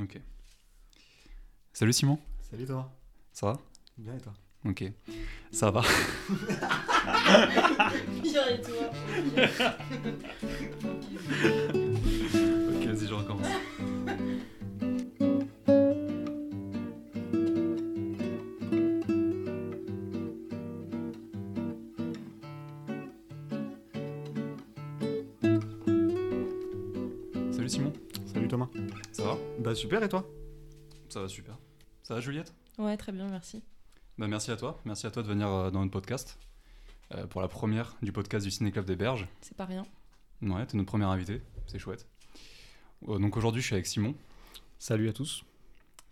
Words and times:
Ok. 0.00 0.20
Salut 1.72 1.92
Simon, 1.92 2.18
Salut 2.50 2.66
toi. 2.66 2.90
ça 3.32 3.46
va? 3.46 3.58
Bien 3.98 4.14
et 4.14 4.20
toi? 4.20 4.32
Ok. 4.64 4.84
Ça 5.50 5.70
va 5.70 5.82
Bien 8.22 8.46
et 8.48 8.60
toi? 8.60 8.92
Ok, 12.68 12.86
vas-y, 12.86 13.06
je 13.06 13.14
recommence. 13.14 13.46
Super 29.82 30.02
et 30.02 30.08
toi? 30.08 30.28
Ça 31.08 31.20
va 31.20 31.28
super. 31.28 31.58
Ça 32.04 32.14
va 32.14 32.20
Juliette? 32.20 32.54
Ouais, 32.78 32.96
très 32.96 33.10
bien, 33.12 33.28
merci. 33.28 33.62
bah, 34.16 34.28
Merci 34.28 34.50
à 34.52 34.56
toi, 34.56 34.80
merci 34.84 35.06
à 35.06 35.10
toi 35.10 35.22
de 35.24 35.28
venir 35.28 35.48
euh, 35.48 35.70
dans 35.70 35.80
notre 35.80 35.90
podcast. 35.90 36.38
euh, 37.14 37.26
pour 37.26 37.42
la 37.42 37.48
première 37.48 37.96
du 38.00 38.12
podcast 38.12 38.44
du 38.46 38.50
Ciné 38.52 38.70
Club 38.72 38.84
des 38.86 38.96
Berges. 38.96 39.26
C'est 39.40 39.56
pas 39.56 39.64
rien. 39.66 39.84
Ouais, 40.40 40.64
t'es 40.66 40.76
notre 40.76 40.88
premier 40.88 41.04
invité, 41.04 41.42
c'est 41.66 41.78
chouette. 41.78 42.06
Euh, 43.08 43.18
donc 43.18 43.36
aujourd'hui, 43.36 43.60
je 43.60 43.66
suis 43.66 43.74
avec 43.74 43.86
Simon, 43.86 44.14
Salut 44.78 45.08
à 45.08 45.12
tous. 45.12 45.44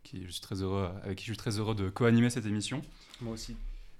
qui 0.03 0.25
je 0.27 0.31
suis 0.31 0.41
très 0.41 0.57
heureux, 0.63 0.91
avec 1.05 1.19
qui 1.19 1.25
je 1.27 1.31
suis 1.33 1.37
très 1.39 1.59
heureux 1.59 1.75
de 1.77 1.89
co-animer 1.91 2.29
cette 2.31 2.47
émission. 2.47 2.83
Moi 3.21 3.35
aussi. 3.35 3.57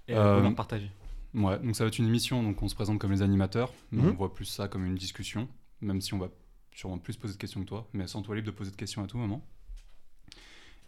Et 0.09 0.15
Euh, 0.17 0.37
bonheur 0.41 0.55
partagé. 0.57 0.91
Ouais, 1.33 1.59
donc 1.61 1.77
ça 1.77 1.85
va 1.85 1.89
être 1.89 1.99
une 1.99 2.07
émission, 2.09 2.43
donc 2.43 2.61
on 2.61 2.69
se 2.69 2.75
présente 2.75 2.99
comme 2.99 3.13
les 3.13 3.23
animateurs, 3.23 3.73
mais 3.93 4.03
Mhm. 4.03 4.11
on 4.11 4.15
voit 4.15 4.35
plus 4.35 4.45
ça 4.47 4.67
comme 4.69 4.85
une 4.85 4.97
discussion, 4.97 5.49
même 5.81 6.01
si 6.01 6.13
on 6.13 6.19
va 6.19 6.29
sûrement 6.75 6.99
plus 6.99 7.17
poser 7.17 7.35
de 7.35 7.39
questions 7.39 7.61
que 7.63 7.67
toi, 7.69 7.89
mais 7.93 8.07
sans 8.09 8.21
toi 8.23 8.35
libre 8.35 8.47
de 8.47 8.53
poser 8.53 8.71
de 8.73 8.77
questions 8.77 9.03
à 9.05 9.07
tout 9.07 9.17
moment. 9.19 9.45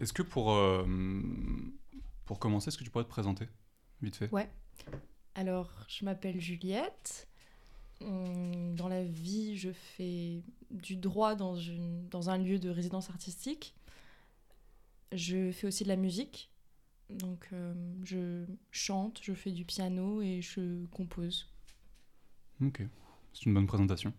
Est-ce 0.03 0.13
que 0.13 0.23
pour, 0.23 0.51
euh, 0.51 0.85
pour 2.25 2.41
commencer, 2.41 2.69
est-ce 2.69 2.77
que 2.77 2.83
tu 2.83 2.91
pourrais 2.91 3.05
te 3.05 3.09
présenter, 3.09 3.47
vite 4.03 4.17
fait? 4.17 4.29
Alors, 5.37 5.71
je 5.87 6.05
m'appelle 6.05 6.41
Juliette. 6.41 7.29
Dans 8.01 8.89
la 8.89 9.05
vie, 9.05 9.57
je 9.57 9.71
fais 9.71 10.43
du 10.73 10.97
droit 10.97 11.37
dans, 11.37 11.55
une, 11.55 12.09
dans 12.09 12.31
un 12.31 12.39
lieu 12.39 12.59
de 12.59 12.69
résidence 12.69 13.11
artistique. 13.11 13.77
Je 15.13 15.53
fais 15.53 15.69
aussi 15.69 15.85
de 15.85 15.89
la 15.89 15.95
musique. 15.97 16.51
Donc, 17.09 17.49
euh, 17.53 17.73
je 18.03 18.45
chante, 18.73 19.21
je 19.23 19.35
fais 19.35 19.53
du 19.53 19.65
piano 19.65 20.21
et 20.21 20.43
je 20.43 20.85
compose. 20.87 21.49
Ok, 22.61 22.83
c'est 23.33 23.47
une 23.47 23.55
bonne 23.55 23.69
présentation. 23.69 24.13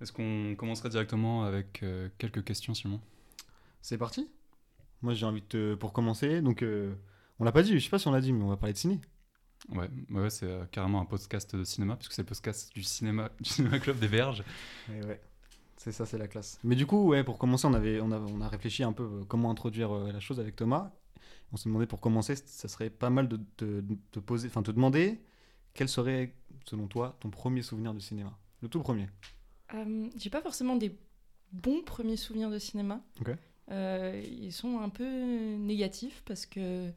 Est-ce 0.00 0.10
qu'on 0.10 0.56
commencerait 0.56 0.88
directement 0.88 1.44
avec 1.44 1.84
euh, 1.84 2.08
quelques 2.18 2.42
questions, 2.44 2.74
Simon? 2.74 3.00
C'est 3.86 3.98
parti 3.98 4.28
Moi 5.00 5.14
j'ai 5.14 5.26
envie 5.26 5.42
de 5.42 5.46
te... 5.46 5.74
Pour 5.76 5.92
commencer, 5.92 6.42
donc 6.42 6.62
euh, 6.62 6.92
on 7.38 7.44
l'a 7.44 7.52
pas 7.52 7.62
dit, 7.62 7.78
je 7.78 7.84
sais 7.84 7.88
pas 7.88 8.00
si 8.00 8.08
on 8.08 8.10
l'a 8.10 8.20
dit, 8.20 8.32
mais 8.32 8.42
on 8.42 8.48
va 8.48 8.56
parler 8.56 8.72
de 8.72 8.78
ciné. 8.78 9.00
Ouais, 9.68 9.88
ouais 10.10 10.28
c'est 10.28 10.46
euh, 10.50 10.64
carrément 10.72 11.00
un 11.00 11.04
podcast 11.04 11.54
de 11.54 11.62
cinéma, 11.62 11.94
puisque 11.94 12.12
c'est 12.12 12.22
le 12.22 12.26
podcast 12.26 12.74
du 12.74 12.82
cinéma, 12.82 13.30
du 13.40 13.48
cinéma 13.48 13.78
Club 13.78 14.00
des 14.00 14.08
Berges. 14.08 14.42
Et 14.92 15.04
ouais. 15.04 15.20
C'est 15.76 15.92
ça, 15.92 16.04
c'est 16.04 16.18
la 16.18 16.26
classe. 16.26 16.58
Mais 16.64 16.74
du 16.74 16.84
coup, 16.84 17.06
ouais, 17.06 17.22
pour 17.22 17.38
commencer, 17.38 17.68
on, 17.68 17.74
avait, 17.74 18.00
on, 18.00 18.10
a, 18.10 18.18
on 18.18 18.40
a 18.40 18.48
réfléchi 18.48 18.82
un 18.82 18.92
peu 18.92 19.04
euh, 19.04 19.24
comment 19.28 19.52
introduire 19.52 19.94
euh, 19.94 20.10
la 20.10 20.18
chose 20.18 20.40
avec 20.40 20.56
Thomas. 20.56 20.90
On 21.52 21.56
s'est 21.56 21.68
demandé 21.68 21.86
pour 21.86 22.00
commencer, 22.00 22.34
ça 22.34 22.66
serait 22.66 22.90
pas 22.90 23.10
mal 23.10 23.28
de 23.28 23.38
te 23.56 24.18
poser, 24.18 24.48
enfin 24.48 24.64
te 24.64 24.72
demander 24.72 25.20
quel 25.74 25.88
serait, 25.88 26.34
selon 26.64 26.88
toi, 26.88 27.16
ton 27.20 27.30
premier 27.30 27.62
souvenir 27.62 27.94
de 27.94 28.00
cinéma? 28.00 28.36
Le 28.62 28.68
tout 28.68 28.80
premier. 28.80 29.08
Euh, 29.74 30.08
J'ai 30.16 30.30
pas 30.30 30.42
forcément 30.42 30.74
des 30.74 30.98
bons 31.52 31.82
premiers 31.82 32.16
souvenirs 32.16 32.50
de 32.50 32.58
cinéma. 32.58 33.00
Ok. 33.20 33.30
Euh, 33.70 34.22
ils 34.24 34.52
sont 34.52 34.80
un 34.80 34.88
peu 34.88 35.04
négatifs 35.56 36.22
parce 36.24 36.46
que 36.46 36.90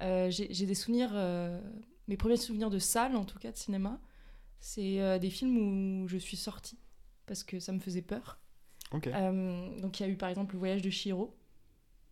euh, 0.00 0.30
j'ai 0.30 0.66
des 0.66 0.74
souvenirs, 0.74 1.10
euh, 1.14 1.60
mes 2.08 2.16
premiers 2.16 2.36
souvenirs 2.38 2.70
de 2.70 2.78
salle 2.78 3.16
en 3.16 3.24
tout 3.24 3.38
cas 3.38 3.52
de 3.52 3.56
cinéma, 3.56 4.00
c'est 4.60 5.00
euh, 5.00 5.18
des 5.18 5.30
films 5.30 5.58
où 6.04 6.08
je 6.08 6.16
suis 6.16 6.36
sortie 6.36 6.78
parce 7.26 7.44
que 7.44 7.60
ça 7.60 7.72
me 7.72 7.78
faisait 7.80 8.02
peur. 8.02 8.38
Euh, 8.94 9.80
donc 9.80 9.98
il 10.00 10.04
y 10.04 10.06
a 10.06 10.08
eu 10.08 10.16
par 10.16 10.28
exemple 10.28 10.54
le 10.54 10.58
voyage 10.60 10.80
de 10.82 10.90
Chihiro 10.90 11.36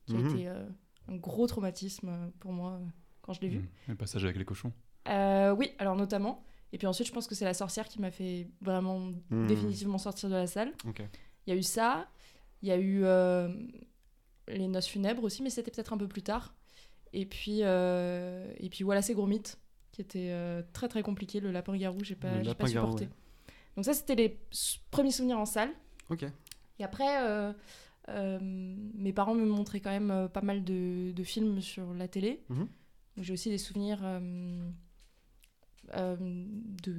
qui 0.07 0.15
Mhm. 0.15 0.27
a 0.27 0.29
été 0.31 0.49
euh, 0.49 0.65
un 1.09 1.17
gros 1.17 1.47
traumatisme 1.47 2.31
pour 2.41 2.53
moi 2.53 2.81
quand 3.23 3.33
je 3.33 3.41
l'ai 3.41 3.49
vu. 3.49 3.59
Mm. 3.61 3.69
Le 3.89 3.95
passage 3.95 4.25
avec 4.25 4.37
les 4.37 4.45
cochons. 4.45 4.73
Euh, 5.09 5.55
oui, 5.55 5.71
alors 5.79 5.97
notamment. 5.97 6.43
Et 6.73 6.79
puis 6.79 6.87
ensuite, 6.87 7.07
je 7.07 7.13
pense 7.13 7.27
que 7.29 7.35
c'est 7.35 7.45
La 7.45 7.55
Sorcière 7.55 7.89
qui 7.89 8.01
m'a 8.01 8.11
fait 8.11 8.49
vraiment 8.61 9.13
Mhm. 9.31 9.47
définitivement 9.47 9.99
sortir 9.99 10.29
de 10.29 10.35
la 10.35 10.47
salle. 10.47 10.73
Il 11.47 11.51
y 11.51 11.53
a 11.53 11.57
eu 11.57 11.63
ça, 11.63 12.09
il 12.63 12.69
y 12.69 12.73
a 12.73 12.77
eu 12.77 13.05
euh, 13.05 13.49
Les 14.49 14.69
Noces 14.69 14.87
Funèbres 14.87 15.25
aussi, 15.25 15.43
mais 15.43 15.51
c'était 15.51 15.71
peut-être 15.71 15.93
un 15.93 15.99
peu 15.99 16.09
plus 16.09 16.23
tard. 16.23 16.55
Et 17.13 17.27
puis, 17.27 17.61
euh, 17.63 18.53
et 18.59 18.69
puis 18.69 18.85
voilà, 18.85 19.01
c'est 19.01 19.15
Gromit, 19.15 19.43
qui 19.93 20.01
était 20.01 20.31
euh, 20.31 20.63
très 20.73 20.89
très 20.89 21.03
compliqué. 21.03 21.41
Le 21.41 21.53
Lapin-Garou, 21.53 22.03
j'ai 22.03 22.15
Le 22.15 22.21
pas, 22.21 22.43
j'ai 22.43 22.55
pas 22.55 22.67
supporté. 22.67 23.05
ouais. 23.05 23.11
Donc 23.77 23.85
ça, 23.85 23.95
c'était 23.95 24.17
les 24.17 24.39
premiers 24.91 25.13
souvenirs 25.13 25.39
en 25.39 25.47
salle. 25.47 25.71
Ok. 26.11 26.25
Et 26.79 26.85
après, 26.85 27.23
euh, 27.23 27.53
euh, 28.09 28.39
mes 28.41 29.13
parents 29.13 29.35
me 29.35 29.47
montraient 29.47 29.81
quand 29.81 29.91
même 29.91 30.29
pas 30.29 30.43
mal 30.43 30.65
de, 30.65 31.13
de 31.13 31.25
films 31.25 31.61
sur 31.61 31.95
la 31.95 32.09
télé. 32.09 32.43
Mhm. 32.49 32.69
J'ai 33.19 33.33
aussi 33.33 33.49
des 33.51 33.59
souvenirs 33.59 34.01
de, 35.93 36.97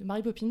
de 0.00 0.04
Mary 0.04 0.22
Poppins 0.22 0.50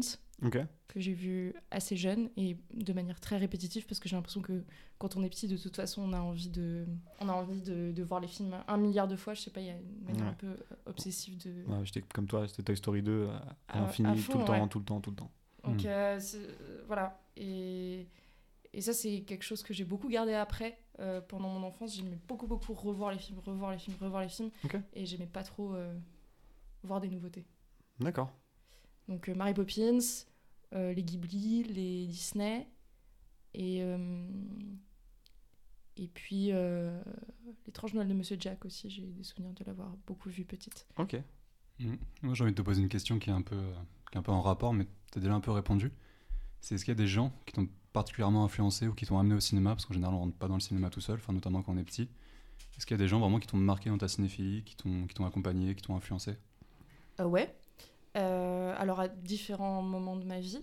que 0.88 1.00
j'ai 1.02 1.14
vu 1.14 1.54
assez 1.70 1.98
jeune 1.98 2.30
et 2.38 2.58
de 2.74 2.94
manière 2.94 3.20
très 3.20 3.38
répétitive 3.38 3.86
parce 3.86 4.00
que 4.00 4.08
j'ai 4.08 4.16
l'impression 4.16 4.42
que 4.42 4.64
quand 4.98 5.18
on 5.18 5.24
est 5.24 5.30
petit, 5.30 5.48
de 5.48 5.58
toute 5.58 5.76
façon, 5.76 6.02
on 6.02 6.14
a 6.14 6.20
envie 6.20 6.50
de, 6.50 6.86
on 7.20 7.28
a 7.30 7.34
envie 7.34 7.62
de, 7.62 7.92
de 7.92 8.04
voir 8.04 8.22
les 8.22 8.28
films 8.28 8.56
un 8.68 8.78
milliard 8.78 9.08
de 9.08 9.16
fois. 9.18 9.34
Je 9.34 9.42
sais 9.42 9.52
pas, 9.52 9.60
il 9.60 9.68
y 9.68 9.70
a 9.70 9.74
une 9.76 10.04
manière 10.06 10.24
Ouais. 10.26 10.32
un 10.32 10.34
peu 10.36 10.56
obsessive 10.86 11.38
de. 11.46 11.64
Ouais, 11.70 11.86
j'étais 11.86 12.02
comme 12.02 12.26
toi, 12.26 12.48
c'était 12.48 12.64
Toy 12.64 12.78
Story 12.78 13.04
2 13.04 13.28
à, 13.68 13.80
l'infini, 13.82 14.24
tout 14.24 14.38
le 14.40 14.46
temps, 14.46 14.68
tout 14.68 14.80
le 14.80 14.86
temps, 14.86 15.02
tout 15.02 15.10
le 15.12 15.16
temps. 15.18 15.32
Donc 15.66 15.84
Mm. 15.84 15.88
euh, 15.88 16.20
euh, 16.36 16.84
voilà. 16.88 17.22
Et, 17.36 18.08
et 18.74 18.82
ça, 18.82 18.94
c'est 18.94 19.22
quelque 19.22 19.44
chose 19.44 19.62
que 19.62 19.74
j'ai 19.74 19.86
beaucoup 19.86 20.08
gardé 20.10 20.34
après. 20.34 20.80
euh, 21.00 21.22
pendant 21.22 21.50
mon 21.50 21.66
enfance, 21.68 21.96
j'aimais 21.96 22.18
beaucoup, 22.28 22.48
beaucoup 22.48 22.74
revoir 22.74 23.12
les 23.12 23.20
films, 23.20 23.40
revoir 23.46 23.72
les 23.72 23.78
films, 23.78 23.96
revoir 24.02 24.22
les 24.22 24.30
films. 24.30 24.52
Et 24.94 25.06
j'aimais 25.06 25.28
pas 25.28 25.44
trop 25.44 25.74
euh, 25.76 25.94
voir 26.84 27.00
des 27.00 27.10
nouveautés. 27.10 27.46
D'accord. 28.00 28.32
Donc 29.10 29.28
euh, 29.28 29.36
Mary 29.36 29.54
Poppins, 29.54 30.00
euh, 30.74 30.94
les 30.94 31.04
Ghibli, 31.04 31.64
les 31.64 32.08
Disney. 32.08 32.68
Et, 33.56 33.82
euh, 33.82 34.28
et 35.98 36.08
puis 36.08 36.52
euh, 36.52 37.02
L'étrange 37.66 37.94
Noël 37.96 38.08
de 38.08 38.14
Monsieur 38.14 38.38
Jack 38.40 38.64
aussi, 38.64 38.90
j'ai 38.90 39.02
des 39.02 39.24
souvenirs 39.24 39.54
de 39.54 39.64
l'avoir 39.66 39.96
beaucoup 40.06 40.30
vu 40.30 40.46
petite. 40.46 40.86
Ok. 40.98 41.18
Mm. 41.80 41.96
Moi, 42.22 42.34
j'ai 42.36 42.44
envie 42.44 42.54
de 42.54 42.58
te 42.58 42.62
poser 42.62 42.82
une 42.82 42.90
question 42.90 43.20
qui 43.20 43.32
est 43.32 43.34
un 43.34 43.42
peu, 43.42 43.60
qui 44.12 44.16
est 44.16 44.20
un 44.20 44.22
peu 44.22 44.32
en 44.32 44.42
rapport, 44.42 44.74
mais 44.74 44.86
tu 45.12 45.18
as 45.18 45.22
déjà 45.22 45.34
un 45.34 45.42
peu 45.42 45.52
répondu. 45.52 45.92
C'est 46.62 46.76
est-ce 46.76 46.86
qu'il 46.86 46.92
y 46.92 46.98
a 46.98 47.02
des 47.02 47.08
gens 47.08 47.34
qui 47.46 47.54
t'ont 47.54 47.68
particulièrement 47.94 48.44
influencé 48.44 48.88
ou 48.88 48.94
qui 48.94 49.06
t'ont 49.06 49.18
amené 49.18 49.36
au 49.36 49.40
cinéma? 49.40 49.72
Parce 49.72 49.86
qu'en 49.86 49.94
général, 49.94 50.14
on 50.14 50.20
rentre 50.20 50.36
pas 50.36 50.48
dans 50.48 50.56
le 50.56 50.60
cinéma 50.60 50.90
tout 50.90 51.02
seul, 51.02 51.16
enfin, 51.16 51.34
notamment 51.34 51.64
quand 51.64 51.74
on 51.74 51.78
est 51.78 51.84
petit. 51.84 52.08
Est-ce 52.78 52.86
qu'il 52.86 52.94
y 52.94 53.00
a 53.00 53.04
des 53.04 53.08
gens 53.08 53.20
vraiment 53.20 53.40
qui 53.40 53.48
t'ont 53.48 53.58
marqué 53.58 53.90
dans 53.90 53.98
ta 53.98 54.08
cinéphilie, 54.08 54.64
qui 54.64 54.76
t'ont 54.76 55.08
qui 55.08 55.16
t'ont 55.16 55.26
accompagné, 55.26 55.74
qui 55.74 55.82
t'ont 55.82 55.96
influencé? 55.96 56.36
Euh, 57.20 57.26
ouais. 57.26 57.59
Euh, 58.18 58.74
alors 58.78 59.00
à 59.00 59.08
différents 59.08 59.82
moments 59.82 60.16
de 60.16 60.26
ma 60.26 60.40
vie. 60.40 60.62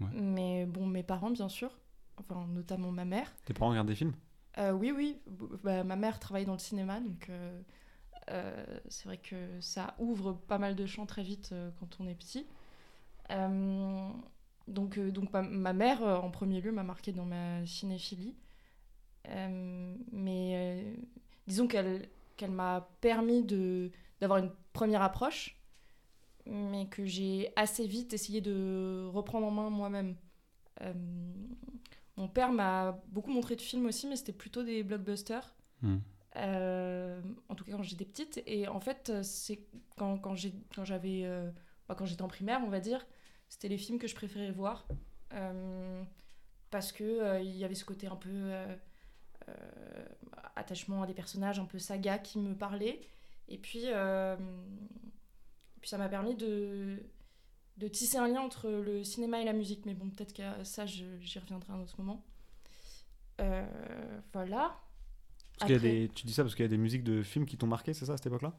Ouais. 0.00 0.08
Mais 0.12 0.66
bon, 0.66 0.86
mes 0.86 1.02
parents, 1.02 1.30
bien 1.30 1.48
sûr. 1.48 1.70
Enfin, 2.16 2.46
notamment 2.48 2.90
ma 2.90 3.04
mère. 3.04 3.32
Tes 3.44 3.54
parents 3.54 3.70
regardent 3.70 3.88
des 3.88 3.94
films? 3.94 4.14
Euh, 4.58 4.72
oui, 4.72 4.92
oui. 4.94 5.20
Bah, 5.62 5.84
ma 5.84 5.96
mère 5.96 6.18
travaille 6.18 6.44
dans 6.44 6.52
le 6.52 6.58
cinéma, 6.58 7.00
donc 7.00 7.30
euh, 7.30 8.76
c'est 8.88 9.04
vrai 9.04 9.18
que 9.18 9.60
ça 9.60 9.94
ouvre 9.98 10.32
pas 10.32 10.58
mal 10.58 10.74
de 10.74 10.86
champs 10.86 11.06
très 11.06 11.22
vite 11.22 11.54
quand 11.78 11.98
on 12.00 12.06
est 12.06 12.14
petit. 12.14 12.46
Donc, 14.66 14.98
donc 14.98 15.32
ma, 15.32 15.42
ma 15.42 15.72
mère, 15.72 16.02
en 16.02 16.30
premier 16.30 16.60
lieu, 16.60 16.72
m'a 16.72 16.82
marqué 16.82 17.12
dans 17.12 17.24
ma 17.24 17.64
cinéphilie. 17.66 18.36
Mais 20.12 20.96
disons 21.46 21.68
qu'elle 21.68 22.08
qu'elle 22.36 22.50
m'a 22.52 22.88
permis 23.00 23.42
d'avoir 24.20 24.38
une 24.38 24.50
première 24.72 25.02
approche, 25.02 25.57
mais 26.48 26.86
que 26.86 27.04
j'ai 27.04 27.52
assez 27.56 27.86
vite 27.86 28.12
essayé 28.12 28.40
de 28.40 29.06
reprendre 29.12 29.46
en 29.46 29.50
main 29.50 29.70
moi-même. 29.70 30.16
Euh, 30.82 30.92
mon 32.16 32.28
père 32.28 32.52
m'a 32.52 33.00
beaucoup 33.08 33.30
montré 33.30 33.54
de 33.54 33.60
films 33.60 33.86
aussi, 33.86 34.06
mais 34.06 34.16
c'était 34.16 34.32
plutôt 34.32 34.62
des 34.62 34.82
blockbusters. 34.82 35.54
Mm. 35.82 35.98
Euh, 36.36 37.20
en 37.48 37.54
tout 37.54 37.64
cas 37.64 37.72
quand 37.72 37.82
j'étais 37.82 38.04
petite. 38.04 38.42
Et 38.46 38.68
en 38.68 38.80
fait, 38.80 39.22
c'est 39.22 39.60
quand, 39.96 40.34
j'avais, 40.84 41.22
euh, 41.24 41.50
bah, 41.88 41.94
quand 41.96 42.06
j'étais 42.06 42.22
en 42.22 42.28
primaire, 42.28 42.60
on 42.64 42.68
va 42.68 42.80
dire, 42.80 43.06
c'était 43.48 43.68
les 43.68 43.78
films 43.78 43.98
que 43.98 44.06
je 44.06 44.14
préférais 44.14 44.50
voir. 44.50 44.86
Parce 46.70 46.92
euh, 47.00 47.40
il 47.42 47.56
y 47.56 47.64
avait 47.64 47.74
ce 47.74 47.84
côté 47.84 48.06
un 48.06 48.16
peu 48.16 48.52
attachement 50.56 51.02
à 51.02 51.06
des 51.06 51.14
personnages, 51.14 51.58
un 51.58 51.64
peu 51.64 51.78
saga 51.78 52.18
qui 52.18 52.38
me 52.38 52.54
parlait. 52.54 53.00
Et 53.48 53.58
puis, 53.58 53.84
puis 55.80 55.88
ça 55.88 55.98
m'a 55.98 56.08
permis 56.08 56.34
de, 56.34 56.98
de 57.76 57.88
tisser 57.88 58.18
un 58.18 58.28
lien 58.28 58.40
entre 58.40 58.68
le 58.70 59.04
cinéma 59.04 59.40
et 59.40 59.44
la 59.44 59.52
musique. 59.52 59.86
Mais 59.86 59.94
bon, 59.94 60.10
peut-être 60.10 60.32
que 60.32 60.42
ça, 60.64 60.86
j'y 60.86 61.38
reviendrai 61.38 61.72
à 61.72 61.76
un 61.76 61.80
autre 61.80 61.96
moment. 61.98 62.24
Euh, 63.40 63.66
voilà. 64.32 64.76
Parce 65.58 65.66
qu'il 65.66 65.70
y 65.70 65.72
a 65.74 65.76
Après- 65.76 66.00
des, 66.06 66.08
tu 66.08 66.26
dis 66.26 66.32
ça 66.32 66.42
parce 66.42 66.54
qu'il 66.54 66.64
y 66.64 66.66
a 66.66 66.68
des 66.70 66.76
musiques 66.78 67.04
de 67.04 67.22
films 67.22 67.46
qui 67.46 67.56
t'ont 67.56 67.66
marqué, 67.66 67.92
c'est 67.94 68.04
ça, 68.06 68.12
à 68.14 68.16
cette 68.16 68.26
époque-là? 68.26 68.52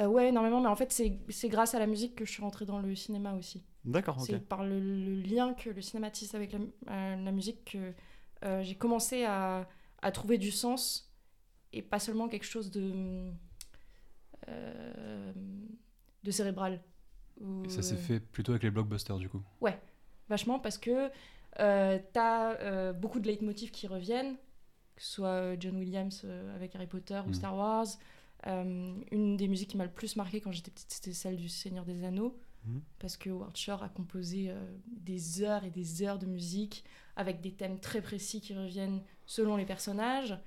Euh, 0.00 0.06
ouais, 0.06 0.28
énormément, 0.28 0.60
mais 0.60 0.68
en 0.68 0.76
fait, 0.76 0.92
c'est 0.92 1.18
c'est 1.30 1.48
grâce 1.48 1.74
à 1.74 1.78
la 1.78 1.86
musique 1.86 2.14
que 2.16 2.24
je 2.26 2.30
suis 2.30 2.42
rentrée 2.42 2.66
dans 2.66 2.80
le 2.80 2.94
cinéma 2.94 3.32
aussi. 3.34 3.64
D'accord, 3.84 4.18
ok. 4.18 4.26
C'est 4.26 4.40
par 4.46 4.62
le, 4.64 4.78
le 4.78 5.20
lien 5.22 5.54
que 5.54 5.70
le 5.70 5.80
cinéma 5.80 6.10
tisse 6.10 6.34
avec 6.34 6.52
la, 6.52 6.58
euh, 6.90 7.16
la 7.16 7.32
musique 7.32 7.72
que 7.72 7.92
euh, 8.44 8.62
j'ai 8.62 8.74
commencé 8.74 9.24
à, 9.24 9.66
à 10.02 10.12
trouver 10.12 10.36
du 10.36 10.50
sens 10.50 11.10
et 11.72 11.80
pas 11.80 11.98
seulement 11.98 12.28
quelque 12.28 12.44
chose 12.44 12.70
de, 12.70 13.30
de 16.22 16.30
cérébral. 16.30 16.82
Et 17.64 17.68
ça 17.68 17.82
s'est 17.82 17.94
euh, 17.94 17.98
fait 17.98 18.20
plutôt 18.20 18.52
avec 18.52 18.62
les 18.62 18.70
blockbusters 18.70 19.18
du 19.18 19.28
coup. 19.28 19.42
Vachement 20.28 20.58
parce 20.58 20.76
que 20.78 21.10
euh, 21.60 21.98
t'as 22.12 22.54
euh, 22.56 22.92
beaucoup 22.92 23.20
de 23.20 23.26
leitmotifs 23.28 23.70
qui 23.70 23.86
reviennent, 23.86 24.34
que 24.96 25.02
ce 25.02 25.12
soit 25.12 25.28
euh, 25.28 25.56
John 25.60 25.76
Williams 25.76 26.22
euh, 26.24 26.52
avec 26.56 26.74
Harry 26.74 26.88
Potter 26.88 27.20
ou 27.26 27.30
Mm. 27.30 27.34
Star 27.34 27.56
Wars. 27.56 27.86
Une 28.44 29.36
des 29.36 29.48
musiques 29.48 29.70
qui 29.70 29.76
m'a 29.76 29.84
le 29.84 29.90
plus 29.90 30.16
marqué 30.16 30.40
quand 30.40 30.52
j'étais 30.52 30.70
petite, 30.70 30.92
c'était 30.92 31.12
celle 31.12 31.36
du 31.36 31.48
Seigneur 31.48 31.84
des 31.84 32.04
Anneaux. 32.04 32.38
Mhm. 32.64 32.80
Parce 32.98 33.16
que 33.16 33.30
Howard 33.30 33.56
Shore 33.56 33.82
a 33.82 33.88
composé 33.88 34.52
des 34.86 35.42
heures 35.42 35.64
et 35.64 35.70
des 35.70 36.02
heures 36.02 36.18
de 36.18 36.26
musique 36.26 36.84
avec 37.16 37.40
des 37.40 37.52
thèmes 37.52 37.78
très 37.80 38.00
précis 38.02 38.40
qui 38.40 38.54
reviennent 38.54 39.02
selon 39.26 39.56
les 39.56 39.64
personnages. 39.64 40.38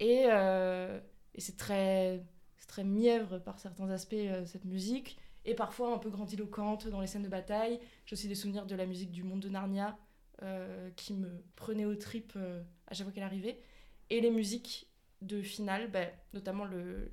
Et, 0.00 0.24
et 0.26 1.40
c'est 1.40 1.56
très, 1.56 2.22
c'est 2.60 2.68
très 2.68 2.84
mièvre 2.84 3.38
par 3.38 3.58
certains 3.58 3.90
aspects, 3.90 4.14
euh, 4.14 4.44
cette 4.46 4.64
musique. 4.64 5.18
Et 5.44 5.54
parfois 5.54 5.94
un 5.94 5.98
peu 5.98 6.10
grandiloquente 6.10 6.86
dans 6.88 7.00
les 7.00 7.06
scènes 7.06 7.22
de 7.22 7.28
bataille. 7.28 7.80
J'ai 8.06 8.12
aussi 8.14 8.28
des 8.28 8.34
souvenirs 8.34 8.66
de 8.66 8.74
la 8.76 8.86
musique 8.86 9.10
du 9.10 9.22
monde 9.22 9.40
de 9.40 9.48
Narnia 9.48 9.98
euh, 10.42 10.90
qui 10.96 11.12
me 11.12 11.28
prenait 11.54 11.84
aux 11.84 11.96
tripes 11.96 12.32
euh, 12.36 12.62
à 12.86 12.94
chaque 12.94 13.04
fois 13.04 13.12
qu'elle 13.12 13.24
arrivait. 13.24 13.60
Et 14.08 14.22
les 14.22 14.30
musiques 14.30 14.88
de 15.20 15.42
finale, 15.42 15.90
ben, 15.90 16.10
notamment 16.32 16.64
le. 16.64 17.10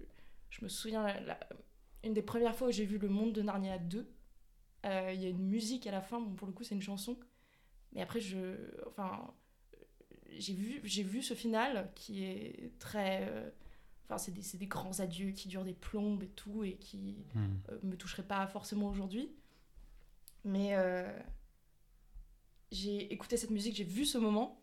Je 0.50 0.64
me 0.64 0.70
souviens, 0.70 1.06
une 2.06 2.14
des 2.14 2.22
premières 2.22 2.56
fois 2.56 2.70
où 2.70 2.72
j'ai 2.72 2.86
vu 2.86 2.98
le 2.98 3.10
monde 3.10 3.34
de 3.34 3.42
Narnia 3.42 3.80
2, 3.80 4.10
euh, 4.86 5.12
il 5.14 5.22
y 5.22 5.26
a 5.26 5.30
une 5.30 5.46
musique 5.46 5.88
à 5.88 5.92
la 5.92 6.02
fin, 6.02 6.22
bon, 6.22 6.36
pour 6.36 6.48
le 6.48 6.54
coup 6.54 6.64
c'est 6.64 6.76
une 6.76 6.82
chanson. 6.82 7.18
Mais 7.94 8.02
après, 8.02 8.20
je. 8.20 8.56
Enfin. 8.88 9.34
J'ai 10.38 10.54
vu, 10.54 10.82
j'ai 10.84 11.04
vu 11.04 11.24
ce 11.24 11.34
final 11.34 11.90
qui 11.96 12.24
est 12.24 12.72
très. 12.80 13.52
Enfin, 14.10 14.18
c'est 14.18 14.58
des, 14.58 14.68
grands 14.68 15.00
adieux 15.02 15.32
qui 15.32 15.48
durent 15.50 15.66
des 15.66 15.74
plombes 15.74 16.24
et 16.24 16.30
tout, 16.30 16.64
et 16.64 16.78
qui 16.78 17.26
Hmm. 17.36 17.58
euh, 17.70 17.80
me 17.84 17.98
toucherait 17.98 18.24
pas 18.28 18.48
forcément 18.48 18.88
aujourd'hui. 18.90 19.32
Mais 20.44 20.76
euh, 20.76 21.12
j'ai 22.72 23.12
écouté 23.14 23.38
cette 23.38 23.50
musique, 23.52 23.76
j'ai 23.76 23.84
vu 23.84 24.06
ce 24.06 24.18
moment. 24.18 24.62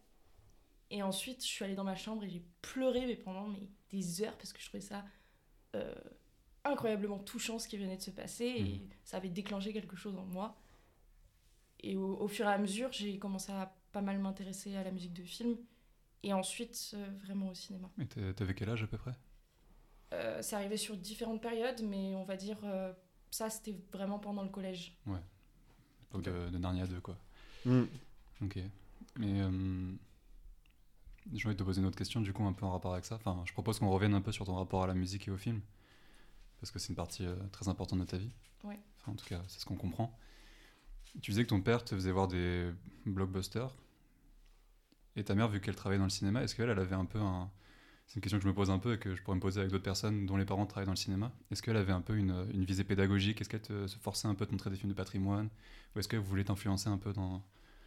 Et 0.90 1.02
ensuite, 1.02 1.42
je 1.42 1.48
suis 1.48 1.64
allée 1.64 1.74
dans 1.74 1.84
ma 1.84 1.96
chambre 1.96 2.24
et 2.24 2.30
j'ai 2.30 2.44
pleuré 2.62 3.06
mais 3.06 3.16
pendant 3.16 3.48
mais, 3.48 3.68
des 3.90 4.22
heures 4.22 4.36
parce 4.36 4.52
que 4.52 4.60
je 4.60 4.66
trouvais 4.68 4.80
ça 4.82 5.04
euh, 5.76 5.94
incroyablement 6.64 7.18
touchant 7.18 7.58
ce 7.58 7.68
qui 7.68 7.78
venait 7.78 7.96
de 7.96 8.02
se 8.02 8.10
passer. 8.12 8.46
Et 8.46 8.62
Mhm. 8.62 8.88
ça 9.04 9.18
avait 9.18 9.30
déclenché 9.30 9.72
quelque 9.72 9.96
chose 9.96 10.16
en 10.16 10.24
moi. 10.26 10.56
Et 11.80 11.96
au, 11.96 12.16
au 12.18 12.28
fur 12.28 12.46
et 12.46 12.52
à 12.52 12.58
mesure, 12.58 12.90
j'ai 12.92 13.18
commencé 13.18 13.52
à 13.52 13.74
pas 13.92 14.00
mal 14.02 14.18
m'intéresser 14.18 14.74
à 14.76 14.82
la 14.84 14.90
musique 14.90 15.12
de 15.12 15.22
film. 15.22 15.56
Et 16.22 16.32
ensuite, 16.32 16.96
vraiment 17.22 17.50
au 17.50 17.54
cinéma. 17.54 17.90
T'as- 18.08 18.34
t'avais 18.34 18.54
quel 18.54 18.70
âge 18.70 18.82
à 18.82 18.86
peu 18.86 18.98
près? 18.98 19.12
Euh, 20.14 20.42
c'est 20.42 20.56
arrivé 20.56 20.76
sur 20.76 20.96
différentes 20.96 21.42
périodes, 21.42 21.82
mais 21.82 22.14
on 22.14 22.24
va 22.24 22.36
dire 22.36 22.58
euh, 22.64 22.92
ça, 23.30 23.50
c'était 23.50 23.74
vraiment 23.92 24.18
pendant 24.18 24.42
le 24.42 24.48
collège. 24.48 24.96
Donc 26.12 26.22
de, 26.22 26.48
de 26.50 26.58
Narnia 26.58 26.86
2 26.86 27.00
quoi. 27.00 27.18
Mhm. 27.64 27.88
Ok. 28.42 28.58
Mais 29.16 29.40
euh, 29.42 29.92
j'ai 31.32 31.46
envie 31.46 31.54
de 31.54 31.58
te 31.58 31.64
poser 31.64 31.80
une 31.80 31.86
autre 31.86 31.96
question 31.96 32.20
du 32.20 32.32
coup 32.32 32.44
un 32.44 32.52
peu 32.52 32.64
en 32.64 32.70
rapport 32.70 32.92
avec 32.92 33.04
ça. 33.04 33.16
Enfin, 33.16 33.42
je 33.46 33.52
propose 33.52 33.78
qu'on 33.78 33.90
revienne 33.90 34.14
un 34.14 34.20
peu 34.20 34.32
sur 34.32 34.44
ton 34.44 34.54
rapport 34.54 34.82
à 34.82 34.86
la 34.86 34.94
musique 34.94 35.28
et 35.28 35.30
au 35.30 35.36
film. 35.36 35.60
Parce 36.60 36.70
que 36.70 36.78
c'est 36.78 36.88
une 36.90 36.94
partie 36.94 37.26
euh, 37.26 37.34
très 37.52 37.68
importante 37.68 37.98
de 38.00 38.04
ta 38.04 38.16
vie. 38.16 38.30
Ouais. 38.62 38.78
Enfin, 39.00 39.12
en 39.12 39.14
tout 39.16 39.26
cas, 39.26 39.42
c'est 39.48 39.60
ce 39.60 39.66
qu'on 39.66 39.76
comprend. 39.76 40.16
Tu 41.20 41.30
disais 41.30 41.44
que 41.44 41.48
ton 41.48 41.60
père 41.60 41.84
te 41.84 41.94
faisait 41.94 42.10
voir 42.10 42.28
des 42.28 42.70
blockbusters. 43.06 43.74
Et 45.16 45.22
ta 45.24 45.34
mère, 45.34 45.48
vu 45.48 45.60
qu'elle 45.60 45.76
travaillait 45.76 45.98
dans 45.98 46.04
le 46.04 46.10
cinéma, 46.10 46.42
est-ce 46.42 46.54
qu'elle 46.56 46.70
elle 46.70 46.78
avait 46.78 46.96
un 46.96 47.04
peu 47.04 47.20
un... 47.20 47.50
C'est 48.06 48.16
une 48.16 48.22
question 48.22 48.38
que 48.38 48.44
je 48.44 48.48
me 48.48 48.54
pose 48.54 48.70
un 48.70 48.78
peu 48.78 48.94
et 48.94 48.98
que 48.98 49.14
je 49.14 49.22
pourrais 49.22 49.36
me 49.36 49.40
poser 49.42 49.60
avec 49.60 49.70
d'autres 49.72 49.84
personnes 49.84 50.24
dont 50.26 50.36
les 50.36 50.44
parents 50.46 50.64
travaillent 50.66 50.86
dans 50.86 50.92
le 50.92 50.96
cinéma. 50.96 51.32
Est-ce 51.50 51.62
qu'elle 51.62 51.76
avait 51.76 51.92
un 51.92 52.00
peu 52.00 52.16
une, 52.16 52.46
une 52.52 52.64
visée 52.64 52.84
pédagogique? 52.84 53.40
Est-ce 53.40 53.48
qu'elle 53.48 53.60
te 53.62 53.86
se 53.86 53.96
forçait 53.98 54.28
un 54.28 54.34
peu 54.34 54.46
de 54.46 54.52
montrer 54.52 54.70
des 54.70 54.76
films 54.76 54.90
de 54.92 54.96
patrimoine? 54.96 55.48
Ou 55.94 55.98
est-ce 55.98 56.08
qu'elle 56.08 56.20
voulait 56.20 56.44
t'influencer 56.44 56.88
un 56.88 56.98
peu 56.98 57.12
dans, 57.12 57.42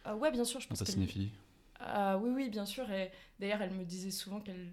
Euh, 0.06 0.14
ouais, 0.14 0.30
bien 0.30 0.44
sûr, 0.44 0.60
je 0.60 0.68
dans 0.70 0.76
pense 0.76 0.82
ta 0.82 0.86
cinéphilie? 0.86 1.32
Ah 1.80 2.18
oui, 2.18 2.30
oui, 2.34 2.50
bien 2.50 2.66
sûr. 2.66 2.90
Et 2.90 3.12
d'ailleurs, 3.38 3.62
elle 3.62 3.72
me 3.74 3.84
disait 3.84 4.10
souvent 4.10 4.40
qu'elle 4.40 4.72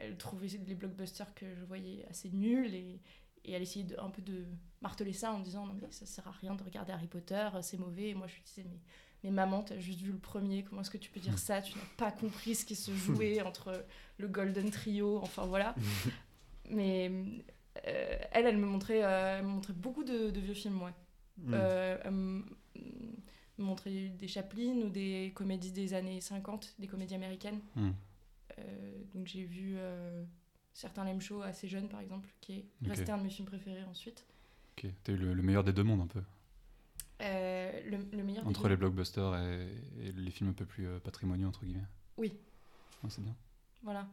elle 0.00 0.16
trouvait 0.16 0.48
les 0.48 0.74
blockbusters 0.74 1.34
que 1.34 1.54
je 1.54 1.64
voyais 1.64 2.06
assez 2.10 2.30
nuls 2.30 2.74
et, 2.74 3.00
et 3.44 3.52
elle 3.52 3.62
essayait 3.62 3.84
de, 3.84 3.98
un 3.98 4.10
peu 4.10 4.22
de 4.22 4.46
marteler 4.82 5.12
ça 5.12 5.32
en 5.32 5.40
disant 5.40 5.66
non 5.66 5.74
mais 5.74 5.90
ça 5.90 6.06
sert 6.06 6.26
à 6.28 6.32
rien 6.32 6.54
de 6.54 6.62
regarder 6.62 6.92
Harry 6.92 7.08
Potter, 7.08 7.48
c'est 7.62 7.78
mauvais. 7.78 8.10
Et 8.10 8.14
moi 8.14 8.26
je 8.26 8.34
lui 8.36 8.42
disais 8.42 8.64
mais, 8.64 8.80
mais 9.24 9.30
maman, 9.30 9.62
t'as 9.62 9.78
juste 9.78 10.02
vu 10.02 10.12
le 10.12 10.18
premier, 10.18 10.62
comment 10.64 10.82
est-ce 10.82 10.90
que 10.90 10.98
tu 10.98 11.10
peux 11.10 11.18
dire 11.18 11.38
ça? 11.38 11.62
Tu 11.62 11.76
n'as 11.78 11.84
pas 11.96 12.12
compris 12.12 12.54
ce 12.54 12.66
qui 12.66 12.76
se 12.76 12.92
jouait 12.92 13.40
entre 13.40 13.84
le 14.18 14.28
Golden 14.28 14.70
Trio, 14.70 15.18
enfin 15.22 15.46
voilà. 15.46 15.74
mais 16.70 17.10
euh, 17.86 18.18
elle, 18.32 18.46
elle 18.46 18.58
me 18.58 18.66
montrait, 18.66 19.02
euh, 19.02 19.38
elle 19.38 19.46
me 19.46 19.50
montrait 19.50 19.72
beaucoup 19.72 20.04
de, 20.04 20.30
de 20.30 20.40
vieux 20.40 20.54
films, 20.54 20.80
ouais. 20.82 20.92
Mhm. 21.38 21.54
Euh, 21.54 21.98
elle 22.04 22.10
me 22.10 22.44
montrer 23.56 24.10
des 24.10 24.28
Chaplin 24.28 24.82
ou 24.84 24.90
des 24.90 25.32
comédies 25.34 25.72
des 25.72 25.94
années 25.94 26.20
50, 26.20 26.74
des 26.78 26.86
comédies 26.86 27.14
américaines. 27.14 27.60
Euh, 27.78 29.02
donc 29.14 29.26
j'ai 29.26 29.44
vu 29.44 29.76
certains 30.72 31.04
Lem 31.04 31.20
Show 31.20 31.40
assez 31.42 31.66
jeunes 31.66 31.88
par 31.88 32.00
exemple, 32.00 32.28
qui 32.40 32.52
est 32.52 32.64
resté 32.86 33.10
un 33.10 33.18
de 33.18 33.22
mes 33.22 33.30
films 33.30 33.48
préférés 33.48 33.84
ensuite. 33.84 34.24
Ok, 34.76 34.90
t'as 35.02 35.12
eu 35.12 35.16
le, 35.16 35.34
le 35.34 35.42
meilleur 35.42 35.64
des 35.64 35.72
deux 35.72 35.84
mondes 35.84 36.02
un 36.02 36.06
peu. 36.08 36.20
Euh, 37.22 37.80
le, 37.88 37.98
le 38.16 38.24
meilleur 38.24 38.42
des 38.42 38.48
Entre 38.50 38.68
les 38.68 38.76
blockbusters 38.76 39.36
et, 39.36 39.68
et 40.00 40.12
les 40.12 40.30
films 40.30 40.50
un 40.50 40.54
peu 40.54 40.66
plus 40.66 40.86
euh, 40.88 40.98
patrimoniaux, 40.98 41.48
entre 41.48 41.64
guillemets. 41.64 41.86
Oui. 42.16 42.32
Ouais, 43.02 43.10
c'est 43.10 43.22
bien. 43.22 43.34
Voilà. 43.82 44.08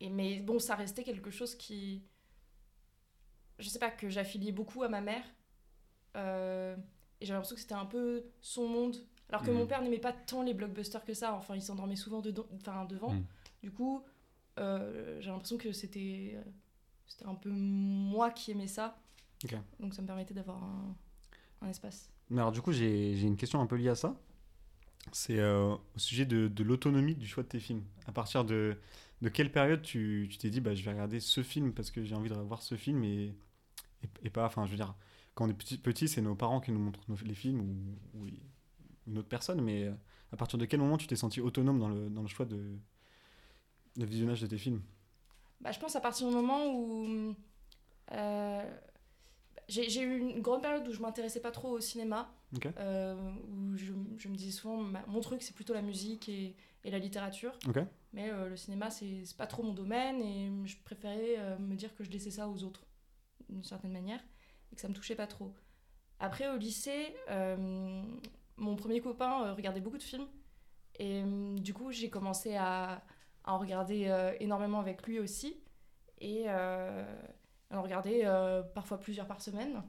Et, 0.00 0.10
mais 0.10 0.40
bon, 0.40 0.58
ça 0.58 0.74
restait 0.74 1.02
quelque 1.02 1.30
chose 1.30 1.54
qui. 1.54 2.02
Je 3.58 3.68
sais 3.68 3.78
pas, 3.78 3.90
que 3.90 4.08
j'affiliais 4.08 4.52
beaucoup 4.52 4.82
à 4.82 4.88
ma 4.88 5.00
mère. 5.00 5.24
Euh, 6.16 6.76
et 7.20 7.26
j'avais 7.26 7.36
l'impression 7.36 7.54
que 7.54 7.62
c'était 7.62 7.74
un 7.74 7.86
peu 7.86 8.24
son 8.40 8.68
monde. 8.68 8.96
Alors 9.28 9.42
que 9.42 9.50
mon 9.50 9.66
père 9.66 9.80
n'aimait 9.80 9.98
pas 9.98 10.12
tant 10.12 10.42
les 10.42 10.52
blockbusters 10.52 11.04
que 11.04 11.14
ça. 11.14 11.32
Enfin, 11.34 11.54
il 11.54 11.62
s'endormait 11.62 11.96
souvent 11.96 12.20
dedans, 12.20 12.46
enfin, 12.54 12.84
devant. 12.84 13.12
Mhm. 13.12 13.24
Du 13.62 13.70
coup, 13.70 14.04
euh, 14.58 15.18
j'ai 15.20 15.30
l'impression 15.30 15.56
que 15.56 15.72
c'était. 15.72 16.36
C'était 17.06 17.26
un 17.26 17.34
peu 17.34 17.50
moi 17.50 18.30
qui 18.30 18.50
aimais 18.50 18.66
ça. 18.66 18.98
Donc 19.80 19.94
ça 19.94 20.02
me 20.02 20.06
permettait 20.06 20.34
d'avoir 20.34 20.62
un, 20.62 20.96
un 21.62 21.68
espace. 21.68 22.10
Alors, 22.32 22.52
du 22.52 22.62
coup, 22.62 22.72
j'ai 22.72 23.20
une 23.20 23.36
question 23.36 23.60
un 23.60 23.66
peu 23.66 23.76
liée 23.76 23.88
à 23.88 23.94
ça. 23.94 24.16
C'est 25.12 25.38
euh, 25.38 25.74
au 25.74 25.98
sujet 25.98 26.24
de, 26.24 26.62
l'autonomie 26.62 27.14
du 27.14 27.26
choix 27.26 27.42
de 27.42 27.48
tes 27.48 27.60
films. 27.60 27.82
À 28.06 28.12
partir 28.12 28.44
de, 28.44 28.76
de 29.20 29.28
quelle 29.28 29.50
période 29.50 29.82
tu 29.82 30.28
t'es 30.38 30.50
dit, 30.50 30.60
bah, 30.60 30.74
je 30.74 30.82
vais 30.82 30.92
regarder 30.92 31.20
ce 31.20 31.42
film 31.42 31.72
parce 31.72 31.90
que 31.90 32.04
j'ai 32.04 32.14
envie 32.14 32.30
de 32.30 32.34
voir 32.34 32.62
ce 32.62 32.76
film 32.76 33.02
et, 33.04 33.34
pas. 34.32 34.46
Enfin, 34.46 34.66
je 34.66 34.74
dire, 34.76 34.94
quand 35.34 35.46
on 35.46 35.48
est 35.48 35.78
petit, 35.78 36.08
c'est 36.08 36.22
nos 36.22 36.34
parents 36.34 36.60
qui 36.60 36.72
nous 36.72 36.78
montrent 36.78 37.00
les 37.24 37.34
films 37.34 37.60
ou, 38.14 38.26
une 39.08 39.18
autre 39.18 39.28
personne, 39.28 39.60
mais 39.60 39.84
euh, 39.84 39.92
à 40.32 40.36
partir 40.36 40.60
de 40.60 40.64
quel 40.64 40.78
moment 40.78 40.96
tu 40.96 41.08
t'es 41.08 41.16
senti 41.16 41.40
autonome 41.40 41.80
dans 41.80 41.88
le, 41.88 42.08
dans 42.08 42.22
le 42.22 42.28
choix 42.28 42.46
de, 42.46 42.78
de 43.96 44.06
visionnage 44.06 44.40
de 44.40 44.46
tes 44.46 44.58
films? 44.58 44.80
Bah, 45.60 45.72
je 45.72 45.80
pense 45.80 45.96
à 45.96 46.00
partir 46.00 46.28
du 46.28 46.34
moment 46.34 46.72
où 46.72 47.34
euh, 48.12 48.78
j'ai 49.72 50.02
eu 50.02 50.18
une 50.18 50.40
grande 50.42 50.62
période 50.62 50.86
où 50.86 50.92
je 50.92 51.00
m'intéressais 51.00 51.40
pas 51.40 51.50
trop 51.50 51.70
au 51.70 51.80
cinéma, 51.80 52.32
euh, 52.78 53.14
où 53.50 53.76
je, 53.76 53.92
je 54.18 54.28
me 54.28 54.34
disais 54.34 54.50
souvent 54.52 54.76
ma- 54.76 55.04
mon 55.06 55.20
truc 55.20 55.42
c'est 55.42 55.54
plutôt 55.54 55.72
la 55.74 55.82
musique 55.82 56.28
et, 56.28 56.54
et 56.84 56.90
la 56.90 56.98
littérature, 56.98 57.52
mais 58.12 58.30
euh, 58.30 58.48
le 58.50 58.56
cinéma 58.56 58.90
c'est 58.90 59.22
pas 59.38 59.46
trop 59.46 59.62
mon 59.62 59.72
domaine 59.72 60.20
et 60.20 60.50
je 60.66 60.76
préférais 60.84 61.36
euh, 61.38 61.58
me 61.58 61.74
dire 61.76 61.94
que 61.94 62.04
je 62.04 62.10
laissais 62.10 62.30
ça 62.30 62.48
aux 62.48 62.62
autres 62.64 62.84
d'une 63.48 63.64
certaine 63.64 63.92
manière 63.92 64.20
et 64.70 64.74
que 64.74 64.80
ça 64.80 64.88
me 64.88 64.94
touchait 64.94 65.14
pas 65.16 65.26
trop. 65.26 65.54
Après 66.20 66.48
au 66.48 66.56
lycée, 66.56 67.14
mon 68.56 68.76
premier 68.76 69.00
copain 69.00 69.52
regardait 69.54 69.80
beaucoup 69.80 69.98
de 69.98 70.02
films 70.02 70.26
et 70.98 71.22
du 71.56 71.72
coup 71.74 71.90
j'ai 71.90 72.10
commencé 72.10 72.54
à, 72.54 73.02
à 73.44 73.54
en 73.54 73.58
regarder 73.58 74.34
énormément 74.40 74.78
avec 74.80 75.06
lui 75.06 75.18
aussi. 75.18 75.56
Et 76.20 76.44
à 77.72 77.78
en 77.78 77.82
regarder 77.82 78.22
euh, 78.24 78.62
parfois 78.62 78.98
plusieurs 78.98 79.26
par 79.26 79.40
semaine. 79.40 79.82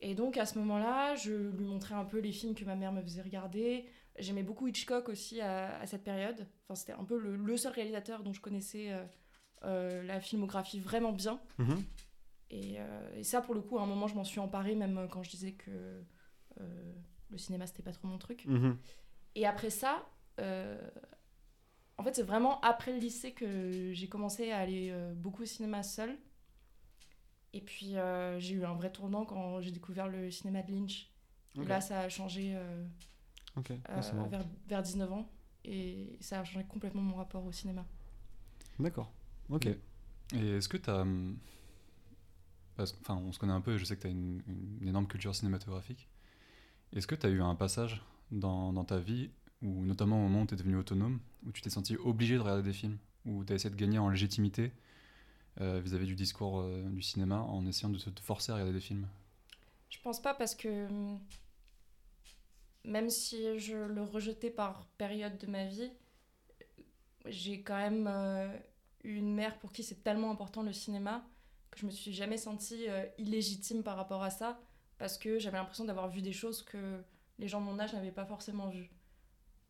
Et 0.00 0.14
donc 0.14 0.36
à 0.36 0.46
ce 0.46 0.58
moment-là, 0.58 1.14
je 1.16 1.32
lui 1.32 1.64
montrais 1.64 1.94
un 1.94 2.04
peu 2.04 2.18
les 2.18 2.32
films 2.32 2.54
que 2.54 2.64
ma 2.64 2.76
mère 2.76 2.92
me 2.92 3.02
faisait 3.02 3.22
regarder. 3.22 3.86
J'aimais 4.18 4.42
beaucoup 4.42 4.66
Hitchcock 4.66 5.08
aussi 5.08 5.40
à, 5.40 5.78
à 5.78 5.86
cette 5.86 6.04
période. 6.04 6.46
Enfin, 6.64 6.74
c'était 6.74 6.92
un 6.92 7.04
peu 7.04 7.18
le, 7.18 7.36
le 7.36 7.56
seul 7.56 7.72
réalisateur 7.72 8.22
dont 8.22 8.32
je 8.32 8.40
connaissais 8.40 8.92
euh, 8.92 9.04
euh, 9.64 10.02
la 10.04 10.20
filmographie 10.20 10.80
vraiment 10.80 11.12
bien. 11.12 11.40
Mhm. 11.58 11.84
Et, 12.50 12.76
euh, 12.78 13.14
et 13.14 13.24
ça, 13.24 13.40
pour 13.40 13.54
le 13.54 13.60
coup, 13.60 13.78
à 13.78 13.82
un 13.82 13.86
moment, 13.86 14.06
je 14.06 14.14
m'en 14.14 14.24
suis 14.24 14.40
emparée, 14.40 14.74
même 14.74 15.08
quand 15.10 15.22
je 15.22 15.30
disais 15.30 15.52
que 15.52 16.02
le 17.30 17.38
cinéma, 17.38 17.66
c'était 17.66 17.82
pas 17.82 17.92
trop 17.92 18.08
mon 18.08 18.18
truc. 18.18 18.44
Mhm. 18.46 18.78
Et 19.34 19.46
après 19.46 19.70
ça, 19.70 20.06
en 20.38 22.02
fait, 22.04 22.14
c'est 22.14 22.22
vraiment 22.22 22.60
après 22.60 22.92
le 22.92 22.98
lycée 22.98 23.32
que 23.32 23.92
j'ai 23.92 24.08
commencé 24.08 24.50
à 24.50 24.58
aller 24.58 24.92
beaucoup 25.14 25.42
au 25.42 25.46
cinéma 25.46 25.82
seul. 25.82 26.16
Et 27.58 27.60
puis, 27.60 27.96
euh, 27.96 28.38
j'ai 28.38 28.54
eu 28.54 28.64
un 28.64 28.74
vrai 28.74 28.92
tournant 28.92 29.24
quand 29.24 29.60
j'ai 29.60 29.72
découvert 29.72 30.06
le 30.06 30.30
cinéma 30.30 30.62
de 30.62 30.70
Lynch. 30.72 31.10
Là, 31.56 31.80
ça 31.80 32.02
a 32.02 32.08
changé 32.08 32.54
euh, 32.54 32.84
euh, 33.56 33.76
Ah, 33.86 34.00
marrant. 34.14 34.28
vers, 34.28 34.44
vers 34.68 34.80
19 34.80 35.12
ans. 35.12 35.28
Et 35.64 36.16
ça 36.20 36.38
a 36.38 36.44
changé 36.44 36.64
complètement 36.68 37.02
mon 37.02 37.16
rapport 37.16 37.44
au 37.44 37.50
cinéma. 37.50 37.84
D'accord. 38.78 39.12
Ok. 39.48 39.66
Et 39.66 40.48
est-ce 40.50 40.68
que 40.68 40.76
tu 40.76 40.88
as. 40.88 41.04
Parce 42.76 42.92
que, 42.92 42.98
enfin, 43.00 43.16
on 43.16 43.32
se 43.32 43.40
connaît 43.40 43.52
un 43.52 43.60
peu 43.60 43.74
et 43.74 43.78
je 43.78 43.84
sais 43.84 43.96
que 43.96 44.02
tu 44.02 44.06
as 44.06 44.10
une, 44.10 44.40
une 44.80 44.86
énorme 44.86 45.08
culture 45.08 45.34
cinématographique. 45.34 46.06
Est-ce 46.92 47.08
que 47.08 47.16
tu 47.16 47.26
as 47.26 47.30
eu 47.30 47.42
un 47.42 47.56
passage 47.56 48.04
dans, 48.30 48.72
dans 48.72 48.84
ta 48.84 49.00
vie, 49.00 49.30
où, 49.62 49.84
notamment 49.84 50.24
au 50.24 50.28
moment 50.28 50.42
où 50.42 50.46
tu 50.46 50.54
es 50.54 50.56
devenu 50.56 50.76
autonome, 50.76 51.18
où 51.44 51.50
tu 51.50 51.60
t'es 51.60 51.70
senti 51.70 51.96
obligé 51.96 52.36
de 52.36 52.40
regarder 52.40 52.62
des 52.62 52.72
films, 52.72 52.98
où 53.26 53.44
tu 53.44 53.52
as 53.52 53.56
essayé 53.56 53.74
de 53.74 53.80
gagner 53.80 53.98
en 53.98 54.08
légitimité 54.10 54.70
euh, 55.60 55.80
vis-à-vis 55.80 56.06
du 56.06 56.14
discours 56.14 56.60
euh, 56.60 56.88
du 56.88 57.02
cinéma 57.02 57.40
en 57.40 57.66
essayant 57.66 57.90
de 57.90 57.98
te, 57.98 58.20
forcer 58.20 58.52
à 58.52 58.54
regarder 58.54 58.74
des 58.74 58.80
films? 58.80 59.06
Je 59.90 59.98
pense 60.00 60.20
pas 60.22 60.34
parce 60.34 60.54
que 60.54 60.86
hum, 60.86 61.20
même 62.84 63.10
si 63.10 63.58
je 63.58 63.76
le 63.76 64.02
rejetais 64.02 64.50
par 64.50 64.86
période 64.98 65.36
de 65.38 65.46
ma 65.46 65.64
vie, 65.66 65.90
j'ai 67.26 67.62
quand 67.62 67.76
même 67.76 68.08
eu 69.04 69.16
une 69.16 69.34
mère 69.34 69.58
pour 69.58 69.72
qui 69.72 69.82
c'est 69.82 70.02
tellement 70.02 70.30
important 70.30 70.62
le 70.62 70.72
cinéma 70.72 71.26
que 71.70 71.80
je 71.80 71.86
me 71.86 71.90
suis 71.90 72.12
jamais 72.12 72.38
sentie 72.38 72.88
euh, 72.88 73.04
illégitime 73.18 73.82
par 73.82 73.96
rapport 73.96 74.22
à 74.22 74.30
ça 74.30 74.60
parce 74.98 75.18
que 75.18 75.38
j'avais 75.38 75.58
l'impression 75.58 75.84
d'avoir 75.84 76.08
vu 76.08 76.22
des 76.22 76.32
choses 76.32 76.62
que 76.62 77.02
les 77.38 77.48
gens 77.48 77.60
de 77.60 77.66
mon 77.66 77.78
âge 77.78 77.92
n'avaient 77.92 78.12
pas 78.12 78.24
forcément 78.24 78.68
vues. 78.68 78.90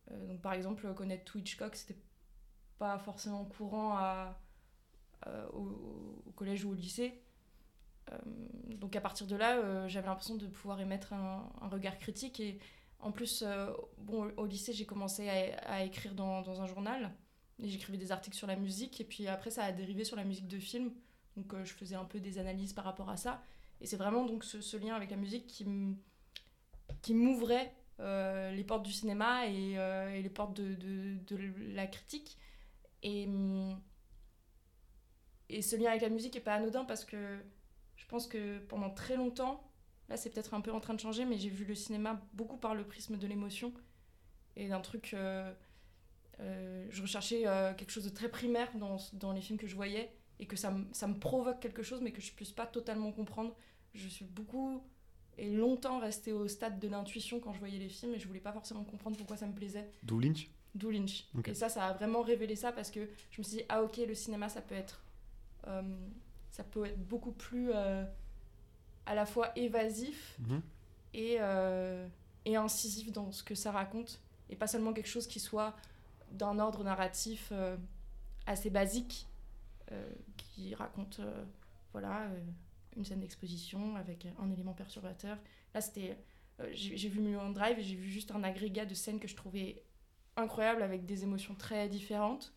Donc 0.09 0.41
par 0.41 0.53
exemple 0.53 0.91
connaître 0.95 1.35
Hitchcock 1.35 1.75
c'était 1.75 1.99
pas 2.79 2.97
forcément 2.97 3.45
courant 3.45 3.95
à, 3.95 4.39
au, 5.53 6.23
au 6.27 6.31
collège 6.35 6.65
ou 6.65 6.71
au 6.71 6.73
lycée. 6.73 7.21
Euh, 8.11 8.17
donc 8.75 8.95
à 8.95 9.01
partir 9.01 9.27
de 9.27 9.35
là, 9.35 9.57
euh, 9.57 9.87
j'avais 9.87 10.07
l'impression 10.07 10.35
de 10.35 10.47
pouvoir 10.47 10.79
émettre 10.79 11.13
un, 11.13 11.49
regard 11.69 11.97
critique. 11.97 12.39
Et 12.39 12.59
en 12.99 13.11
plus, 13.11 13.43
euh, 13.45 13.71
bon, 13.97 14.31
au 14.37 14.45
lycée, 14.45 14.73
j'ai 14.73 14.85
commencé 14.85 15.29
à, 15.29 15.83
écrire 15.83 16.13
dans, 16.13 16.61
un 16.61 16.65
journal. 16.65 17.11
Et 17.61 17.67
j'écrivais 17.67 17.97
des 17.97 18.11
articles 18.11 18.37
sur 18.37 18.47
la 18.47 18.55
musique. 18.55 19.01
Et 19.01 19.03
puis 19.03 19.27
après, 19.27 19.51
ça 19.51 19.63
a 19.63 19.71
dérivé 19.71 20.03
sur 20.03 20.15
la 20.15 20.23
musique 20.23 20.47
de 20.47 20.59
film. 20.59 20.91
Donc 21.37 21.53
euh, 21.53 21.63
je 21.65 21.73
faisais 21.73 21.95
un 21.95 22.05
peu 22.05 22.19
des 22.19 22.37
analyses 22.37 22.73
par 22.73 22.85
rapport 22.85 23.09
à 23.09 23.17
ça. 23.17 23.41
Et 23.81 23.85
c'est 23.85 23.97
vraiment 23.97 24.25
donc 24.25 24.43
ce, 24.43 24.77
lien 24.77 24.95
avec 24.95 25.11
la 25.11 25.17
musique 25.17 25.47
qui 25.47 27.13
m'ouvrait 27.13 27.73
euh, 28.01 28.51
les 28.51 28.63
portes 28.63 28.83
du 28.83 28.91
cinéma 28.91 29.47
et, 29.47 29.77
euh, 29.77 30.13
et 30.13 30.21
les 30.21 30.29
portes 30.29 30.55
de, 30.55 30.75
de, 30.75 31.17
de 31.27 31.73
la 31.73 31.87
critique. 31.87 32.37
Et, 33.03 33.25
hum, 33.25 33.79
et 35.49 35.61
ce 35.61 35.75
lien 35.75 35.89
avec 35.89 36.01
la 36.01 36.09
musique 36.09 36.35
est 36.35 36.39
pas 36.41 36.53
anodin 36.55 36.85
parce 36.85 37.05
que 37.05 37.17
je 37.97 38.05
pense 38.07 38.27
que 38.27 38.59
pendant 38.67 38.89
très 38.89 39.15
longtemps, 39.15 39.63
là 40.09 40.17
c'est 40.17 40.29
peut-être 40.29 40.53
un 40.53 40.61
peu 40.61 40.71
en 40.71 40.79
train 40.79 40.93
de 40.93 40.99
changer, 40.99 41.25
mais 41.25 41.37
j'ai 41.37 41.49
vu 41.49 41.65
le 41.65 41.75
cinéma 41.75 42.21
beaucoup 42.33 42.57
par 42.57 42.75
le 42.75 42.83
prisme 42.85 43.17
de 43.17 43.27
l'émotion 43.27 43.73
et 44.55 44.67
d'un 44.69 44.81
truc. 44.81 45.13
euh, 45.13 45.51
euh, 46.39 46.87
je 46.89 47.01
recherchais 47.01 47.45
euh, 47.47 47.73
quelque 47.73 47.91
chose 47.91 48.05
de 48.05 48.09
très 48.09 48.29
primaire 48.29 48.69
dans, 48.77 48.97
dans 49.13 49.33
les 49.33 49.41
films 49.41 49.59
que 49.59 49.67
je 49.67 49.75
voyais 49.75 50.09
et 50.39 50.45
que 50.45 50.55
ça, 50.55 50.71
me- 50.71 50.85
ça 50.93 51.07
me 51.07 51.15
provoque 51.19 51.59
quelque 51.59 51.83
chose, 51.83 51.99
mais 52.01 52.11
que 52.11 52.21
je 52.21 52.31
puisse 52.31 52.51
pas 52.51 52.65
totalement 52.65 53.11
comprendre. 53.11 53.55
Je 53.93 54.07
suis 54.07 54.23
beaucoup 54.25 54.81
et 55.37 55.49
longtemps 55.51 55.99
restée 55.99 56.31
au 56.31 56.47
stade 56.47 56.79
de 56.79 56.87
l'intuition 56.87 57.39
quand 57.39 57.53
je 57.53 57.59
voyais 57.59 57.77
les 57.79 57.89
films 57.89 58.13
et 58.15 58.19
je 58.19 58.27
voulais 58.27 58.39
pas 58.39 58.53
forcément 58.53 58.83
comprendre 58.85 59.17
pourquoi 59.17 59.35
ça 59.37 59.47
me 59.47 59.53
plaisait. 59.53 59.89
D'où 60.03 60.19
Lynch? 60.19 60.49
D'où 60.75 60.91
Lynch. 60.91 61.25
Et 61.51 61.53
ça, 61.55 61.67
ça 61.67 61.85
a 61.87 61.93
vraiment 61.93 62.21
révélé 62.21 62.55
ça 62.55 62.71
parce 62.71 62.89
que 62.91 63.09
je 63.31 63.41
me 63.41 63.43
suis 63.43 63.57
dit, 63.57 63.63
ah 63.67 63.83
ok, 63.83 63.97
le 63.97 64.13
cinéma, 64.13 64.47
ça 64.47 64.61
peut 64.61 64.75
être, 64.75 65.03
ça 66.51 66.63
peut 66.63 66.85
être 66.85 66.99
beaucoup 67.07 67.31
plus 67.31 67.71
euh, 67.73 68.03
à 69.05 69.15
la 69.15 69.25
fois 69.25 69.51
évasif 69.57 70.37
Mhm. 70.39 70.61
et, 71.13 71.37
euh, 71.39 72.07
et 72.45 72.55
incisif 72.55 73.11
dans 73.11 73.31
ce 73.31 73.43
que 73.43 73.55
ça 73.55 73.71
raconte. 73.71 74.21
Et 74.49 74.55
pas 74.55 74.67
seulement 74.67 74.93
quelque 74.93 75.07
chose 75.09 75.27
qui 75.27 75.39
soit 75.39 75.75
d'un 76.31 76.59
ordre 76.59 76.83
narratif 76.83 77.49
euh, 77.51 77.77
assez 78.45 78.69
basique, 78.69 79.27
euh, 79.91 80.09
qui 80.37 80.73
raconte 80.75 81.19
euh, 81.19 81.43
voilà, 81.91 82.23
euh, 82.23 82.39
une 82.95 83.05
scène 83.05 83.19
d'exposition 83.19 83.95
avec 83.95 84.27
un 84.39 84.49
élément 84.51 84.73
perturbateur. 84.73 85.37
Là, 85.73 85.81
c'était. 85.81 86.17
euh, 86.59 86.69
j'ai 86.73 87.09
vu 87.09 87.19
Mulholland 87.21 87.53
Drive 87.53 87.79
et 87.79 87.83
j'ai 87.83 87.95
vu 87.95 88.09
juste 88.09 88.31
un 88.31 88.43
agrégat 88.43 88.85
de 88.85 88.93
scènes 88.93 89.19
que 89.19 89.27
je 89.27 89.35
trouvais 89.35 89.83
incroyables 90.35 90.81
avec 90.83 91.05
des 91.05 91.23
émotions 91.23 91.55
très 91.55 91.87
différentes 91.89 92.53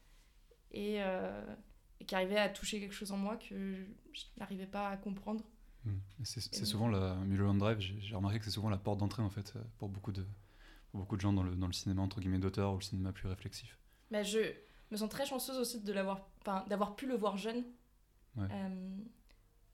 et, 0.72 1.02
euh, 1.02 1.44
et 2.02 2.04
qui 2.04 2.16
arrivaient 2.16 2.36
à 2.38 2.48
toucher 2.48 2.80
quelque 2.80 2.94
chose 2.94 3.12
en 3.12 3.16
moi 3.16 3.36
que 3.36 3.86
je 4.12 4.22
n'arrivais 4.38 4.66
pas 4.66 4.88
à 4.88 4.96
comprendre. 4.96 5.44
Mm. 5.84 5.90
Et 6.20 6.24
C'est 6.24 6.64
souvent 6.64 6.88
la 6.88 7.14
Mulholland 7.14 7.58
Drive, 7.58 7.78
j'ai 7.78 8.14
remarqué 8.16 8.40
que 8.40 8.44
c'est 8.44 8.50
souvent 8.50 8.70
la 8.70 8.76
porte 8.76 8.98
d'entrée 8.98 9.22
en 9.22 9.30
fait 9.30 9.54
euh, 9.54 9.62
pour 9.78 9.88
beaucoup 9.88 10.10
de, 10.10 10.26
pour 10.90 10.98
beaucoup 11.00 11.14
de 11.16 11.20
gens 11.20 11.32
dans 11.32 11.44
le, 11.44 11.54
dans 11.54 11.68
le 11.68 11.72
cinéma 11.72 12.02
entre 12.02 12.20
guillemets 12.20 12.38
d'auteur 12.40 12.72
ou 12.72 12.78
le 12.78 12.82
cinéma 12.82 13.12
plus 13.12 13.28
réflexif. 13.28 13.78
Mais 14.10 14.24
je 14.24 14.40
me 14.90 14.96
sens 14.96 15.08
très 15.08 15.24
chanceuse 15.26 15.56
aussi 15.58 15.80
de 15.80 15.92
l'avoir, 15.92 16.28
enfin, 16.40 16.64
d'avoir 16.68 16.96
pu 16.96 17.06
le 17.06 17.14
voir 17.14 17.36
jeune 17.38 17.64
Ouais. 18.36 18.48
euh, 18.50 18.96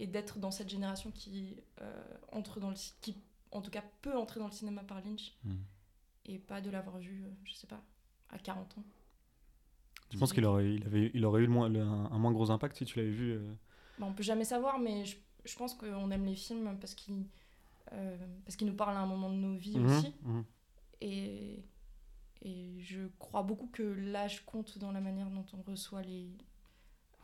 et 0.01 0.07
d'être 0.09 0.39
dans 0.41 0.51
cette 0.51 0.69
génération 0.69 1.11
qui 1.13 1.57
euh, 1.81 2.03
entre 2.33 2.59
dans 2.61 2.71
le 2.71 2.77
qui 3.01 3.17
en 3.53 3.63
tout 3.63 3.71
cas 3.71 3.85
peut 4.03 4.17
entrer 4.17 4.41
dans 4.41 4.47
le 4.47 4.53
cinéma 4.53 4.83
par 4.83 5.01
Lynch 5.01 5.33
Mm. 5.45 5.55
et 6.27 6.39
pas 6.39 6.61
de 6.61 6.69
l'avoir 6.69 6.99
vu, 6.99 7.25
je 7.45 7.53
sais 7.55 7.67
pas, 7.69 7.81
à 8.31 8.39
40 8.39 8.79
ans. 8.79 8.85
Je 10.11 10.19
pense 10.19 10.33
qu'il 10.33 10.45
aurait, 10.45 10.75
il 10.75 10.85
avait, 10.87 11.11
il 11.15 11.25
aurait 11.25 11.43
eu 11.43 11.47
le 11.47 11.53
moins, 11.53 11.69
le- 11.69 11.83
un, 11.83 12.07
un 12.11 12.19
moins 12.19 12.33
gros 12.33 12.51
impact 12.51 12.77
si 12.77 12.85
tu 12.85 12.99
l'avais 12.99 13.11
vu. 13.11 13.33
euh, 13.33 13.41
Bah, 13.99 14.07
on 14.09 14.13
peut 14.13 14.23
jamais 14.23 14.45
savoir, 14.45 14.79
mais 14.79 15.05
je, 15.05 15.17
je 15.45 15.57
pense 15.57 15.75
qu'on 15.75 16.11
aime 16.11 16.25
les 16.25 16.35
films 16.35 16.77
parce 16.81 16.95
qu'ils 16.95 17.25
euh, 17.93 18.17
qu'ils 18.57 18.67
nous 18.67 18.75
parlent 18.75 18.97
à 18.97 19.01
un 19.01 19.07
moment 19.07 19.31
de 19.31 19.37
nos 19.37 19.57
vies 19.57 19.79
mhm, 19.79 19.87
aussi. 19.87 20.15
mhm. 20.25 20.45
Et, 21.01 21.63
et 22.43 22.81
je 22.81 23.01
crois 23.19 23.43
beaucoup 23.43 23.69
que 23.69 23.83
l'âge 23.83 24.45
compte 24.47 24.79
dans 24.79 24.93
la 24.93 25.01
manière 25.01 25.29
dont 25.31 25.45
on 25.53 25.63
reçoit 25.71 26.03
les, 26.03 26.29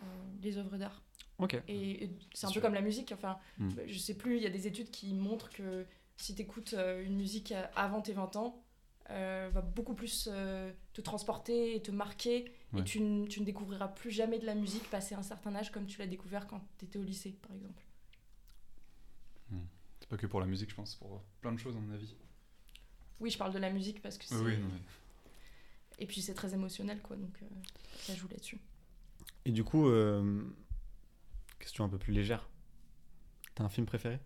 euh, 0.01 0.03
les 0.43 0.59
œuvres 0.59 0.77
d'art. 0.77 1.03
Ok. 1.39 1.61
Et, 1.69 2.05
et 2.05 2.11
c'est 2.33 2.47
un 2.47 2.51
sûr. 2.51 2.61
peu 2.61 2.67
comme 2.67 2.75
la 2.75 2.81
musique. 2.83 3.13
Enfin, 3.13 3.39
Mm. 3.59 3.71
je 3.87 3.99
sais 3.99 4.15
plus, 4.17 4.37
il 4.37 4.43
y 4.43 4.47
a 4.47 4.51
des 4.51 4.67
études 4.67 4.91
qui 4.91 5.15
montrent 5.15 5.51
que 5.51 5.87
si 6.17 6.35
tu 6.35 6.43
écoutes 6.43 6.75
une 7.05 7.17
musique 7.17 7.53
euh, 7.53 7.65
avant 7.77 8.01
tes 8.01 8.13
20 8.13 8.37
ans, 8.37 8.63
euh, 9.11 9.51
va 9.53 9.61
beaucoup 9.61 9.95
plus 9.95 10.29
euh, 10.33 10.73
te 10.93 11.01
transporter 11.01 11.77
et 11.77 11.83
te 11.83 11.91
marquer. 11.91 12.53
Ouais. 12.75 12.81
Et 12.81 12.85
tu, 12.85 12.99
tu 13.29 13.41
ne 13.41 13.45
découvriras 13.45 13.89
plus 13.89 14.11
jamais 14.11 14.39
de 14.39 14.47
la 14.47 14.55
musique 14.55 14.89
passé 14.91 15.15
un 15.15 15.23
certain 15.23 15.55
âge 15.55 15.71
comme 15.73 15.87
tu 15.87 15.99
l'as 16.01 16.07
découvert 16.07 16.47
quand 16.47 16.61
tu 16.79 16.85
étais 16.85 16.99
au 16.99 17.03
lycée, 17.05 17.37
par 17.43 17.53
exemple. 17.57 17.83
C'est 20.01 20.09
pas 20.09 20.17
que 20.19 20.27
pour 20.27 20.41
la 20.41 20.47
musique, 20.47 20.69
je 20.71 20.75
pense, 20.75 20.95
pour 20.97 21.23
plein 21.41 21.53
de 21.53 21.57
choses 21.59 21.77
à 21.77 21.81
mon 21.81 21.91
avis. 21.95 22.15
Oui, 23.21 23.31
je 23.31 23.39
parle 23.39 23.55
de 23.55 23.59
la 23.59 23.71
musique 23.71 24.03
parce 24.03 24.19
que 24.19 24.25
c'est. 24.27 24.35
Oui, 24.35 24.53
oui, 24.53 24.59
non, 24.59 24.69
mais- 24.69 26.03
Et 26.03 26.07
puis 26.07 26.21
c'est 26.21 26.35
très 26.35 26.53
émotionnel, 26.53 27.01
quoi. 27.01 27.17
Donc 27.17 27.35
euh, 27.43 27.47
ça 28.01 28.15
joue 28.15 28.29
là-dessus. 28.29 28.61
Et 29.47 29.53
du 29.53 29.65
coup, 29.65 29.89
euh, 29.89 30.43
question 31.59 31.85
un 31.85 31.89
peu 31.89 31.97
plus 31.99 32.13
légère. 32.13 32.51
T'as 33.55 33.65
un 33.65 33.69
film 33.71 33.87
préféré? 33.87 34.19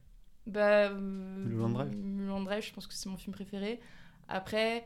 Bah, 0.47 0.89
euh, 0.91 0.99
Mulholland 0.99 1.75
Drive? 1.75 1.95
Mulholland 1.95 2.45
Drive, 2.45 2.65
je 2.65 2.73
pense 2.73 2.87
que 2.89 2.95
c'est 2.95 3.09
mon 3.09 3.17
film 3.19 3.33
préféré. 3.35 3.81
Après, 4.27 4.85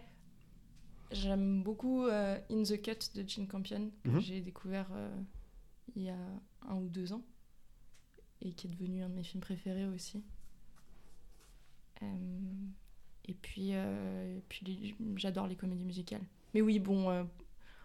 j'aime 1.13 1.63
beaucoup 1.63 2.05
euh, 2.07 2.39
In 2.51 2.63
the 2.63 2.81
Cut 2.81 3.15
de 3.15 3.29
Gene 3.29 3.47
Campion, 3.47 3.91
que 4.05 4.09
Mhm. 4.11 4.21
j'ai 4.21 4.41
découvert 4.41 4.89
euh, 4.93 5.15
il 5.97 6.03
y 6.03 6.09
a 6.11 6.19
un 6.69 6.75
ou 6.77 6.89
deux 6.89 7.13
ans, 7.13 7.23
et 8.41 8.53
qui 8.53 8.67
est 8.67 8.71
devenu 8.71 9.03
un 9.03 9.09
de 9.09 9.15
mes 9.15 9.23
films 9.23 9.41
préférés 9.43 9.87
aussi. 9.87 10.23
Euh, 12.03 12.07
et 13.29 13.35
puis, 13.35 13.71
euh, 13.75 14.39
et 14.39 14.43
puis 14.49 14.95
j'adore 15.17 15.47
les 15.47 15.57
comédies 15.57 15.85
musicales. 15.85 16.23
Mais 16.55 16.61
oui, 16.61 16.79
bon, 16.79 17.09
euh, 17.11 17.25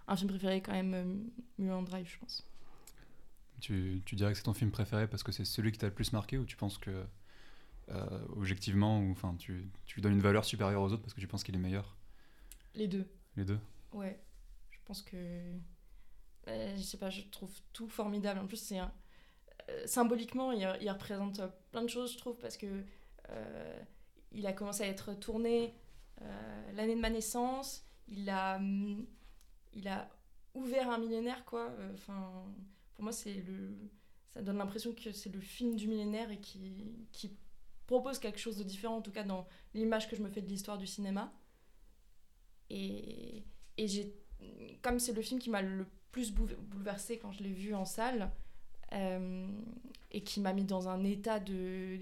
un 0.08 0.16
film 0.16 0.30
préféré 0.30 0.62
quand 0.62 0.72
même, 0.74 0.94
euh, 0.94 1.16
Mulholland 1.60 1.86
Drive, 1.86 2.10
je 2.12 2.18
pense. 2.20 2.44
Tu, 3.60 4.02
tu 4.06 4.16
dirais 4.16 4.32
que 4.32 4.38
c'est 4.38 4.44
ton 4.44 4.54
film 4.54 4.72
préféré 4.72 5.08
parce 5.08 5.24
que 5.24 5.32
c'est 5.32 5.46
celui 5.46 5.72
qui 5.72 5.80
t'a 5.80 5.88
le 5.88 5.94
plus 5.94 6.14
marqué 6.14 6.38
ou 6.38 6.46
tu 6.46 6.56
penses 6.56 6.78
que, 6.78 7.06
euh, 7.90 8.26
objectivement, 8.36 9.00
ou, 9.02 9.12
enfin, 9.12 9.36
tu, 9.38 9.70
tu 9.86 9.96
lui 9.96 10.02
donnes 10.02 10.14
une 10.14 10.22
valeur 10.22 10.46
supérieure 10.46 10.82
aux 10.82 10.92
autres 10.92 11.02
parce 11.02 11.14
que 11.14 11.20
tu 11.22 11.28
penses 11.28 11.44
qu'il 11.44 11.56
est 11.56 11.60
meilleur? 11.60 11.96
Les 12.76 12.88
deux. 12.88 13.08
Les 13.38 13.46
deux 13.46 13.60
Ouais, 13.94 14.20
je 14.72 14.80
pense 14.86 15.02
que. 15.02 15.16
euh, 16.48 16.76
je 16.76 16.82
sais 16.82 16.98
pas, 16.98 17.10
je 17.10 17.22
trouve 17.32 17.52
tout 17.74 17.88
formidable. 17.88 18.40
En 18.40 18.48
plus, 18.48 18.58
c'est 18.58 18.80
euh, 18.80 19.86
symboliquement, 19.88 20.52
il, 20.52 20.66
représente 20.90 21.42
plein 21.72 21.84
de 21.84 21.88
choses, 21.90 22.14
je 22.14 22.18
trouve, 22.18 22.38
parce 22.40 22.58
que. 22.58 22.84
euh, 23.30 23.80
il 24.34 24.46
a 24.46 24.52
commencé 24.54 24.84
à 24.84 24.88
être 24.88 25.14
tourné 25.14 25.74
euh, 26.22 26.72
l'année 26.74 26.96
de 26.96 27.00
ma 27.02 27.10
naissance. 27.10 27.86
Il 28.08 28.30
a. 28.30 28.58
hum, 28.58 29.06
il 29.74 29.88
a 29.88 30.10
ouvert 30.54 30.90
un 30.90 30.98
millénaire, 30.98 31.46
quoi. 31.46 31.70
Euh, 31.80 31.94
Enfin, 31.94 32.44
pour 32.96 33.04
moi, 33.04 33.12
c'est 33.14 33.36
le. 33.48 33.78
Ça 34.32 34.42
donne 34.42 34.58
l'impression 34.58 34.94
que 34.94 35.12
c'est 35.12 35.30
le 35.34 35.40
film 35.40 35.76
du 35.76 35.88
millénaire 35.88 36.30
et 36.32 36.40
qui 36.40 37.32
propose 37.88 38.20
quelque 38.20 38.40
chose 38.40 38.58
de 38.58 38.64
différent, 38.64 38.98
en 38.98 39.02
tout 39.02 39.12
cas 39.12 39.24
dans 39.24 39.48
l'image 39.74 40.10
que 40.10 40.16
je 40.16 40.22
me 40.22 40.30
fais 40.30 40.42
de 40.42 40.48
l'histoire 40.50 40.78
du 40.78 40.86
cinéma. 40.86 41.34
Et, 42.70 43.44
et 43.78 43.88
j'ai 43.88 44.14
comme 44.82 45.00
c'est 45.00 45.14
le 45.14 45.22
film 45.22 45.40
qui 45.40 45.50
m'a 45.50 45.62
le 45.62 45.86
plus 46.12 46.32
bou- 46.32 46.48
bouleversé 46.60 47.18
quand 47.18 47.32
je 47.32 47.44
l'ai 47.44 47.52
vu 47.52 47.74
en 47.74 47.86
salle, 47.86 48.32
euh, 48.94 49.48
et 50.12 50.22
qui 50.22 50.40
m'a 50.40 50.54
mis 50.54 50.64
dans 50.64 50.88
un 50.88 51.04
état 51.04 51.40
de, 51.40 52.00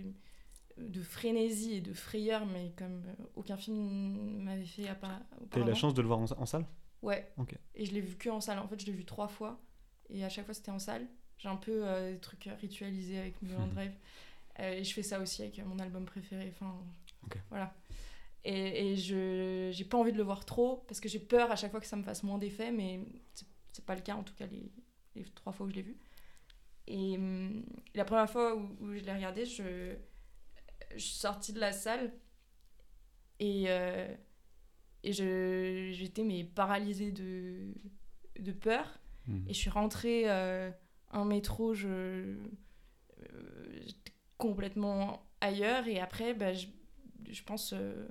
de 0.78 1.02
frénésie 1.02 1.74
et 1.76 1.82
de 1.82 1.94
frayeur, 1.94 2.46
mais 2.46 2.72
comme 2.78 3.02
aucun 3.36 3.58
film 3.58 4.42
m'avait 4.44 4.66
fait 4.66 4.88
à 4.88 4.96
part. 4.96 5.20
T'as 5.50 5.62
eu 5.62 5.64
la 5.64 5.74
chance 5.76 5.94
de 5.94 6.02
le 6.02 6.08
voir 6.08 6.20
en, 6.20 6.26
en 6.26 6.46
salle? 6.46 6.66
Ouais. 7.02 7.32
Ok. 7.38 7.56
Et 7.76 7.86
je 7.86 7.94
l'ai 7.94 8.02
vu 8.02 8.16
que 8.16 8.30
en 8.30 8.42
salle. 8.42 8.60
En 8.60 8.68
fait, 8.68 8.80
je 8.80 8.86
l'ai 8.86 8.92
vu 8.92 9.06
trois 9.06 9.28
fois. 9.28 9.60
Et 10.10 10.24
à 10.24 10.30
chaque 10.30 10.46
fois, 10.46 10.54
c'était 10.54 10.72
en 10.72 10.80
salle. 10.80 11.08
J'ai 11.38 11.50
un 11.50 11.56
peu 11.56 11.86
euh, 11.86 12.14
des 12.14 12.20
trucs 12.20 12.50
ritualisés 12.62 13.18
avec 13.20 13.42
Mulholland 13.42 13.68
Mhm. 13.70 13.74
Drive. 13.76 13.92
Euh, 14.60 14.72
et 14.74 14.84
je 14.84 14.94
fais 14.94 15.04
ça 15.04 15.20
aussi 15.20 15.42
avec 15.42 15.58
mon 15.66 15.78
album 15.80 16.06
préféré. 16.06 16.52
Enfin, 16.56 16.76
voilà. 17.50 17.74
Et, 18.46 18.92
et 18.92 18.98
je 18.98 19.72
j'ai 19.74 19.86
pas 19.86 19.98
envie 19.98 20.14
de 20.14 20.18
le 20.18 20.24
voir 20.24 20.46
trop 20.46 20.86
parce 20.88 21.02
que 21.02 21.10
j'ai 21.10 21.20
peur 21.20 21.52
à 21.52 21.58
chaque 21.58 21.72
fois 21.72 21.82
que 21.82 21.88
ça 21.88 21.98
me 21.98 22.04
fasse 22.04 22.24
moins 22.24 22.40
d'effet. 22.40 22.72
Mais 22.72 23.02
c'est- 23.34 23.48
pas 23.86 23.96
le 23.96 24.02
cas, 24.02 24.16
en 24.16 24.24
tout 24.24 24.34
cas, 24.36 24.48
les, 24.48 24.72
les 25.16 25.26
trois 25.26 25.54
fois 25.54 25.66
où 25.68 25.70
je 25.70 25.76
l'ai 25.76 25.82
vu. 25.84 25.98
Et 26.88 27.18
hum, 27.18 27.66
la 27.96 28.06
première 28.06 28.30
fois 28.30 28.56
où, 28.56 28.70
où 28.82 28.94
je 28.94 29.00
l'ai 29.04 29.14
regardé, 29.14 29.46
je, 29.46 29.96
je 30.96 31.00
suis 31.00 31.16
sortie 31.16 31.54
de 31.54 31.60
la 31.60 31.72
salle 31.74 32.12
et, 33.40 33.66
euh, 33.68 34.14
et 35.04 35.14
je, 35.14 35.92
j'étais 35.94 36.24
mais 36.24 36.44
paralysée 36.44 37.12
de, 37.12 37.74
de 38.40 38.52
peur. 38.52 39.00
Hmm. 39.28 39.42
Et 39.48 39.54
je 39.54 39.60
suis 39.60 39.70
rentrée 39.70 40.24
euh, 40.30 40.72
un 41.12 41.26
métro, 41.26 41.74
je, 41.74 41.88
euh, 41.88 42.38
j'étais 43.82 44.14
complètement 44.38 45.26
ailleurs. 45.42 45.88
Et 45.88 46.00
après, 46.00 46.34
bah, 46.34 46.54
je, 46.54 46.68
je 47.30 47.44
pense, 47.44 47.74
euh, 47.74 48.08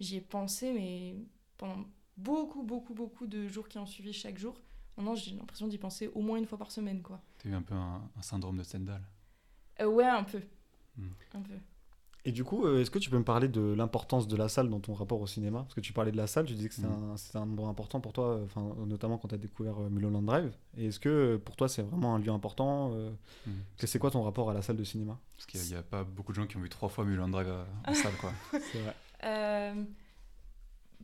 j'y 0.00 0.16
ai 0.16 0.20
pensé, 0.20 0.72
mais 0.72 1.16
pendant 1.56 1.84
beaucoup, 2.16 2.62
beaucoup, 2.62 2.94
beaucoup 2.94 3.26
de 3.26 3.46
jours 3.48 3.68
qui 3.68 3.78
ont 3.78 3.86
suivi 3.86 4.12
chaque 4.12 4.38
jour. 4.38 4.60
Maintenant, 4.96 5.14
j'ai 5.14 5.34
l'impression 5.36 5.68
d'y 5.68 5.78
penser 5.78 6.08
au 6.14 6.20
moins 6.20 6.36
une 6.38 6.46
fois 6.46 6.58
par 6.58 6.70
semaine, 6.70 7.00
quoi. 7.02 7.20
T'as 7.38 7.48
eu 7.48 7.54
un 7.54 7.62
peu 7.62 7.74
un, 7.74 8.02
un 8.16 8.22
syndrome 8.22 8.58
de 8.58 8.62
Stendhal. 8.62 9.02
Euh, 9.80 9.86
ouais, 9.86 10.04
un 10.04 10.24
peu. 10.24 10.40
Hmm. 10.98 11.08
Un 11.34 11.40
peu. 11.42 11.54
Et 12.26 12.32
du 12.32 12.44
coup, 12.44 12.66
euh, 12.66 12.82
est-ce 12.82 12.90
que 12.90 12.98
tu 12.98 13.08
peux 13.08 13.16
me 13.16 13.24
parler 13.24 13.48
de 13.48 13.62
l'importance 13.62 14.28
de 14.28 14.36
la 14.36 14.50
salle 14.50 14.68
dans 14.68 14.80
ton 14.80 14.92
rapport 14.92 15.18
au 15.22 15.26
cinéma? 15.26 15.60
Parce 15.60 15.72
que 15.72 15.80
tu 15.80 15.94
parlais 15.94 16.12
de 16.12 16.18
la 16.18 16.26
salle, 16.26 16.44
tu 16.44 16.52
disais 16.52 16.68
que 16.68 16.74
c'était 16.74 16.86
Mhm. 16.88 17.16
un, 17.34 17.40
endroit 17.40 17.68
important 17.70 17.98
pour 18.02 18.12
toi, 18.12 18.26
euh, 18.36 18.44
enfin, 18.44 18.74
notamment 18.86 19.16
quand 19.16 19.28
tu 19.28 19.36
as 19.36 19.38
découvert 19.38 19.78
Mulholland 19.78 20.26
Drive. 20.26 20.52
Et 20.76 20.88
est-ce 20.88 21.00
que 21.00 21.38
pour 21.42 21.56
toi 21.56 21.66
c'est 21.66 21.80
vraiment 21.80 22.14
un 22.14 22.18
lieu 22.18 22.30
important 22.30 22.90
euh, 22.92 23.10
Hmm. 23.46 23.52
que 23.78 23.86
C'est 23.86 23.98
quoi 23.98 24.10
ton 24.10 24.22
rapport 24.22 24.50
à 24.50 24.54
la 24.54 24.60
salle 24.60 24.76
de 24.76 24.84
cinéma? 24.84 25.18
Parce 25.34 25.46
qu'il 25.46 25.62
n'y 25.62 25.74
a, 25.74 25.82
pas 25.82 26.04
beaucoup 26.04 26.32
de 26.32 26.36
gens 26.36 26.46
qui 26.46 26.58
ont 26.58 26.60
vu 26.60 26.68
trois 26.68 26.90
fois 26.90 27.06
Mulholland 27.06 27.30
Drive 27.30 27.48
en 27.86 27.94
salle, 27.94 28.16
quoi. 28.20 28.32
C'est 28.70 28.80
vrai. 28.82 28.94
Euh, 29.24 29.84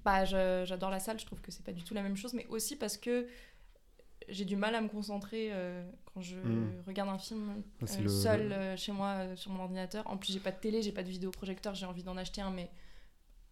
bah, 0.05 0.25
j'adore 0.25 0.91
la 0.91 1.01
salle, 1.01 1.19
je 1.19 1.27
trouve 1.27 1.41
que 1.41 1.51
c'est 1.51 1.65
pas 1.65 1.73
du 1.73 1.83
tout 1.83 1.95
la 1.95 2.03
même 2.03 2.17
chose, 2.17 2.33
mais 2.35 2.47
aussi 2.49 2.77
parce 2.77 2.97
que 2.97 3.27
j'ai 4.29 4.45
du 4.45 4.57
mal 4.57 4.75
à 4.75 4.81
me 4.81 4.89
concentrer 4.89 5.51
euh, 5.53 5.89
quand 6.13 6.21
je 6.21 6.37
Mm. 6.37 6.83
regarde 6.87 7.09
un 7.11 7.19
film 7.19 7.63
c'est 7.85 8.01
euh, 8.01 8.03
le- 8.03 8.09
seul 8.09 8.53
euh, 8.53 8.77
chez 8.77 8.93
moi 8.93 9.37
sur 9.37 9.51
mon 9.53 9.63
ordinateur. 9.63 10.07
En 10.09 10.17
plus, 10.17 10.33
j'ai 10.33 10.41
pas 10.41 10.53
de 10.53 10.59
télé, 10.61 10.83
j'ai 10.83 10.93
pas 10.93 11.03
de 11.03 11.11
vidéoprojecteur, 11.11 11.75
j'ai 11.75 11.87
envie 11.87 12.03
d'en 12.03 12.17
acheter 12.17 12.41
un, 12.41 12.51
mais 12.51 12.71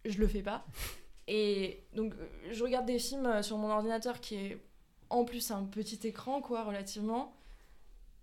je 0.05 0.17
le 0.17 0.27
fais 0.27 0.41
pas. 0.41 0.65
Et 1.27 1.83
donc, 1.95 2.13
je 2.51 2.63
regarde 2.63 2.85
des 2.85 2.99
films 2.99 3.41
sur 3.41 3.57
mon 3.57 3.69
ordinateur 3.71 4.19
qui 4.21 4.35
est 4.35 4.61
en 5.09 5.23
plus 5.25 5.49
un 5.51 5.63
petit 5.63 6.05
écran, 6.07 6.39
quoi, 6.41 6.63
relativement. 6.63 7.35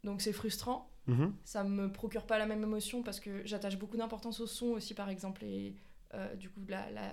Donc, 0.05 0.21
c'est 0.23 0.33
frustrant 0.33 0.89
Mhm. 1.09 1.35
ça 1.45 1.65
me 1.65 1.91
procure 1.91 2.27
pas 2.27 2.39
la 2.39 2.47
même 2.47 2.63
émotion 2.63 3.03
parce 3.03 3.19
que 3.19 3.45
j'attache 3.45 3.77
beaucoup 3.77 3.97
d'importance 3.97 4.39
au 4.39 4.47
son 4.47 4.67
aussi 4.67 4.95
par 4.95 5.09
exemple 5.11 5.45
et 5.45 5.75
euh, 6.15 6.35
du 6.35 6.51
coup 6.51 6.61
la, 6.69 6.91
la 6.91 7.11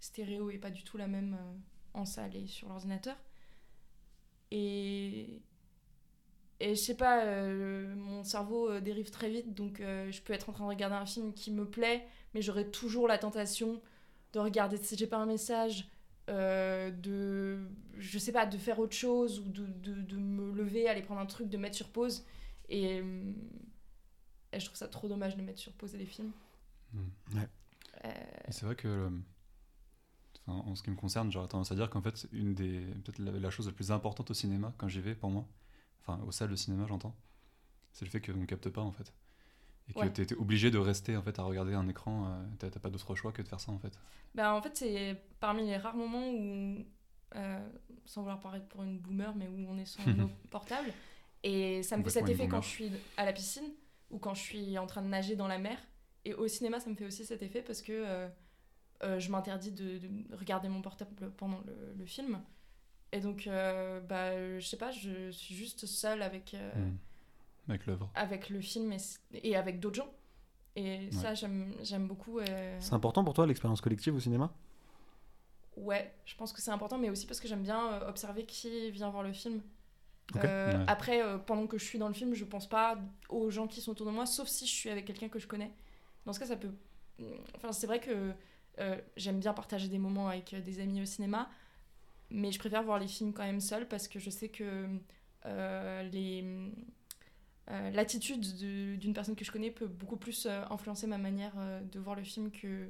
stéréo 0.00 0.50
est 0.50 0.58
pas 0.58 0.70
du 0.70 0.82
tout 0.84 0.96
la 0.96 1.06
même 1.06 1.34
euh, 1.34 1.54
en 1.94 2.04
salle 2.04 2.34
et 2.36 2.46
sur 2.46 2.68
l'ordinateur 2.68 3.16
et 4.50 5.42
et 6.60 6.74
je 6.76 6.80
sais 6.80 6.96
pas 6.96 7.24
euh, 7.24 7.94
mon 7.96 8.22
cerveau 8.22 8.80
dérive 8.80 9.10
très 9.10 9.30
vite 9.30 9.54
donc 9.54 9.78
je 9.80 10.20
peux 10.20 10.32
être 10.32 10.48
en 10.48 10.52
train 10.52 10.64
de 10.64 10.70
regarder 10.70 10.96
un 10.96 11.06
film 11.06 11.32
qui 11.34 11.50
me 11.50 11.68
plaît 11.68 12.06
mais 12.34 12.42
j'aurai 12.42 12.70
toujours 12.70 13.08
la 13.08 13.18
tentation 13.18 13.80
de 14.32 14.38
regarder 14.38 14.76
si 14.76 14.96
j'ai 14.96 15.06
pas 15.06 15.18
un 15.18 15.26
message 15.26 15.88
de 16.28 17.58
je 17.98 18.18
sais 18.18 18.32
pas 18.32 18.46
de 18.46 18.56
faire 18.56 18.78
autre 18.78 18.94
chose 18.94 19.40
ou 19.40 19.48
de, 19.48 19.66
de, 19.66 19.94
de 20.02 20.16
me 20.16 20.52
lever 20.52 20.88
aller 20.88 21.02
prendre 21.02 21.20
un 21.20 21.26
truc 21.26 21.48
de 21.48 21.56
mettre 21.56 21.76
sur 21.76 21.88
pause 21.88 22.24
et, 22.68 23.00
hum, 23.00 23.34
je 24.58 24.64
trouve 24.64 24.76
ça 24.76 24.88
trop 24.88 25.08
dommage 25.08 25.36
de 25.36 25.42
mettre 25.42 25.58
sur 25.58 25.72
pause 25.72 25.94
les 25.94 26.06
films. 26.06 26.32
Hmm. 26.92 27.08
Ouais. 27.34 27.48
Euh, 28.04 28.10
c'est 28.50 28.66
vrai 28.66 28.76
que, 28.76 28.88
euh, 28.88 29.10
enfin, 30.46 30.58
en 30.68 30.74
ce 30.74 30.82
qui 30.82 30.90
me 30.90 30.96
concerne, 30.96 31.30
j'aurais 31.32 31.48
tendance 31.48 31.72
à 31.72 31.74
dire 31.74 31.90
qu'en 31.90 32.02
fait, 32.02 32.26
une 32.32 32.54
des, 32.54 32.80
peut-être 33.04 33.18
la, 33.18 33.32
la 33.32 33.50
chose 33.50 33.66
la 33.66 33.72
plus 33.72 33.90
importante 33.92 34.30
au 34.30 34.34
cinéma, 34.34 34.72
quand 34.78 34.88
j'y 34.88 35.00
vais, 35.00 35.14
pour 35.14 35.30
moi, 35.30 35.46
enfin, 36.02 36.22
aux 36.26 36.32
salles 36.32 36.50
de 36.50 36.56
cinéma, 36.56 36.86
j'entends, 36.88 37.16
c'est 37.92 38.04
le 38.06 38.12
fait 38.12 38.20
qu'on 38.20 38.46
capte 38.46 38.70
pas, 38.70 38.82
en 38.82 38.92
fait. 38.92 39.12
Et 39.88 39.94
que 39.94 40.06
Ouais. 40.06 40.08
tu 40.08 40.22
es 40.22 40.34
obligé 40.34 40.70
de 40.72 40.78
rester, 40.78 41.16
en 41.16 41.22
fait, 41.22 41.38
à 41.40 41.44
regarder 41.44 41.74
un 41.74 41.88
écran, 41.88 42.26
euh, 42.28 42.44
t'as 42.70 42.70
pas 42.80 42.90
d'autre 42.90 43.14
choix 43.16 43.32
que 43.32 43.42
de 43.42 43.48
faire 43.48 43.60
ça, 43.60 43.72
en 43.72 43.78
fait. 43.80 43.98
bah, 44.34 44.54
en 44.54 44.62
fait, 44.62 44.76
c'est 44.76 45.22
parmi 45.40 45.66
les 45.66 45.76
rares 45.76 45.96
moments 45.96 46.30
où, 46.30 46.84
euh, 47.36 47.68
sans 48.06 48.22
vouloir 48.22 48.40
paraître 48.40 48.66
pour 48.68 48.82
une 48.82 48.98
boomer, 48.98 49.34
mais 49.34 49.48
où 49.48 49.66
on 49.68 49.78
est 49.78 49.84
sans 49.86 50.06
nos 50.12 50.28
portables. 50.50 50.94
Et 51.42 51.82
ça 51.82 51.96
me 51.96 52.02
fait 52.02 52.10
cet 52.10 52.28
effet 52.28 52.48
quand 52.48 52.60
je 52.62 52.68
suis 52.68 52.92
à 53.16 53.24
la 53.24 53.32
piscine 53.32 53.72
ou 54.10 54.18
quand 54.18 54.34
je 54.34 54.42
suis 54.42 54.78
en 54.78 54.86
train 54.86 55.02
de 55.02 55.08
nager 55.08 55.36
dans 55.36 55.48
la 55.48 55.58
mer. 55.58 55.78
Et 56.24 56.34
au 56.34 56.46
cinéma, 56.48 56.78
ça 56.80 56.88
me 56.90 56.94
fait 56.94 57.06
aussi 57.06 57.24
cet 57.24 57.42
effet 57.42 57.62
parce 57.62 57.82
que 57.82 57.92
euh, 57.92 58.28
euh, 59.02 59.18
je 59.18 59.30
m'interdis 59.30 59.72
de, 59.72 59.98
de 59.98 60.36
regarder 60.36 60.68
mon 60.68 60.80
portable 60.82 61.32
pendant 61.36 61.60
le, 61.66 61.74
le 61.98 62.06
film. 62.06 62.40
Et 63.12 63.20
donc, 63.20 63.46
euh, 63.46 64.00
bah, 64.00 64.58
je 64.58 64.64
sais 64.66 64.76
pas, 64.78 64.90
je 64.90 65.30
suis 65.30 65.54
juste 65.54 65.86
seule 65.86 66.22
avec, 66.22 66.54
euh, 66.54 66.72
Hmm. 66.74 66.96
Avec 67.68 67.86
l'œuvre. 67.86 68.10
avec 68.14 68.48
le 68.50 68.60
film 68.60 68.92
et, 68.92 68.98
et 69.50 69.56
avec 69.56 69.78
d'autres 69.80 69.96
gens. 69.96 70.12
Et 70.74 71.10
ça, 71.12 71.34
j'aime 71.34 71.74
j'aime 71.82 72.08
beaucoup. 72.08 72.38
euh, 72.38 72.76
C'est 72.80 72.94
important 72.94 73.22
pour 73.24 73.34
toi 73.34 73.46
l'expérience 73.46 73.80
collective 73.80 74.14
au 74.14 74.20
cinéma? 74.20 74.52
Ouais, 75.76 76.14
je 76.24 76.34
pense 76.36 76.52
que 76.52 76.60
c'est 76.60 76.70
important, 76.70 76.98
mais 76.98 77.08
aussi 77.10 77.26
parce 77.26 77.40
que 77.40 77.48
j'aime 77.48 77.62
bien 77.62 78.00
observer 78.08 78.44
qui 78.44 78.90
vient 78.90 79.10
voir 79.10 79.22
le 79.22 79.32
film. 79.32 79.62
Euh, 80.36 80.72
Ouais. 80.78 80.84
Après, 80.86 81.22
euh, 81.22 81.38
pendant 81.38 81.66
que 81.66 81.76
je 81.78 81.84
suis 81.84 81.98
dans 81.98 82.08
le 82.08 82.14
film, 82.14 82.32
je 82.34 82.44
pense 82.44 82.68
pas 82.68 82.98
aux 83.28 83.50
gens 83.50 83.66
qui 83.66 83.80
sont 83.80 83.90
autour 83.92 84.06
de 84.06 84.12
moi, 84.12 84.24
sauf 84.26 84.48
si 84.48 84.66
je 84.66 84.72
suis 84.72 84.88
avec 84.90 85.04
quelqu'un 85.04 85.28
que 85.28 85.38
je 85.38 85.46
connais. 85.46 85.70
Dans 86.26 86.32
ce 86.32 86.40
cas, 86.40 86.46
ça 86.46 86.56
peut. 86.56 86.72
Enfin, 87.56 87.72
c'est 87.72 87.86
vrai 87.86 88.00
que 88.00 88.32
euh, 88.80 89.00
j'aime 89.16 89.38
bien 89.40 89.52
partager 89.52 89.88
des 89.88 89.98
moments 89.98 90.28
avec 90.28 90.54
euh, 90.54 90.60
des 90.60 90.80
amis 90.80 91.02
au 91.02 91.04
cinéma, 91.04 91.50
mais 92.30 92.50
je 92.52 92.58
préfère 92.58 92.82
voir 92.82 92.98
les 92.98 93.08
films 93.08 93.32
quand 93.32 93.44
même 93.44 93.60
seul 93.60 93.86
parce 93.88 94.08
que 94.08 94.18
je 94.18 94.30
sais 94.30 94.48
que 94.48 94.88
euh, 95.46 96.02
les. 96.04 96.72
euh, 97.70 97.90
L'attitude 97.90 98.40
de- 98.58 98.96
d'une 98.96 99.12
personne 99.14 99.36
que 99.36 99.44
je 99.44 99.52
connais 99.52 99.70
peut 99.70 99.86
beaucoup 99.86 100.16
plus 100.16 100.46
euh, 100.46 100.64
influencer 100.70 101.06
ma 101.06 101.18
manière 101.18 101.52
euh, 101.58 101.80
de 101.82 101.98
voir 102.00 102.16
le 102.16 102.24
film 102.24 102.50
que 102.50 102.88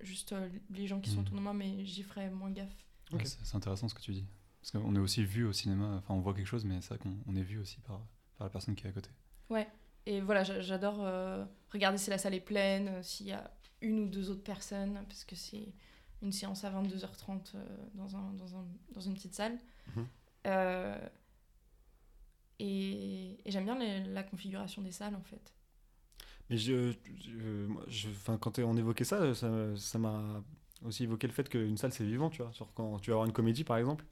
juste 0.00 0.32
euh, 0.32 0.48
les 0.70 0.86
gens 0.86 1.00
qui 1.00 1.10
sont 1.10 1.16
Mhm. 1.20 1.26
autour 1.26 1.36
de 1.36 1.42
moi, 1.42 1.52
mais 1.54 1.84
j'y 1.84 2.02
ferai 2.02 2.30
moins 2.30 2.50
gaffe. 2.50 2.86
Ouais, 3.12 3.24
c'est 3.24 3.56
intéressant 3.56 3.88
ce 3.88 3.94
que 3.94 4.00
tu 4.00 4.12
dis. 4.12 4.26
Parce 4.62 4.70
qu'on 4.72 4.94
est 4.94 4.98
aussi 4.98 5.24
vu 5.24 5.44
au 5.44 5.52
cinéma, 5.52 5.96
enfin, 5.98 6.14
on 6.14 6.20
voit 6.20 6.34
quelque 6.34 6.46
chose, 6.46 6.64
mais 6.64 6.80
c'est 6.80 6.88
vrai 6.94 6.98
qu'on 6.98 7.16
on 7.26 7.34
est 7.36 7.42
vu 7.42 7.58
aussi 7.58 7.80
par, 7.80 8.00
par 8.36 8.46
la 8.46 8.50
personne 8.50 8.74
qui 8.74 8.86
est 8.86 8.90
à 8.90 8.92
côté. 8.92 9.10
Et 10.06 10.20
voilà, 10.20 10.44
j'a- 10.44 10.60
j'adore 10.60 10.98
euh, 11.04 11.44
regarder 11.72 11.98
si 11.98 12.10
la 12.10 12.18
salle 12.18 12.34
est 12.34 12.40
pleine, 12.40 12.88
euh, 12.88 13.02
s'il 13.02 13.26
y 13.26 13.32
a 13.32 13.50
une 13.82 14.00
ou 14.00 14.06
deux 14.08 14.30
autres 14.30 14.42
personnes, 14.42 14.94
parce 15.08 15.24
que 15.24 15.36
c'est 15.36 15.68
une 16.22 16.32
séance 16.32 16.64
à 16.64 16.70
22h30 16.70 17.52
euh, 17.54 17.64
dans, 17.94 18.16
un, 18.16 18.32
dans, 18.34 18.56
un, 18.56 18.66
dans 18.92 19.00
une 19.00 19.14
petite 19.14 19.34
salle. 19.34 19.58
Mhm. 19.86 20.06
Euh, 20.46 20.98
et 22.60 23.38
et 23.44 23.50
j'aime 23.50 23.64
bien 23.64 23.76
les- 23.78 24.04
la 24.04 24.22
configuration 24.22 24.82
des 24.82 24.92
salles, 24.92 25.14
en 25.16 25.22
fait. 25.22 25.52
Mais 26.48 26.56
je, 26.56 26.92
je- 27.16 27.68
je- 27.88 28.36
quand 28.40 28.58
on 28.58 28.76
évoquait 28.76 29.04
ça, 29.04 29.34
ça 29.34 29.76
ça 29.76 29.98
m'a 29.98 30.42
aussi 30.84 31.04
évoqué 31.04 31.26
le 31.26 31.32
fait 31.32 31.48
qu'une 31.48 31.76
salle 31.76 31.92
c'est 31.92 32.04
vivant, 32.04 32.30
tu 32.30 32.42
vois. 32.42 32.50
Genre 32.52 32.72
quand 32.74 32.98
tu 33.00 33.10
vas 33.10 33.16
voir 33.16 33.26
une 33.26 33.32
comédie 33.32 33.64
par 33.64 33.76
exemple, 33.78 34.04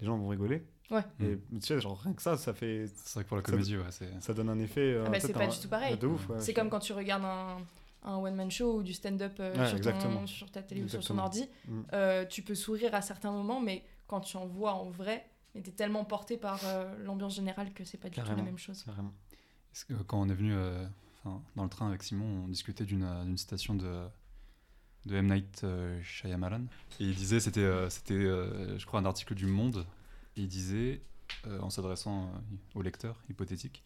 les 0.00 0.06
gens 0.06 0.18
vont 0.18 0.28
rigoler. 0.28 0.66
Ouais. 0.90 1.02
Et 1.20 1.36
Hmm. 1.36 1.40
tu 1.58 1.60
sais, 1.66 1.80
genre 1.80 1.98
rien 2.00 2.12
que 2.12 2.20
ça, 2.22 2.36
ça 2.36 2.52
fait, 2.52 2.86
C'est 2.94 3.14
vrai 3.14 3.24
que 3.24 3.28
pour 3.28 3.36
la 3.38 3.42
Ça- 3.42 3.50
comédie, 3.52 3.76
ouais, 3.76 3.84
c'est. 3.90 4.22
ça 4.22 4.34
donne 4.34 4.48
un 4.50 4.58
effet. 4.58 4.80
euh, 4.94 5.04
Ah 5.06 5.10
bah, 5.10 5.18
c'est 5.20 5.32
pas 5.32 5.44
un- 5.44 5.48
du 5.48 5.58
tout 5.58 5.68
pareil. 5.68 5.96
De 5.96 6.06
ouf, 6.06 6.28
ouais. 6.28 6.40
c'est 6.40 6.52
comme 6.54 6.68
quand 6.68 6.80
tu 6.80 6.92
regardes 6.92 7.24
un, 7.24 7.56
un 8.02 8.16
one-man 8.16 8.50
show 8.50 8.78
ou 8.78 8.82
du 8.82 8.92
stand-up 8.92 9.32
euh, 9.40 9.50
Ouais, 9.56 9.60
sur, 9.68 9.70
ton- 9.70 9.76
exactement. 9.78 10.26
sur 10.26 10.50
ta 10.50 10.62
télé 10.62 10.82
ou 10.84 10.88
sur 10.88 11.02
ton 11.04 11.16
ordi. 11.18 11.48
Mm. 11.66 11.80
Euh, 11.94 12.24
tu 12.26 12.42
peux 12.42 12.54
sourire 12.54 12.94
à 12.94 13.00
certains 13.00 13.32
moments, 13.32 13.60
mais 13.62 13.82
quand 14.06 14.20
tu 14.20 14.36
en 14.36 14.46
vois 14.46 14.74
en 14.74 14.90
vrai, 14.90 15.26
mais 15.54 15.62
t'es 15.62 15.70
tellement 15.70 16.04
porté 16.04 16.36
par 16.36 16.60
euh, 16.64 16.94
l'ambiance 17.02 17.34
générale 17.36 17.72
que 17.72 17.82
c'est 17.84 17.96
pas 17.98 18.10
du 18.10 18.20
tout 18.20 18.26
la 18.36 18.42
même 18.42 18.58
chose. 18.58 18.82
Carrément. 18.84 19.12
Que 19.88 19.94
quand 20.04 20.20
on 20.20 20.28
est 20.28 20.34
venu 20.34 20.52
euh, 20.54 20.86
enfin, 21.24 21.40
dans 21.56 21.64
le 21.64 21.70
train 21.70 21.88
avec 21.88 22.02
Simon, 22.02 22.44
on 22.44 22.48
discutait 22.48 22.84
d'une 22.84 23.08
d'une 23.24 23.38
citation 23.38 23.74
de, 23.74 24.04
de 25.06 25.16
M. 25.16 25.26
Night 25.32 25.66
Shyamalan. 26.02 26.64
Et 27.00 27.04
il 27.04 27.14
disait, 27.14 27.40
c'était, 27.40 27.60
euh, 27.60 27.88
c'était 27.90 28.14
euh, 28.14 28.78
je 28.78 28.84
crois, 28.86 29.00
un 29.00 29.04
article 29.06 29.34
du 29.34 29.46
Monde. 29.46 29.86
Il 30.36 30.48
disait, 30.48 31.00
euh, 31.46 31.60
en 31.60 31.70
s'adressant 31.70 32.24
euh, 32.26 32.78
au 32.78 32.82
lecteur 32.82 33.22
hypothétique, 33.30 33.82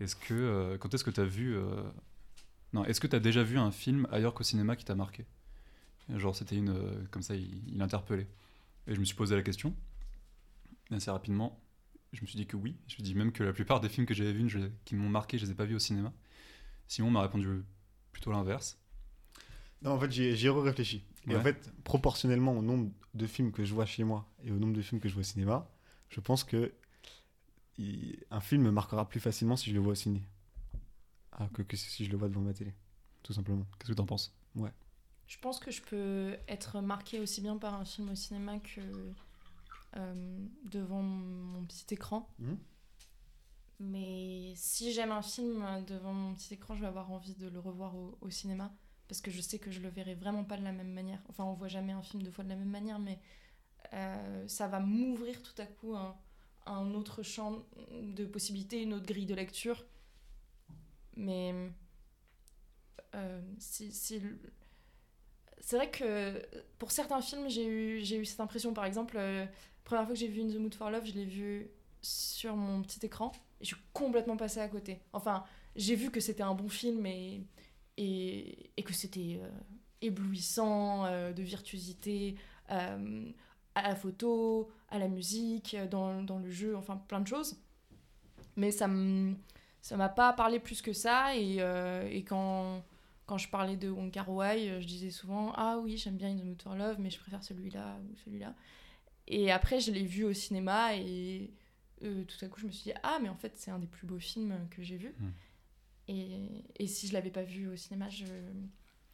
est-ce 0.00 0.14
que, 0.16 0.34
euh, 0.34 0.78
quand 0.78 0.94
est-ce 0.94 1.04
que 1.04 1.10
tu 1.10 1.20
as 1.20 1.24
vu. 1.24 1.56
non, 2.72 2.84
est-ce 2.84 3.00
que 3.00 3.06
tu 3.06 3.16
as 3.16 3.20
déjà 3.20 3.42
vu 3.42 3.58
un 3.58 3.70
film 3.72 4.06
ailleurs 4.12 4.34
qu'au 4.34 4.44
cinéma 4.44 4.76
qui 4.76 4.84
t'a 4.84 4.94
marqué? 4.94 5.24
Genre, 6.16 6.34
c'était 6.36 6.56
une. 6.56 7.06
comme 7.10 7.22
ça, 7.22 7.34
il, 7.34 7.62
il 7.74 7.82
interpellait. 7.82 8.28
Et 8.86 8.94
je 8.94 9.00
me 9.00 9.04
suis 9.04 9.16
posé 9.16 9.34
la 9.36 9.42
question. 9.42 9.74
assez 10.90 11.10
rapidement, 11.10 11.60
je 12.12 12.22
me 12.22 12.26
suis 12.26 12.36
dit 12.36 12.46
que 12.46 12.56
oui. 12.56 12.76
Je 12.86 12.96
me 12.98 13.02
dis 13.02 13.14
même 13.14 13.32
que 13.32 13.42
la 13.42 13.52
plupart 13.52 13.80
des 13.80 13.88
films 13.88 14.06
que 14.06 14.14
j'avais 14.14 14.32
vus, 14.32 14.48
je- 14.48 14.70
qui 14.84 14.94
m'ont 14.94 15.08
marqué, 15.08 15.38
je 15.38 15.44
les 15.44 15.50
ai 15.52 15.54
pas 15.54 15.64
vus 15.66 15.74
au 15.74 15.78
cinéma. 15.78 16.12
Simon 16.86 17.10
m'a 17.10 17.22
répondu 17.22 17.48
plutôt 18.12 18.32
l'inverse. 18.32 18.78
Non, 19.82 19.92
en 19.92 20.00
fait, 20.00 20.10
j'y 20.10 20.24
ai- 20.24 20.36
j'y 20.36 20.46
ai 20.46 20.50
réfléchi. 20.50 21.04
Et 21.28 21.36
en 21.36 21.42
fait, 21.42 21.70
proportionnellement 21.84 22.56
au 22.56 22.62
nombre 22.62 22.90
de 23.14 23.26
films 23.26 23.52
que 23.52 23.64
je 23.64 23.74
vois 23.74 23.84
chez 23.86 24.02
moi 24.04 24.26
et 24.44 24.50
au 24.50 24.56
nombre 24.56 24.72
de 24.72 24.82
films 24.82 25.00
que 25.00 25.08
je 25.08 25.14
vois 25.14 25.20
au 25.20 25.24
cinéma, 25.24 25.68
je 26.10 26.20
pense 26.20 26.44
que 26.44 26.72
il- 27.78 28.18
un 28.30 28.40
film 28.40 28.62
me 28.62 28.70
marquera 28.70 29.08
plus 29.08 29.20
facilement 29.20 29.56
si 29.56 29.70
je 29.70 29.74
le 29.74 29.80
vois 29.80 29.92
au 29.92 29.94
ciné 29.94 30.22
ah, 31.32 31.48
que, 31.52 31.62
que 31.62 31.76
si 31.76 32.04
je 32.04 32.10
le 32.10 32.16
vois 32.16 32.28
devant 32.28 32.40
ma 32.40 32.52
télé, 32.52 32.74
tout 33.22 33.32
simplement. 33.32 33.64
Qu'est-ce 33.78 33.90
que 33.92 33.96
tu 33.96 34.00
en 34.02 34.06
penses 34.06 34.34
Je 35.26 35.38
pense 35.38 35.60
que 35.60 35.70
je 35.70 35.82
peux 35.82 36.36
être 36.48 36.80
marquée 36.80 37.20
aussi 37.20 37.40
bien 37.40 37.56
par 37.58 37.74
un 37.74 37.84
film 37.84 38.10
au 38.10 38.14
cinéma 38.14 38.58
que 38.58 38.80
euh, 39.96 40.46
devant 40.70 41.02
mon 41.02 41.64
petit 41.64 41.94
écran. 41.94 42.28
Mhm. 42.38 42.58
Mais 43.80 44.54
si 44.56 44.92
j'aime 44.92 45.12
un 45.12 45.22
film 45.22 45.64
devant 45.86 46.12
mon 46.12 46.34
petit 46.34 46.54
écran, 46.54 46.74
je 46.74 46.80
vais 46.80 46.86
avoir 46.88 47.12
envie 47.12 47.34
de 47.34 47.48
le 47.48 47.60
revoir 47.60 47.94
au, 47.94 48.18
au 48.20 48.30
cinéma. 48.30 48.72
Parce 49.06 49.20
que 49.20 49.30
je 49.30 49.40
sais 49.40 49.58
que 49.58 49.70
je 49.70 49.80
le 49.80 49.88
verrai 49.88 50.14
vraiment 50.14 50.44
pas 50.44 50.56
de 50.56 50.64
la 50.64 50.72
même 50.72 50.92
manière. 50.92 51.20
Enfin, 51.28 51.44
on 51.44 51.54
voit 51.54 51.68
jamais 51.68 51.92
un 51.92 52.02
film 52.02 52.22
deux 52.22 52.30
fois 52.30 52.44
de 52.44 52.48
la 52.48 52.56
même 52.56 52.68
manière, 52.70 52.98
mais 52.98 53.18
euh, 53.94 54.46
ça 54.46 54.68
va 54.68 54.80
m'ouvrir 54.80 55.42
tout 55.42 55.60
à 55.60 55.66
coup 55.66 55.94
un, 55.94 56.94
autre 56.94 57.22
champ 57.22 57.64
de 58.02 58.26
possibilités, 58.26 58.82
une 58.82 58.92
autre 58.92 59.06
grille 59.06 59.26
de 59.26 59.34
lecture. 59.34 59.86
Mais 61.16 61.54
euh, 63.14 63.40
c'est 63.58 64.20
vrai 65.76 65.90
que 65.90 66.42
pour 66.78 66.92
certains 66.92 67.20
films, 67.22 67.48
j'ai 67.48 67.66
eu, 67.66 68.24
cette 68.24 68.40
impression. 68.40 68.74
Par 68.74 68.84
exemple, 68.84 69.16
euh, 69.16 69.44
la 69.44 69.50
première 69.84 70.04
fois 70.04 70.14
que 70.14 70.20
j'ai 70.20 70.28
vu 70.28 70.42
In 70.42 70.48
the 70.48 70.58
Mood 70.58 70.74
for 70.74 70.90
Love, 70.90 71.06
je 71.06 71.14
l'ai 71.14 71.24
vu 71.24 71.70
sur 72.02 72.54
mon 72.54 72.82
petit 72.82 73.04
écran 73.04 73.32
et 73.60 73.64
je 73.64 73.74
suis 73.74 73.84
complètement 73.92 74.36
passée 74.36 74.60
à 74.60 74.68
côté. 74.68 75.00
Enfin, 75.12 75.44
j'ai 75.74 75.96
vu 75.96 76.10
que 76.10 76.20
c'était 76.20 76.42
un 76.42 76.54
bon 76.54 76.68
film 76.68 77.06
et, 77.06 77.46
que 77.96 78.92
c'était 78.92 79.40
éblouissant, 80.02 81.04
de 81.32 81.42
virtuosité, 81.42 82.36
à 83.78 83.88
la 83.88 83.96
photo, 83.96 84.70
à 84.90 84.98
la 84.98 85.08
musique, 85.08 85.76
dans, 85.90 86.22
dans 86.22 86.38
le 86.38 86.50
jeu, 86.50 86.76
enfin 86.76 86.96
plein 86.96 87.20
de 87.20 87.26
choses. 87.26 87.56
Mais 88.56 88.70
ça 88.70 88.88
ça 89.80 89.96
m'a 89.96 90.08
pas 90.08 90.32
parlé 90.32 90.58
plus 90.58 90.82
que 90.82 90.92
ça 90.92 91.36
et, 91.36 91.56
euh, 91.60 92.08
et 92.10 92.24
quand 92.24 92.82
quand 93.26 93.38
je 93.38 93.48
parlais 93.48 93.76
de 93.76 93.90
Wong 93.90 94.10
Kar 94.10 94.28
Wai, 94.30 94.80
je 94.80 94.86
disais 94.86 95.10
souvent 95.10 95.52
ah 95.54 95.78
oui 95.82 95.96
j'aime 95.96 96.16
bien 96.16 96.28
In 96.30 96.36
the 96.36 96.44
Mood 96.44 96.60
for 96.60 96.74
Love 96.74 96.96
mais 96.98 97.10
je 97.10 97.18
préfère 97.18 97.44
celui-là 97.44 97.98
ou 98.10 98.16
celui-là. 98.24 98.54
Et 99.28 99.52
après 99.52 99.80
je 99.80 99.92
l'ai 99.92 100.04
vu 100.04 100.24
au 100.24 100.32
cinéma 100.32 100.94
et 100.96 101.50
euh, 102.02 102.24
tout 102.24 102.44
à 102.44 102.48
coup 102.48 102.60
je 102.60 102.66
me 102.66 102.72
suis 102.72 102.90
dit 102.90 102.98
ah 103.02 103.18
mais 103.22 103.28
en 103.28 103.36
fait 103.36 103.52
c'est 103.56 103.70
un 103.70 103.78
des 103.78 103.86
plus 103.86 104.06
beaux 104.06 104.18
films 104.18 104.58
que 104.70 104.82
j'ai 104.82 104.96
vu. 104.96 105.14
Mm. 105.18 105.28
Et, 106.08 106.64
et 106.78 106.86
si 106.86 107.06
je 107.06 107.12
l'avais 107.12 107.30
pas 107.30 107.42
vu 107.42 107.68
au 107.68 107.76
cinéma 107.76 108.08
je 108.08 108.26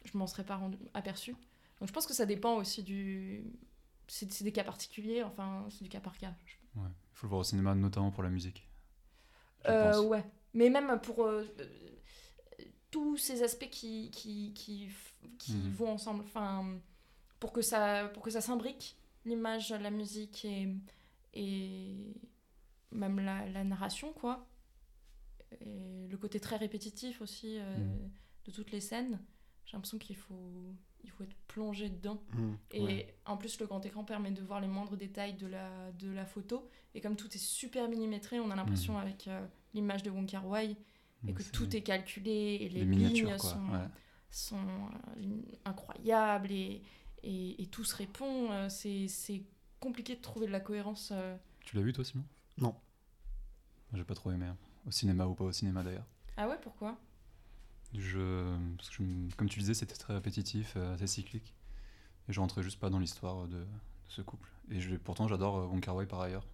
je 0.04 0.18
m'en 0.18 0.26
serais 0.26 0.44
pas 0.44 0.56
rendu 0.56 0.78
aperçu. 0.94 1.32
Donc 1.80 1.88
je 1.88 1.92
pense 1.92 2.06
que 2.06 2.14
ça 2.14 2.26
dépend 2.26 2.56
aussi 2.56 2.82
du 2.82 3.44
c'est 4.08 4.42
des 4.44 4.52
cas 4.52 4.64
particuliers 4.64 5.22
enfin 5.22 5.66
c'est 5.70 5.82
du 5.84 5.88
cas 5.90 6.00
par 6.00 6.16
cas. 6.18 6.34
Il 6.76 6.80
faut 7.12 7.26
le 7.26 7.30
voir 7.30 7.40
au 7.40 7.44
cinéma, 7.44 7.74
notamment 7.74 8.10
pour 8.10 8.22
la 8.22 8.30
musique. 8.30 8.66
Euh, 9.68 10.02
ouais, 10.02 10.24
mais 10.52 10.68
même 10.70 11.00
pour 11.00 11.24
euh, 11.24 11.44
euh, 11.60 12.64
tous 12.90 13.16
ces 13.16 13.42
aspects 13.42 13.70
qui, 13.70 14.10
qui, 14.10 14.52
qui, 14.54 14.88
qui 15.38 15.52
Mhm. 15.52 15.70
vont 15.72 15.90
ensemble, 15.92 16.24
enfin, 16.24 16.78
pour 17.40 17.52
que 17.52 17.62
ça, 17.62 18.10
pour 18.14 18.22
que 18.22 18.30
ça 18.30 18.40
s'imbrique, 18.40 18.96
l'image, 19.24 19.70
la 19.70 19.90
musique 19.90 20.44
et, 20.44 20.68
et 21.34 22.14
même 22.90 23.20
la, 23.20 23.46
la 23.48 23.64
narration, 23.64 24.12
quoi. 24.12 24.46
Et 25.60 26.08
le 26.08 26.16
côté 26.18 26.40
très 26.40 26.56
répétitif 26.56 27.20
aussi 27.22 27.58
euh, 27.58 27.76
Mhm. 27.78 28.10
de 28.46 28.50
toutes 28.52 28.72
les 28.72 28.80
scènes. 28.80 29.20
J'ai 29.64 29.72
l'impression 29.76 29.98
qu'il 29.98 30.16
faut, 30.16 30.74
il 31.04 31.10
faut 31.10 31.22
être 31.22 31.36
plongé 31.48 31.88
dedans. 31.88 32.20
Mhm. 32.32 32.56
Et 32.72 32.82
Ouais. 32.82 33.14
en 33.26 33.36
plus, 33.36 33.60
le 33.60 33.66
grand 33.66 33.84
écran 33.86 34.04
permet 34.04 34.30
de 34.32 34.42
voir 34.42 34.60
les 34.60 34.66
moindres 34.68 34.96
détails 34.96 35.34
de 35.34 35.46
la, 35.46 35.92
de 35.92 36.10
la 36.10 36.24
photo. 36.26 36.68
Et 36.94 37.00
comme 37.00 37.14
tout 37.16 37.28
est 37.34 37.38
super 37.38 37.88
millimétré, 37.88 38.40
on 38.40 38.50
a 38.50 38.56
l'impression 38.56 38.98
avec 38.98 39.28
euh, 39.28 39.46
l'image 39.74 40.02
de 40.02 40.10
Wong 40.10 40.26
Kar 40.26 40.46
Wai 40.46 40.70
et 40.72 40.76
Donc, 41.28 41.38
que 41.38 41.42
tout 41.52 41.74
est 41.76 41.82
calculé 41.82 42.58
et 42.60 42.68
les, 42.68 42.84
miniatures, 42.84 43.28
lignes 43.28 43.38
quoi. 43.38 43.50
sont, 43.50 43.68
Ouais. 43.72 43.88
sont 44.30 44.66
euh, 45.18 45.42
incroyables 45.64 46.50
et, 46.50 46.82
et, 47.22 47.62
et 47.62 47.66
tout 47.66 47.84
se 47.84 47.94
répond. 47.96 48.50
Euh, 48.50 48.68
C'est 48.68 49.08
c'est 49.08 49.42
compliqué 49.80 50.16
de 50.16 50.20
trouver 50.20 50.46
de 50.46 50.52
la 50.52 50.60
cohérence. 50.60 51.10
euh. 51.12 51.36
Tu 51.64 51.76
l'as 51.76 51.82
vu 51.82 51.92
toi, 51.92 52.04
Simon? 52.04 52.24
Non. 52.58 52.74
J'ai 53.92 54.04
pas 54.04 54.14
trop 54.14 54.30
aimé. 54.32 54.46
hein. 54.46 54.56
Au 54.86 54.90
cinéma 54.90 55.26
ou 55.26 55.34
pas 55.34 55.44
au 55.44 55.52
cinéma 55.52 55.82
d'ailleurs. 55.82 56.06
Ah 56.36 56.48
ouais, 56.48 56.58
pourquoi? 56.60 56.98
Je... 57.94 58.56
parce 58.76 58.88
que 58.90 58.96
je- 59.04 59.34
Comme 59.36 59.48
tu 59.48 59.58
disais, 59.60 59.74
c'était 59.74 59.94
très 59.94 60.14
répétitif, 60.14 60.74
euh, 60.76 60.94
assez 60.94 61.06
cyclique. 61.06 61.54
Et 62.28 62.32
je 62.32 62.40
rentrais 62.40 62.62
juste 62.62 62.78
pas 62.80 62.90
dans 62.90 62.98
l'histoire 62.98 63.46
de... 63.46 63.58
de 63.58 63.66
ce 64.08 64.22
couple. 64.22 64.50
Et 64.70 64.80
je... 64.80 64.96
pourtant, 64.96 65.28
j'adore 65.28 65.58
euh, 65.58 65.66
Wong 65.66 65.80
Kar 65.80 65.94
Wai 65.96 66.06
par 66.06 66.20
ailleurs. 66.20 66.46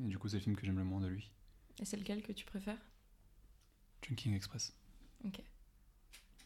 Et 0.00 0.04
du 0.08 0.18
coup, 0.18 0.28
c'est 0.28 0.36
le 0.36 0.42
film 0.42 0.56
que 0.56 0.64
j'aime 0.66 0.78
le 0.78 0.84
moins 0.84 1.00
de 1.00 1.08
lui. 1.08 1.30
Et 1.80 1.84
c'est 1.84 1.96
lequel 1.96 2.22
que 2.22 2.32
tu 2.32 2.44
préfères? 2.44 2.78
Chunking 4.02 4.34
Express. 4.34 4.74
Ok. 5.24 5.40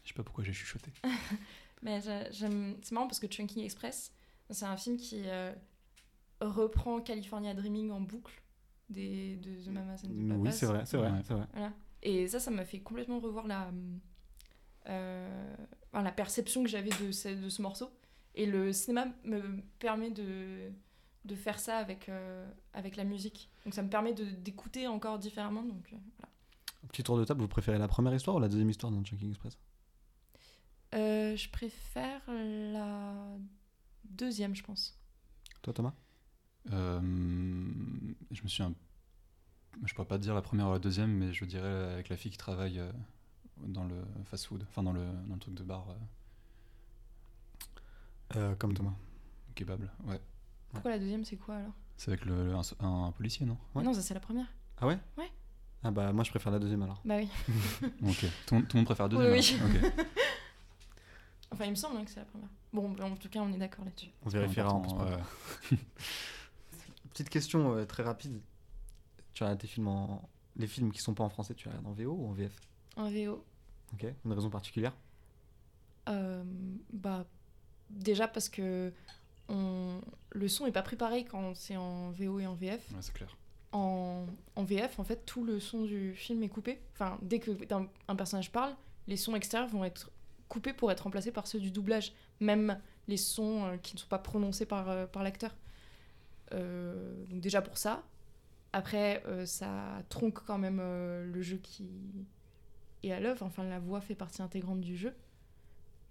Je 0.03 0.09
sais 0.09 0.13
pas 0.13 0.23
pourquoi 0.23 0.43
j'ai 0.43 0.53
chuchoté. 0.53 0.91
Mais 1.81 2.01
j'aime. 2.31 2.77
C'est 2.81 2.91
marrant 2.93 3.07
parce 3.07 3.19
que 3.19 3.27
Chunking 3.27 3.63
Express, 3.63 4.11
c'est 4.49 4.65
un 4.65 4.77
film 4.77 4.97
qui 4.97 5.21
euh, 5.25 5.53
reprend 6.41 6.99
California 7.01 7.53
Dreaming 7.53 7.91
en 7.91 8.01
boucle 8.01 8.41
des, 8.89 9.37
de 9.37 9.63
The 9.63 9.67
Mamas 9.69 10.01
and 10.05 10.09
the 10.09 10.27
Papas. 10.27 10.39
Oui, 10.41 10.51
c'est 10.51 10.65
vrai, 10.65 10.85
c'est 10.85 10.97
vrai, 10.97 11.11
Ouais. 11.11 11.21
c'est 11.23 11.33
vrai. 11.33 11.47
Voilà. 11.53 11.73
Et 12.01 12.27
ça, 12.27 12.39
ça 12.39 12.51
m'a 12.51 12.65
fait 12.65 12.79
complètement 12.79 13.19
revoir 13.19 13.47
la, 13.47 13.67
euh, 13.67 13.97
enfin, 14.85 16.03
la 16.03 16.11
perception 16.11 16.63
que 16.63 16.69
j'avais 16.69 16.89
de 17.01 17.11
ce, 17.11 17.29
de 17.29 17.49
ce 17.49 17.61
morceau. 17.61 17.91
Et 18.35 18.45
le 18.45 18.73
cinéma 18.73 19.05
me 19.25 19.61
permet 19.77 20.09
de, 20.09 20.71
de 21.25 21.35
faire 21.35 21.59
ça 21.59 21.77
avec, 21.77 22.09
euh, 22.09 22.49
avec 22.73 22.95
la 22.95 23.03
musique. 23.03 23.49
Donc 23.63 23.73
ça 23.73 23.83
me 23.83 23.89
permet 23.89 24.13
d'écouter 24.13 24.87
encore 24.87 25.19
différemment. 25.19 25.63
Donc 25.63 25.93
euh, 25.93 25.97
voilà. 26.17 26.33
Petit 26.89 27.03
tour 27.03 27.17
de 27.17 27.25
table, 27.25 27.41
vous 27.41 27.47
préférez 27.47 27.77
la 27.77 27.87
première 27.87 28.13
histoire 28.13 28.35
ou 28.35 28.39
la 28.39 28.49
deuxième 28.49 28.69
histoire 28.69 28.91
dans 28.91 29.03
Chunking 29.03 29.29
Express? 29.29 29.57
Euh, 30.95 31.35
je 31.35 31.49
préfère 31.49 32.21
la 32.27 33.37
deuxième, 34.03 34.55
je 34.55 34.63
pense. 34.63 34.99
Toi, 35.61 35.73
Thomas? 35.73 35.93
Euh, 36.71 36.99
je 38.31 38.43
me 38.43 38.47
suis 38.47 38.63
un... 38.63 38.73
Je 39.85 39.93
pourrais 39.93 40.07
pas 40.07 40.17
te 40.17 40.23
dire 40.23 40.35
la 40.35 40.41
première 40.41 40.69
ou 40.69 40.73
la 40.73 40.79
deuxième, 40.79 41.11
mais 41.11 41.33
je 41.33 41.45
dirais 41.45 41.93
avec 41.93 42.09
la 42.09 42.17
fille 42.17 42.31
qui 42.31 42.37
travaille 42.37 42.79
euh, 42.79 42.91
dans 43.57 43.83
le 43.85 43.95
fast-food, 44.25 44.65
enfin 44.69 44.83
dans 44.83 44.91
le, 44.93 45.05
dans 45.27 45.35
le 45.35 45.39
truc 45.39 45.53
de 45.53 45.63
bar, 45.63 45.89
euh, 45.89 45.93
Euh, 48.35 48.55
Comme 48.55 48.73
Thomas. 48.73 48.93
kebab. 49.55 49.87
Ouais. 50.05 50.19
Pourquoi 50.71 50.91
la 50.91 50.99
deuxième, 50.99 51.23
c'est 51.23 51.35
quoi 51.37 51.57
alors? 51.57 51.71
C'est 51.97 52.09
avec 52.11 52.25
le, 52.25 52.55
un, 52.55 52.61
un 53.05 53.11
policier, 53.11 53.45
non? 53.45 53.57
Ouais. 53.75 53.83
Non, 53.83 53.93
ça 53.93 54.01
c'est 54.01 54.15
la 54.15 54.19
première. 54.19 54.47
Ah 54.79 54.87
ouais? 54.87 54.97
Ouais. 55.17 55.31
Ah 55.83 55.91
bah 55.91 56.11
moi 56.13 56.23
je 56.23 56.29
préfère 56.31 56.51
la 56.51 56.57
deuxième 56.59 56.81
alors. 56.81 56.99
Bah 57.05 57.17
oui. 57.17 57.29
Ok. 58.07 58.25
Tout, 58.47 58.55
le 58.55 58.59
monde- 58.61 58.67
tout 58.67 58.77
le 58.77 58.79
monde 58.79 58.85
préfère 58.85 59.07
la 59.07 59.15
deuxième 59.29 59.61
Oui, 59.63 59.77
Ok. 59.77 59.93
Enfin, 61.51 61.65
il 61.65 61.71
me 61.71 61.75
semble 61.75 61.97
hein, 61.97 62.03
que 62.05 62.09
c'est 62.09 62.19
la 62.19 62.25
première. 62.25 62.49
Bon, 62.71 62.89
bah, 62.93 63.05
en 63.05 63.15
tout 63.15 63.29
cas, 63.29 63.39
on 63.41 63.53
est 63.53 63.57
d'accord 63.59 63.85
là-dessus. 63.85 64.09
On 64.25 64.29
vérifiera 64.29 64.73
en. 64.73 64.81
Petite 67.11 67.29
question 67.29 67.75
euh, 67.77 67.85
très 67.85 68.01
rapide. 68.01 68.41
Tu 69.35 69.43
regardes 69.43 69.59
tes 69.59 69.67
films 69.67 69.87
en... 69.87 70.27
Les 70.55 70.65
films 70.65 70.91
qui 70.91 70.99
sont 70.99 71.13
pas 71.13 71.23
en 71.23 71.29
français, 71.29 71.53
tu 71.53 71.65
les 71.67 71.75
regardes 71.75 71.85
en 71.87 71.91
VO 71.93 72.11
ou 72.11 72.27
en 72.27 72.31
VF 72.33 72.59
En 72.95 73.09
VO. 73.09 73.43
Ok. 73.93 74.05
Une 74.25 74.33
raison 74.33 74.49
particulière? 74.49 74.93
Euh, 76.09 76.43
bah, 76.91 77.25
déjà 77.89 78.27
parce 78.27 78.49
que 78.49 78.91
on... 79.49 80.01
le 80.31 80.47
son 80.47 80.65
est 80.65 80.71
pas 80.71 80.81
pris 80.81 80.95
pareil 80.95 81.25
quand 81.25 81.55
c'est 81.55 81.77
en 81.77 82.11
VO 82.11 82.39
et 82.39 82.47
en 82.47 82.53
VF. 82.53 82.91
Ouais, 82.91 83.01
c'est 83.01 83.13
clair. 83.13 83.35
En... 83.71 84.25
en 84.55 84.63
VF, 84.63 84.99
en 84.99 85.03
fait, 85.03 85.25
tout 85.25 85.43
le 85.43 85.59
son 85.59 85.83
du 85.83 86.13
film 86.15 86.43
est 86.43 86.49
coupé. 86.49 86.79
Enfin, 86.93 87.17
dès 87.21 87.39
que 87.39 87.51
un, 87.73 87.87
un 88.07 88.15
personnage 88.15 88.51
parle, 88.51 88.75
les 89.07 89.17
sons 89.17 89.35
extérieurs 89.35 89.69
vont 89.69 89.83
être 89.83 90.11
coupés 90.49 90.73
pour 90.73 90.91
être 90.91 91.01
remplacés 91.01 91.31
par 91.31 91.47
ceux 91.47 91.59
du 91.59 91.71
doublage. 91.71 92.13
Même 92.39 92.79
les 93.07 93.17
sons 93.17 93.65
euh, 93.65 93.77
qui 93.77 93.95
ne 93.95 93.99
sont 93.99 94.07
pas 94.07 94.19
prononcés 94.19 94.65
par, 94.65 94.89
euh, 94.89 95.05
par 95.07 95.23
l'acteur. 95.23 95.55
Euh, 96.53 97.25
donc 97.25 97.41
déjà 97.41 97.61
pour 97.61 97.77
ça. 97.77 98.03
Après, 98.71 99.23
euh, 99.27 99.45
ça 99.45 100.03
tronque 100.09 100.43
quand 100.45 100.57
même 100.57 100.79
euh, 100.81 101.25
le 101.25 101.41
jeu 101.41 101.57
qui 101.57 101.87
est 103.09 103.13
à 103.13 103.19
l'œuvre. 103.19 103.43
Enfin, 103.45 103.63
la 103.63 103.79
voix 103.79 104.01
fait 104.01 104.15
partie 104.15 104.41
intégrante 104.41 104.81
du 104.81 104.95
jeu. 104.97 105.13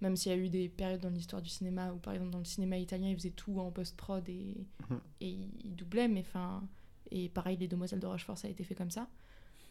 Même 0.00 0.16
s'il 0.16 0.33
y 0.33 0.35
a 0.35 0.38
eu 0.38 0.48
des 0.48 0.68
périodes 0.68 1.00
dans 1.00 1.11
l'histoire 1.11 1.40
du 1.42 1.48
cinéma 1.48 1.92
où, 1.92 1.98
par 1.98 2.12
exemple, 2.14 2.31
dans 2.33 2.38
le 2.38 2.44
cinéma 2.44 2.76
italien, 2.78 3.09
ils 3.09 3.16
faisaient 3.16 3.31
tout 3.31 3.59
en 3.61 3.70
post-prod 3.70 4.28
et, 4.28 4.66
Mhm. 4.90 5.00
et 5.20 5.31
ils 5.64 5.74
doublaient. 5.76 6.09
Mais 6.09 6.20
enfin, 6.20 6.66
et 7.11 7.28
pareil, 7.28 7.57
Les 7.57 7.68
Demoiselles 7.68 8.00
de 8.00 8.07
Rochefort, 8.07 8.37
ça 8.38 8.48
a 8.48 8.50
été 8.50 8.64
fait 8.64 8.74
comme 8.74 8.90
ça. 8.90 9.09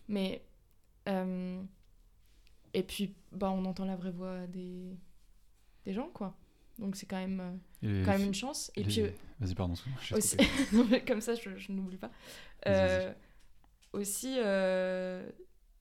Mais. 0.07 0.43
euh, 1.09 1.61
et 2.73 2.83
puis, 2.83 3.13
bah, 3.33 3.51
on 3.51 3.65
entend 3.65 3.83
la 3.85 3.95
vraie 3.97 4.11
voix 4.11 4.47
des, 4.47 4.95
des 5.85 5.93
gens, 5.93 6.09
quoi. 6.13 6.37
Donc 6.79 6.95
c'est 6.95 7.05
quand 7.05 7.17
même, 7.19 7.59
euh, 7.83 8.05
quand 8.05 8.11
même 8.11 8.23
une 8.27 8.33
chance. 8.33 8.71
Et 8.77 8.83
les- 8.83 8.89
puis 8.89 9.01
euh, 9.01 9.09
Vas-y, 9.41 9.55
pardon. 9.55 9.73
aussi. 10.13 10.37
Non, 10.73 10.85
mais 10.89 11.03
comme 11.03 11.19
ça, 11.19 11.35
je, 11.35 11.57
je 11.57 11.71
n'oublie 11.73 11.97
pas. 11.97 12.11
Euh, 12.67 13.11
aussi, 13.91 14.35
euh, 14.37 15.29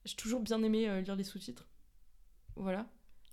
j'ai 0.05 0.15
toujours 0.15 0.41
bien 0.41 0.61
aimé 0.63 0.87
euh, 0.89 1.01
lire 1.01 1.15
les 1.15 1.23
sous-titres. 1.23 1.67
Voilà. 2.55 2.85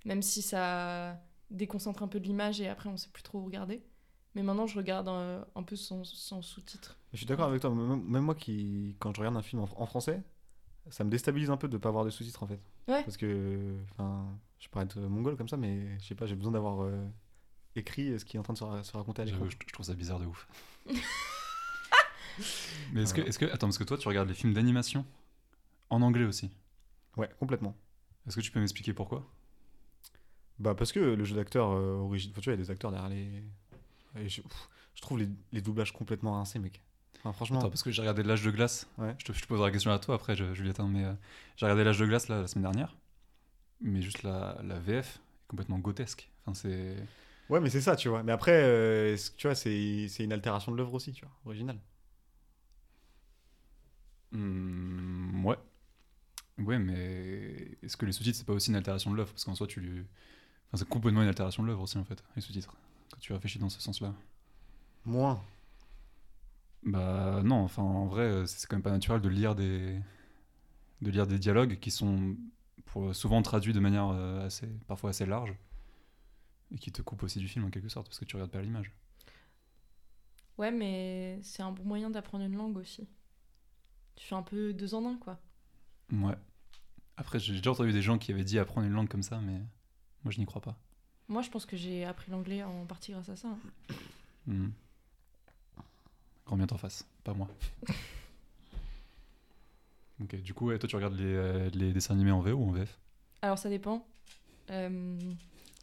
Même 0.05 0.23
si 0.23 0.43
ça 0.43 1.21
déconcentre 1.51 2.03
un 2.03 2.09
peu 2.09 2.21
de 2.21 2.25
l'image 2.27 2.61
et 2.61 2.69
après 2.69 2.89
on 2.89 2.97
sait 2.97 3.09
plus 3.13 3.23
trop 3.23 3.39
où 3.41 3.45
regarder. 3.45 3.83
Mais 4.35 4.43
maintenant, 4.43 4.67
je 4.67 4.77
regarde 4.77 5.09
euh, 5.09 5.43
un 5.57 5.63
peu 5.63 5.75
sans, 5.75 6.05
sans 6.05 6.43
sous-titres. 6.43 6.99
Je 7.13 7.17
suis 7.19 7.27
d'accord 7.27 7.49
avec 7.49 7.61
toi. 7.63 7.71
Même, 7.71 8.21
moi, 8.21 8.35
qui, 8.35 8.95
quand 9.01 9.13
je 9.15 9.21
regarde 9.21 9.37
un 9.37 9.43
film 9.43 9.63
en, 9.63 9.69
en 9.77 9.87
français, 9.87 10.23
ça 10.91 11.03
me 11.03 11.11
déstabilise 11.11 11.51
un 11.51 11.57
peu 11.57 11.67
de 11.67 11.73
ne 11.73 11.79
pas 11.79 11.89
avoir 11.89 12.05
de 12.05 12.11
sous-titres 12.11 12.43
en 12.43 12.47
fait. 12.47 12.61
Ouais. 12.87 13.03
Parce 13.03 13.17
que, 13.17 13.75
enfin, 13.91 14.27
je 14.59 14.69
pourrais 14.69 14.85
être 14.85 14.99
mongol 15.01 15.37
comme 15.37 15.49
ça, 15.49 15.57
mais 15.57 15.99
je 15.99 16.07
sais 16.07 16.15
pas, 16.15 16.27
j'ai 16.27 16.37
besoin 16.37 16.53
d'avoir 16.53 16.83
euh, 16.83 17.05
écrit 17.75 18.21
ce 18.21 18.25
qui 18.25 18.37
est 18.37 18.41
en 18.41 18.43
train 18.43 18.53
de 18.53 18.59
se, 18.59 18.65
ra- 18.65 18.85
se 18.85 18.93
raconter 18.97 19.23
à 19.23 19.25
l'écran. 19.25 19.45
Je, 19.49 19.57
je 19.67 19.73
trouve 19.73 19.87
ça 19.87 19.95
bizarre 19.95 20.21
de 20.21 20.27
ouf. 20.27 20.47
Mais 22.93 23.03
est-ce 23.03 23.15
que, 23.15 23.21
est-ce 23.23 23.39
que, 23.39 23.47
attends, 23.47 23.67
parce 23.67 23.79
que 23.79 23.85
toi, 23.85 23.99
tu 23.99 24.07
regardes 24.09 24.29
les 24.29 24.35
films 24.35 24.53
d'animation? 24.55 25.05
En 25.91 26.03
anglais 26.03 26.25
aussi. 26.25 26.51
Ouais, 27.17 27.29
complètement. 27.39 27.77
Est-ce 28.27 28.37
que 28.37 28.41
tu 28.41 28.51
peux 28.51 28.61
m'expliquer 28.61 28.93
pourquoi? 28.95 29.27
Bah 30.59 30.75
parce 30.75 30.91
que 30.93 30.99
le 31.01 31.25
jeu 31.25 31.37
d'acteur 31.37 31.71
euh, 31.71 31.97
origine, 31.99 32.31
enfin, 32.33 32.41
tu 32.41 32.51
vois, 32.51 32.55
il 32.55 32.59
y 32.59 32.63
a 32.63 32.65
des 32.65 32.71
acteurs 32.71 32.91
derrière 32.91 33.09
les. 33.09 33.45
et 34.17 34.29
je, 34.29 34.43
pff, 34.43 34.69
je 34.95 35.03
trouve 35.03 35.19
les, 35.19 35.29
les 35.53 35.61
doublages 35.61 35.93
complètement 35.93 36.33
rincés, 36.33 36.59
mec. 36.59 36.83
Enfin, 37.21 37.33
franchement. 37.33 37.59
Attends, 37.59 37.69
parce 37.71 37.83
que 37.83 37.91
j'ai 37.91 38.03
regardé 38.03 38.23
L'âge 38.23 38.43
de 38.43 38.51
glace. 38.51 38.89
Ouais. 38.99 39.15
Je, 39.19 39.25
te, 39.25 39.33
je 39.33 39.41
te 39.43 39.47
poserai 39.47 39.67
la 39.69 39.73
question 39.73 39.93
à 39.93 39.99
toi 39.99 40.17
après, 40.17 40.35
je- 40.37 40.55
Juliette. 40.55 40.81
hein, 40.81 40.89
mais 40.93 41.05
euh, 41.05 41.13
j'ai 41.57 41.67
regardé 41.67 41.85
L'âge 41.85 41.99
de 41.99 42.07
glace 42.07 42.29
là, 42.29 42.41
la 42.41 42.47
semaine 42.49 42.65
dernière. 42.65 42.97
Mais 43.81 44.03
juste 44.03 44.23
la, 44.25 44.59
la 44.65 44.79
VF 44.81 45.17
est 45.17 45.49
complètement 45.49 45.79
grotesque. 45.79 46.31
Enfin, 46.45 46.55
c'est. 46.55 46.97
Ouais, 47.49 47.61
mais 47.61 47.71
c'est 47.71 47.81
ça, 47.81 47.97
tu 47.97 48.09
vois. 48.09 48.23
Mais 48.25 48.33
après, 48.33 48.61
euh, 48.65 49.17
tu 49.37 49.47
vois, 49.47 49.55
c'est 49.55 50.07
une 50.19 50.33
altération 50.33 50.73
de 50.73 50.77
l'œuvre 50.77 50.95
aussi, 50.95 51.13
tu 51.13 51.25
vois, 51.25 51.35
originale. 51.47 51.79
Hmm, 54.33 55.45
ouais. 55.45 55.57
Ouais, 56.59 56.79
mais 56.79 57.79
est-ce 57.83 57.97
que 57.97 58.05
les 58.07 58.13
sous-titres, 58.13 58.37
c'est 58.39 58.47
pas 58.47 58.53
aussi 58.53 58.71
une 58.71 58.77
altération 58.77 59.11
de 59.11 59.17
l'œuvre 59.17 59.31
Parce 59.33 59.45
qu'en 59.45 59.55
soi, 59.55 59.67
tu. 59.67 59.81
lui- 59.81 60.01
Enfin, 60.69 60.79
c'est 60.79 60.89
complètement 60.89 61.23
une 61.23 61.29
altération 61.29 61.63
de 61.63 61.69
l'œuvre 61.69 61.83
aussi, 61.83 61.99
en 61.99 62.05
fait, 62.05 62.23
les 62.37 62.43
sous-titres. 62.43 62.77
Quand 63.13 63.21
tu 63.21 63.33
réfléchis 63.33 63.59
dans 63.59 63.69
ce 63.71 63.81
sens-là. 63.81 64.15
Moins. 65.05 65.43
Bah 66.85 67.41
non, 67.45 67.57
enfin 67.65 67.83
en 67.83 68.07
vrai, 68.07 68.23
euh, 68.23 68.47
c'est 68.47 68.67
quand 68.69 68.77
même 68.77 68.83
pas 68.83 68.91
naturel 68.91 69.21
de 69.21 69.29
lire 69.29 69.55
des 69.55 70.01
de 71.03 71.11
lire 71.11 71.27
des 71.27 71.39
dialogues 71.39 71.79
qui 71.81 71.91
sont 71.91 72.37
pour, 72.87 73.15
souvent 73.15 73.43
traduits 73.43 73.73
de 73.73 73.81
manière 73.81 74.09
euh, 74.11 74.47
assez 74.47 74.67
parfois 74.87 75.11
assez 75.11 75.27
large 75.27 75.55
et 76.73 76.79
qui 76.79 76.91
te 76.93 77.03
coupent 77.03 77.23
aussi 77.25 77.39
du 77.41 77.47
film 77.49 77.65
en 77.67 77.71
quelque 77.71 77.89
sorte 77.91 78.07
parce 78.09 78.19
que 78.19 78.25
tu 78.25 78.37
regardes 78.37 78.51
pas 78.53 78.63
l'image. 78.63 78.93
Ouais, 80.59 80.71
mais 80.71 81.39
c'est 81.43 81.63
un 81.63 81.73
bon 81.73 81.85
moyen 81.85 82.11
d'apprendre 82.11 82.45
une 82.45 82.57
langue 82.57 82.77
aussi. 82.77 83.09
Tu 84.17 84.27
fais 84.27 84.35
un 84.35 84.43
peu 84.43 84.75
deux 84.75 84.95
en 84.95 85.07
un, 85.07 85.17
quoi. 85.17 85.41
Ouais. 86.13 86.35
Après, 87.17 87.39
j'ai 87.39 87.53
déjà 87.55 87.71
entendu 87.73 87.93
des 87.93 88.03
gens 88.03 88.19
qui 88.19 88.33
avaient 88.33 88.45
dit 88.45 88.59
apprendre 88.59 88.87
une 88.87 88.93
langue 88.93 89.09
comme 89.09 89.23
ça, 89.23 89.39
mais 89.41 89.59
moi 90.25 90.31
je 90.31 90.39
n'y 90.39 90.47
crois 90.47 90.63
pas. 90.63 90.77
Moi, 91.29 91.43
je 91.43 91.51
pense 91.51 91.67
que 91.67 91.77
j'ai 91.77 92.05
appris 92.05 92.31
l'anglais 92.31 92.63
en 92.63 92.87
partie 92.87 93.13
grâce 93.13 93.29
à 93.29 93.37
ça. 93.37 93.49
hein. 93.49 93.59
Hmm. 94.47 94.71
Grand 96.47 96.57
bien 96.57 96.67
t'en 96.67 96.79
face, 96.79 97.07
pas 97.25 97.35
moi. 97.35 97.49
ok, 100.23 100.37
du 100.43 100.55
coup, 100.55 100.77
toi 100.79 100.89
tu 100.89 100.97
regardes 100.97 101.19
les, 101.19 101.25
euh, 101.35 101.69
les 101.75 101.93
dessins 101.93 102.15
animés 102.15 102.31
en 102.31 102.41
VO 102.41 102.53
ou 102.53 102.69
en 102.69 102.73
VF 102.73 102.99
Alors, 103.43 103.59
ça 103.59 103.69
dépend. 103.69 104.07
Euh, 104.71 105.19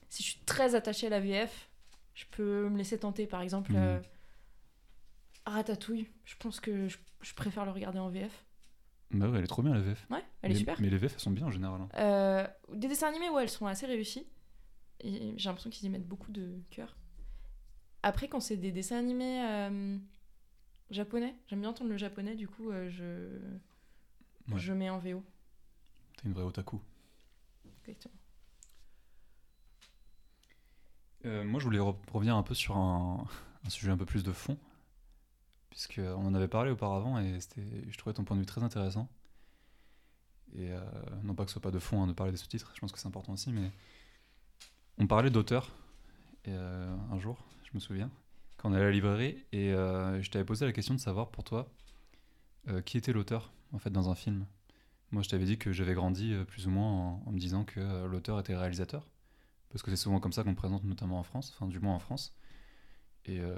si 0.10 0.24
je 0.24 0.30
suis 0.30 0.40
très 0.46 0.74
attachée 0.76 1.08
à 1.08 1.10
la 1.12 1.20
VF, 1.20 1.70
je 2.16 2.26
peux 2.32 2.70
me 2.70 2.78
laisser 2.78 2.98
tenter. 2.98 3.28
Par 3.28 3.42
exemple, 3.42 3.74
euh, 3.76 4.00
Ratatouille. 5.46 6.08
Je 6.24 6.36
pense 6.38 6.60
que 6.60 6.88
je, 6.88 6.98
je 7.22 7.34
préfère 7.34 7.66
le 7.66 7.72
regarder 7.72 8.00
en 8.00 8.10
VF. 8.10 8.45
Bah 9.12 9.30
ouais, 9.30 9.38
elle 9.38 9.44
est 9.44 9.48
trop 9.48 9.62
bien 9.62 9.74
la 9.74 9.82
VF. 9.82 10.08
Ouais, 10.10 10.24
elle 10.42 10.52
est 10.52 10.54
mais, 10.56 10.60
super. 10.60 10.82
Mais 10.82 10.90
les 10.90 10.98
VF 10.98 11.14
elles 11.14 11.20
sont 11.20 11.32
bien 11.32 11.46
en 11.46 11.52
général. 11.52 11.80
hein. 11.82 11.90
Euh, 11.96 12.48
des 12.74 12.88
dessins 12.88 13.08
animés, 13.08 13.30
ouais, 13.30 13.44
elles 13.44 13.50
sont 13.50 13.66
assez 13.68 13.86
réussies. 13.86 14.28
Et 15.02 15.34
j'ai 15.38 15.50
l'impression 15.50 15.70
qu'ils 15.70 15.86
y 15.86 15.90
mettent 15.90 16.08
beaucoup 16.08 16.32
de 16.32 16.60
cœur. 16.72 16.96
Après, 18.04 18.28
quand 18.28 18.40
c'est 18.40 18.58
des 18.58 18.72
dessins 18.72 18.98
animés 18.98 19.44
euh, 19.46 19.98
japonais, 20.90 21.36
j'aime 21.48 21.62
bien 21.62 21.70
entendre 21.70 21.90
le 21.90 21.98
japonais, 21.98 22.36
du 22.36 22.48
coup, 22.48 22.72
euh, 22.72 22.90
je, 22.90 23.40
Ouais. 24.54 24.60
je 24.60 24.74
mets 24.74 24.90
en 24.90 25.00
VO. 25.00 25.24
T'es 26.18 26.28
une 26.28 26.34
vraie 26.34 26.44
otaku. 26.44 26.80
Exactement. 27.88 28.14
Euh, 31.26 31.44
moi, 31.44 31.60
je 31.60 31.66
voulais 31.66 31.80
re- 31.80 31.96
revenir 32.12 32.36
un 32.36 32.44
peu 32.44 32.54
sur 32.54 32.78
un, 32.78 33.26
un 33.66 33.70
sujet 33.70 33.92
un 33.92 33.98
peu 33.98 34.06
plus 34.06 34.24
de 34.24 34.32
fond, 34.32 34.58
puisque 35.76 36.00
on 36.00 36.26
en 36.26 36.34
avait 36.34 36.48
parlé 36.48 36.72
auparavant 36.72 37.20
et 37.20 37.38
je 37.58 37.98
trouvais 37.98 38.14
ton 38.14 38.24
point 38.24 38.38
de 38.38 38.42
vue 38.42 38.46
très 38.46 38.64
intéressant. 38.64 39.10
Et 40.56 40.72
euh, 40.72 40.80
non 41.24 41.36
pas 41.36 41.44
que 41.44 41.50
ce 41.50 41.56
soit 41.56 41.62
pas 41.62 41.72
de 41.72 41.80
fond 41.80 42.02
hein, 42.02 42.08
de 42.08 42.14
parler 42.14 42.32
des 42.32 42.38
sous-titres, 42.38 42.72
je 42.74 42.80
pense 42.80 42.94
que 42.94 42.98
c'est 42.98 43.10
important 43.10 43.34
aussi, 43.34 43.52
mais 43.52 43.72
on 44.98 45.06
parlait 45.06 45.30
d'auteur 45.30 45.70
et, 46.46 46.52
euh, 46.52 46.96
un 47.12 47.20
jour, 47.20 47.38
je 47.66 47.72
me 47.74 47.80
souviens, 47.82 48.10
quand 48.56 48.70
on 48.70 48.74
allait 48.74 48.84
à 48.84 48.88
la 48.88 48.94
librairie 48.94 49.44
et 49.52 49.74
euh, 49.74 50.22
je 50.22 50.32
t'avais 50.32 50.46
posé 50.46 50.66
la 50.66 50.72
question 50.72 50.94
de 50.94 51.00
savoir 51.02 51.30
pour 51.30 51.44
toi 51.44 51.70
euh, 52.70 52.82
qui 52.82 52.98
était 52.98 53.12
l'auteur 53.12 53.52
en 53.74 53.78
fait 53.78 53.90
dans 53.90 54.10
un 54.10 54.16
film. 54.16 54.46
Moi, 55.12 55.24
je 55.24 55.28
t'avais 55.28 55.44
dit 55.44 55.58
que 55.58 55.74
j'avais 55.74 55.94
grandi 55.94 56.34
plus 56.48 56.68
ou 56.68 56.70
moins 56.70 57.20
en, 57.26 57.32
me 57.32 57.38
disant 57.38 57.66
que 57.66 58.06
l'auteur 58.06 58.40
était 58.40 58.56
réalisateur 58.56 59.06
parce 59.70 59.84
que 59.84 59.92
c'est 59.92 59.98
souvent 59.98 60.22
comme 60.22 60.32
ça 60.32 60.44
qu'on 60.44 60.56
présente, 60.56 60.86
notamment 60.86 61.20
en 61.20 61.24
France, 61.24 61.54
enfin 61.54 61.68
du 61.68 61.80
moins 61.82 61.96
en 61.96 62.00
France. 62.00 62.34
Et 63.26 63.40
euh, 63.40 63.58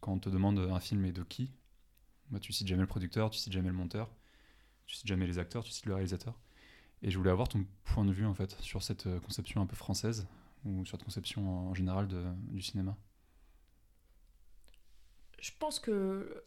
quand 0.00 0.12
on 0.12 0.18
te 0.18 0.28
demande 0.28 0.58
un 0.58 0.80
film 0.80 1.04
et 1.04 1.12
de 1.12 1.22
qui, 1.22 1.50
bah, 2.30 2.38
tu 2.38 2.52
cites 2.52 2.68
jamais 2.68 2.82
le 2.82 2.86
producteur, 2.86 3.30
tu 3.30 3.38
cites 3.38 3.52
jamais 3.52 3.68
le 3.68 3.74
monteur, 3.74 4.10
tu 4.86 4.96
cites 4.96 5.06
jamais 5.06 5.26
les 5.26 5.38
acteurs, 5.38 5.64
tu 5.64 5.72
cites 5.72 5.86
le 5.86 5.94
réalisateur. 5.94 6.38
Et 7.02 7.10
je 7.10 7.18
voulais 7.18 7.30
avoir 7.30 7.48
ton 7.48 7.66
point 7.84 8.04
de 8.04 8.12
vue 8.12 8.26
en 8.26 8.34
fait 8.34 8.52
sur 8.60 8.82
cette 8.82 9.06
euh, 9.06 9.20
conception 9.20 9.60
un 9.60 9.66
peu 9.66 9.76
française 9.76 10.26
ou 10.64 10.84
sur 10.84 10.96
cette 10.96 11.04
conception 11.04 11.68
en 11.68 11.74
général 11.74 12.08
du 12.48 12.62
cinéma. 12.62 12.96
Je 15.40 15.50
pense 15.58 15.78
que 15.78 16.44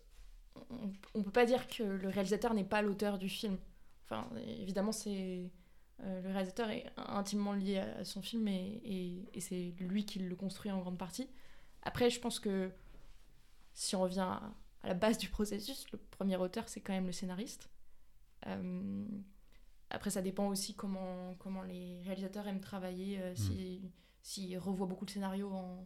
on, 0.72 0.92
on 1.14 1.24
peut 1.24 1.32
pas 1.32 1.46
dire 1.46 1.68
que 1.68 1.84
le 1.84 2.10
réalisateur 2.10 2.54
n'est 2.54 2.66
pas 2.66 2.82
l'auteur 2.82 3.18
du 3.18 3.30
film. 3.30 3.58
Enfin, 4.04 4.28
évidemment, 4.60 4.92
c'est 4.92 5.52
euh, 6.04 6.22
le 6.22 6.30
réalisateur 6.30 6.70
est 6.70 6.86
intimement 6.98 7.54
lié 7.54 7.78
à, 7.78 8.04
son 8.04 8.22
film 8.22 8.48
et 8.48 9.30
c'est 9.40 9.74
lui 9.80 10.06
qui 10.06 10.20
le 10.20 10.36
construit 10.36 10.72
en 10.72 10.80
grande 10.80 10.98
partie. 10.98 11.30
Après, 11.84 12.10
je 12.10 12.20
pense 12.20 12.40
que 12.40 12.72
si 13.74 13.96
on 13.96 14.02
revient 14.02 14.20
à, 14.20 14.42
à 14.84 14.88
la 14.88 14.94
base 14.94 15.18
du 15.18 15.30
processus, 15.30 15.86
le 15.92 15.98
premier 16.12 16.36
auteur, 16.38 16.68
c'est 16.68 16.82
quand 16.82 16.94
même 16.94 17.06
le 17.06 17.12
scénariste. 17.12 17.70
Euh, 18.48 19.06
après, 19.90 20.10
ça 20.10 20.22
dépend 20.22 20.48
aussi 20.48 20.76
comment, 20.76 21.36
comment 21.40 21.64
les 21.64 22.02
réalisateurs 22.04 22.48
aiment 22.48 22.60
travailler, 22.62 23.20
euh, 23.22 23.36
si- 23.36 23.82
s'ils 24.22 24.58
revoient 24.58 24.88
beaucoup 24.88 25.06
le 25.06 25.12
scénario 25.12 25.52
en- 25.52 25.86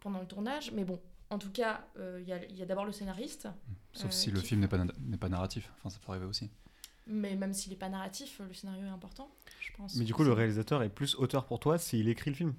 pendant 0.00 0.20
le 0.20 0.26
tournage. 0.26 0.72
Mais 0.72 0.84
bon, 0.84 1.00
en 1.30 1.38
tout 1.38 1.50
cas, 1.50 1.86
euh, 1.98 2.18
il 2.22 2.28
y 2.28 2.32
a, 2.32 2.44
il 2.44 2.56
y 2.56 2.62
a 2.62 2.66
d'abord 2.66 2.84
le 2.84 2.92
scénariste. 2.92 3.48
Sauf 3.92 4.06
Euh, 4.10 4.10
si 4.12 4.30
le 4.30 4.40
qui- 4.40 4.46
film 4.48 4.60
n'est 4.60 4.68
pas, 4.68 4.78
na- 4.78 5.16
pas 5.18 5.28
narratif, 5.28 5.70
enfin 5.78 5.90
ça 5.90 5.98
peut 6.04 6.10
arriver 6.12 6.26
aussi. 6.26 6.50
Mais 7.06 7.34
même 7.36 7.52
s'il 7.54 7.70
n'est 7.72 7.78
pas 7.78 7.88
narratif, 7.88 8.40
le 8.46 8.52
scénario 8.54 8.84
est 8.86 8.90
important, 8.90 9.30
je 9.60 9.72
pense. 9.76 9.96
Mais 9.96 10.04
du 10.04 10.14
coup, 10.14 10.22
le 10.22 10.32
réalisateur 10.32 10.82
est 10.82 10.90
plus 10.90 11.14
auteur 11.16 11.46
pour 11.46 11.58
toi 11.58 11.78
s'il 11.78 12.08
écrit 12.08 12.30
le 12.30 12.36
film. 12.36 12.54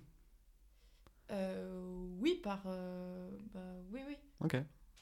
Par. 2.41 2.63
euh, 2.65 3.29
bah, 3.53 3.59
oui, 3.91 4.01
oui. 4.07 4.17
Ok, 4.39 4.57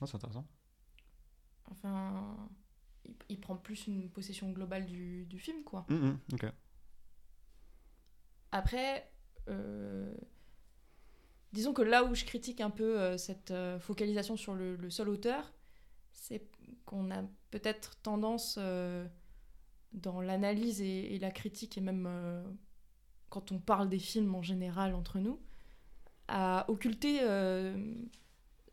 c'est 0.05 0.15
intéressant. 0.15 0.45
Enfin, 1.71 2.49
il, 3.05 3.15
il 3.29 3.39
prend 3.39 3.55
plus 3.55 3.87
une 3.87 4.09
possession 4.09 4.51
globale 4.51 4.85
du, 4.85 5.25
du 5.25 5.39
film, 5.39 5.63
quoi. 5.63 5.85
Mm, 5.89 5.95
mm, 5.95 6.19
ok. 6.33 6.45
Après, 8.51 9.11
euh, 9.47 10.13
disons 11.53 11.73
que 11.73 11.81
là 11.81 12.03
où 12.03 12.15
je 12.15 12.25
critique 12.25 12.61
un 12.61 12.69
peu 12.71 12.99
euh, 12.99 13.17
cette 13.17 13.53
focalisation 13.79 14.35
sur 14.37 14.55
le, 14.55 14.75
le 14.75 14.89
seul 14.89 15.09
auteur, 15.09 15.53
c'est 16.11 16.47
qu'on 16.85 17.11
a 17.11 17.23
peut-être 17.51 17.95
tendance, 18.01 18.57
dans 19.93 20.21
l'analyse 20.21 20.81
et, 20.81 21.15
et 21.15 21.19
la 21.19 21.31
critique, 21.31 21.77
et 21.77 21.81
même 21.81 22.07
quand 23.29 23.51
on 23.51 23.59
parle 23.59 23.89
des 23.89 23.99
films 23.99 24.33
en 24.35 24.41
général 24.41 24.95
entre 24.95 25.19
nous, 25.19 25.39
à 26.29 26.65
occulter 26.69 27.19
euh, 27.23 27.75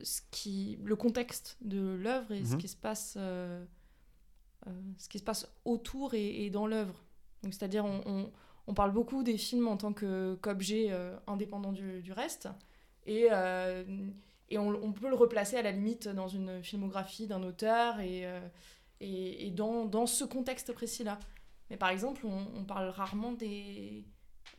ce 0.03 0.21
qui, 0.31 0.79
le 0.85 0.95
contexte 0.97 1.57
de 1.63 1.95
l'œuvre 1.95 2.33
et 2.33 2.45
ce 2.45 2.53
Mhm. 2.55 2.59
qui 2.61 2.69
se 2.69 2.77
passe, 2.77 3.15
euh, 3.19 3.65
euh, 4.67 4.71
ce 4.99 5.09
qui 5.09 5.19
se 5.19 5.25
passe 5.25 5.49
autour 5.65 6.15
et, 6.15 6.45
et 6.45 6.51
dans 6.51 6.67
l'œuvre. 6.67 7.03
Donc, 7.43 7.55
c'est-à-dire, 7.55 7.85
on, 7.85 8.03
on- 8.07 8.33
on 8.69 8.75
parle 8.75 8.93
beaucoup 8.93 9.23
des 9.23 9.39
films 9.39 9.69
en 9.69 9.77
tant 9.77 9.93
que- 9.93 10.37
qu'objet 10.43 10.91
indépendant 11.29 11.71
du, 11.73 12.03
du 12.03 12.13
reste. 12.13 12.49
Et, 13.07 13.29
et 14.49 14.59
on, 14.59 14.69
on 14.71 14.93
peut 14.93 15.09
le 15.09 15.15
replacer 15.15 15.57
à 15.57 15.63
la 15.63 15.71
limite 15.71 16.09
dans 16.09 16.27
une 16.27 16.63
filmographie 16.65 17.29
d'un 17.29 17.43
auteur 17.45 18.01
et, 18.01 18.27
euh, 18.27 18.41
et, 19.01 19.47
et 19.47 19.51
dans, 19.53 19.85
dans 19.85 20.07
ce 20.07 20.25
contexte 20.25 20.73
précis-là. 20.73 21.19
Mais 21.71 21.77
par 21.77 21.91
exemple, 21.91 22.27
on, 22.27 22.47
on 22.57 22.65
parle 22.65 22.89
rarement 22.89 23.33
des, 23.33 24.05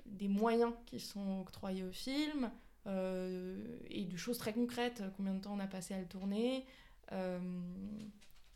des 0.05 0.29
moyens 0.29 0.71
qui 0.85 1.01
sont 1.01 1.41
octroyés 1.41 1.83
au 1.83 1.91
film, 1.91 2.49
et 2.87 4.05
de 4.05 4.17
choses 4.17 4.37
très 4.37 4.53
concrètes. 4.53 5.03
Combien 5.17 5.33
de 5.33 5.39
temps 5.41 5.53
on 5.53 5.59
a 5.59 5.67
passé 5.67 5.93
à 5.93 5.99
le 5.99 6.07
tourner 6.07 6.65
euh, 7.11 7.39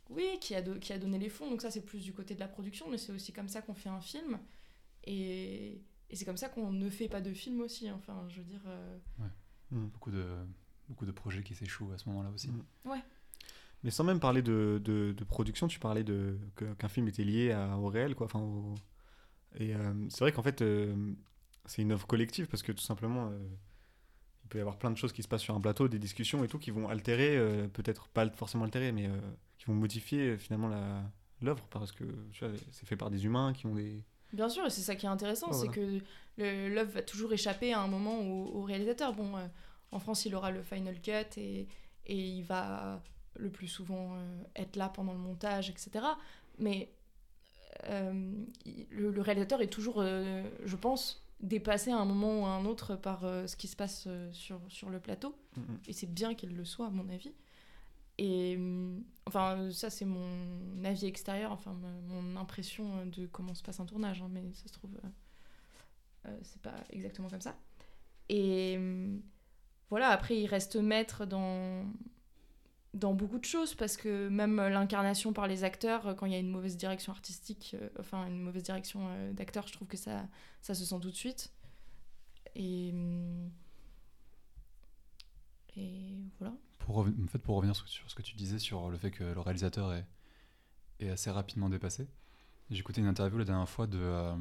Oui, 0.10 0.26
qui 0.39 0.56
a, 0.56 0.62
qui 0.62 0.94
a 0.94 0.98
donné 1.00 1.17
les 1.20 1.30
fonds. 1.30 1.50
Donc 1.50 1.62
ça, 1.62 1.72
c'est 1.72 1.86
plus 1.86 2.04
du 2.04 2.13
côté 2.13 2.34
de 2.36 2.39
la 2.39 2.48
production, 2.48 2.89
mais 2.89 2.98
c'est 2.98 3.12
aussi 3.12 3.32
comme 3.34 3.48
ça 3.50 3.62
qu'on 3.62 3.74
fait 3.74 3.89
un 3.89 4.02
film. 4.02 4.39
Et, 5.06 5.82
et 6.10 6.15
c'est 6.15 6.26
comme 6.26 6.38
ça 6.38 6.50
qu'on 6.50 6.72
ne 6.72 6.89
fait 6.89 7.08
pas 7.10 7.22
de 7.22 7.34
film 7.34 7.62
aussi. 7.62 7.89
Enfin, 7.91 8.26
je 8.30 8.38
veux 8.38 8.46
dire... 8.48 8.62
euh, 8.67 8.98
Beaucoup 9.72 10.12
de, 10.12 10.26
beaucoup 10.89 11.06
de 11.06 11.12
projets 11.12 11.44
qui 11.44 11.56
s'échouent 11.56 11.91
à 11.94 11.98
ce 11.98 12.10
moment-là 12.10 12.30
aussi. 12.32 12.50
Mm. 12.50 12.63
Ouais. 12.86 13.02
Mais 13.84 13.89
sans 13.89 14.04
même 14.04 14.20
parler 14.20 14.41
de, 14.41 14.82
de, 14.84 15.13
de 15.13 15.24
production, 15.24 15.67
tu 15.67 15.80
parlais 15.80 16.04
de 16.04 16.38
qu'un 16.78 16.89
film 16.89 17.08
était 17.08 17.24
lié 17.24 17.52
à- 17.52 17.78
au 17.78 17.88
réel, 17.88 18.13
quoi. 18.15 18.26
Enfin, 18.26 18.39
au- 18.41 18.76
Et 19.56 19.74
euh, 19.74 19.94
c'est 20.10 20.20
vrai 20.20 20.32
qu'en 20.34 20.44
fait, 20.44 20.62
euh, 20.62 21.13
c'est 21.65 21.82
une 21.82 21.91
œuvre 21.94 22.06
collective 22.06 22.48
parce 22.48 22.63
que 22.63 22.72
tout 22.74 22.84
simplement, 22.84 23.30
euh, 23.32 23.39
peut 24.52 24.58
y 24.58 24.62
avoir 24.62 24.78
plein 24.78 24.92
de 24.92 24.98
choses 24.98 25.14
qui 25.14 25.24
se 25.24 25.28
passent 25.28 25.42
sur 25.42 25.56
un 25.56 25.62
plateau, 25.62 25.88
des 25.88 25.98
discussions 25.98 26.44
et 26.44 26.48
tout, 26.48 26.60
qui 26.60 26.72
vont 26.72 26.90
altérer, 26.90 27.38
euh, 27.38 27.68
peut-être 27.68 28.08
pas 28.10 28.30
forcément 28.30 28.66
altérer, 28.66 28.92
mais 28.92 29.08
euh, 29.08 29.18
qui 29.58 29.66
vont 29.66 29.74
modifier 29.74 30.32
euh, 30.32 30.38
finalement 30.38 30.70
l'œuvre 31.42 31.66
parce 31.72 31.92
que 31.92 32.04
tu 32.34 32.46
vois, 32.46 32.54
c'est 32.72 32.86
fait 32.86 32.98
par 32.98 33.10
des 33.10 33.26
humains 33.26 33.54
qui 33.54 33.66
ont 33.66 33.74
des. 33.74 34.04
Bien 34.34 34.50
sûr, 34.50 34.66
et 34.66 34.70
c'est 34.70 34.82
ça 34.82 34.96
qui 34.96 35.06
est 35.06 35.10
intéressant, 35.10 35.52
c'est 35.54 35.68
voilà. 35.68 36.02
que 36.38 36.70
l'œuvre 36.70 36.92
va 36.92 37.02
toujours 37.02 37.34
échapper 37.34 37.74
à 37.74 37.80
un 37.80 37.88
moment 37.88 38.20
au, 38.20 38.60
au 38.60 38.62
réalisateur. 38.62 39.14
Bon, 39.14 39.38
euh, 39.38 39.48
en 39.92 40.00
France, 40.00 40.26
il 40.26 40.36
aura 40.36 40.52
le 40.52 40.62
final 40.62 41.02
cut 41.02 41.12
et, 41.38 41.68
et 42.06 42.16
il 42.16 42.44
va 42.44 43.02
le 43.36 43.50
plus 43.50 43.68
souvent 43.68 44.18
être 44.56 44.76
là 44.76 44.90
pendant 44.90 45.14
le 45.14 45.20
montage, 45.20 45.70
etc. 45.70 46.06
Mais 46.60 46.92
le, 47.90 49.12
le 49.12 49.22
réalisateur 49.22 49.62
est 49.62 49.68
toujours, 49.68 50.04
je 50.04 50.76
pense, 50.76 51.21
dépassé 51.42 51.92
à 51.92 51.98
un 51.98 52.06
moment 52.06 52.42
ou 52.42 52.46
à 52.46 52.50
un 52.50 52.66
autre 52.66 52.96
par 52.96 53.26
euh, 53.26 53.48
ce 53.48 53.56
qui 53.56 53.68
se 53.68 53.76
passe 53.76 54.06
euh, 54.08 54.32
sur, 54.32 54.62
sur 54.70 54.90
le 54.90 55.00
plateau. 55.00 55.36
Et 55.88 55.94
c'est 55.94 56.12
bien 56.12 56.34
qu'il 56.36 56.56
le 56.56 56.66
soit, 56.66 56.88
à 56.88 56.90
mon 56.90 57.10
avis. 57.10 57.34
Et 58.18 58.56
hum, 58.56 59.04
enfin, 59.26 59.72
ça, 59.72 59.90
c'est 59.90 60.06
mon 60.06 60.84
avis 60.84 61.08
extérieur, 61.08 61.52
enfin, 61.52 61.74
mon 62.08 62.36
impression 62.36 62.98
euh, 62.98 63.06
de 63.06 63.26
comment 63.26 63.56
se 63.56 63.64
passe 63.64 63.80
un 63.80 63.86
tournage, 63.86 64.22
hein, 64.22 64.30
mais 64.32 64.44
ça 64.54 64.68
se 64.68 64.74
trouve, 64.74 64.92
euh, 66.28 66.38
c'est 66.44 66.62
pas 66.62 66.76
exactement 66.92 67.30
comme 67.30 67.42
ça. 67.42 67.58
Et 68.30 68.76
hum, 68.78 69.22
voilà, 69.90 70.10
après, 70.10 70.38
il 70.38 70.46
reste 70.46 70.76
maître 70.76 71.26
dans, 71.26 71.84
dans 72.94 73.14
beaucoup 73.14 73.40
de 73.40 73.46
choses, 73.46 73.74
parce 73.76 73.96
que 73.96 74.28
même 74.28 74.58
l'incarnation 74.58 75.34
par 75.34 75.48
les 75.48 75.64
acteurs, 75.64 76.08
euh, 76.08 76.14
quand 76.14 76.26
il 76.26 76.34
y 76.34 76.36
a 76.36 76.40
une 76.40 76.50
mauvaise 76.50 76.76
direction 76.78 77.14
artistique, 77.14 77.76
euh, 77.80 77.90
enfin, 78.00 78.28
une 78.28 78.42
mauvaise 78.42 78.64
direction 78.64 79.08
euh, 79.10 79.34
d'acteur, 79.34 79.68
je 79.68 79.74
trouve 79.74 79.88
que 79.88 79.98
ça, 79.98 80.28
ça 80.62 80.74
se 80.74 80.86
sent 80.86 81.00
tout 81.02 81.12
de 81.12 81.16
suite. 81.16 81.54
Et. 82.56 82.92
hum, 82.94 83.52
et 85.78 86.18
voilà. 86.40 86.54
Pour, 86.80 86.98
en 87.00 87.28
fait, 87.28 87.38
pour 87.40 87.56
revenir 87.56 87.76
sur, 87.76 88.10
ce 88.10 88.16
que 88.16 88.22
tu 88.22 88.36
disais 88.36 88.60
sur 88.60 88.90
le 88.90 88.98
fait 88.98 89.12
que 89.12 89.24
le 89.24 89.40
réalisateur 89.40 89.94
est, 89.94 90.06
est 91.00 91.10
assez 91.10 91.30
rapidement 91.30 91.70
dépassé, 91.70 92.10
j'ai 92.70 92.80
écouté 92.80 93.02
une 93.02 93.08
interview 93.08 93.38
la 93.38 93.46
dernière 93.46 93.70
fois 93.70 93.88
de, 93.88 94.00
euh, 94.00 94.36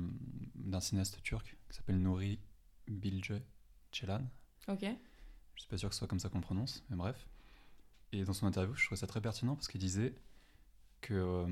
d'un 0.54 0.80
cinéaste 0.80 1.22
turc 1.22 1.56
qui 1.68 1.76
s'appelle 1.76 2.00
Nouri 2.00 2.38
Bilge 2.88 3.34
Ceylan. 3.92 4.22
Ok. 4.68 4.86
Je 5.54 5.60
suis 5.60 5.68
pas 5.68 5.76
sûr 5.76 5.88
que 5.88 5.94
ce 5.94 5.98
soit 6.00 6.08
comme 6.08 6.20
ça 6.20 6.28
qu'on 6.28 6.38
le 6.38 6.44
prononce, 6.44 6.84
mais 6.90 6.96
bref. 6.96 7.28
Et 8.12 8.24
dans 8.24 8.32
son 8.32 8.46
interview, 8.46 8.74
je 8.74 8.84
trouvais 8.86 8.98
ça 8.98 9.06
très 9.06 9.20
pertinent 9.20 9.54
parce 9.54 9.68
qu'il 9.68 9.80
disait 9.80 10.14
que 11.00 11.14
euh, 11.14 11.46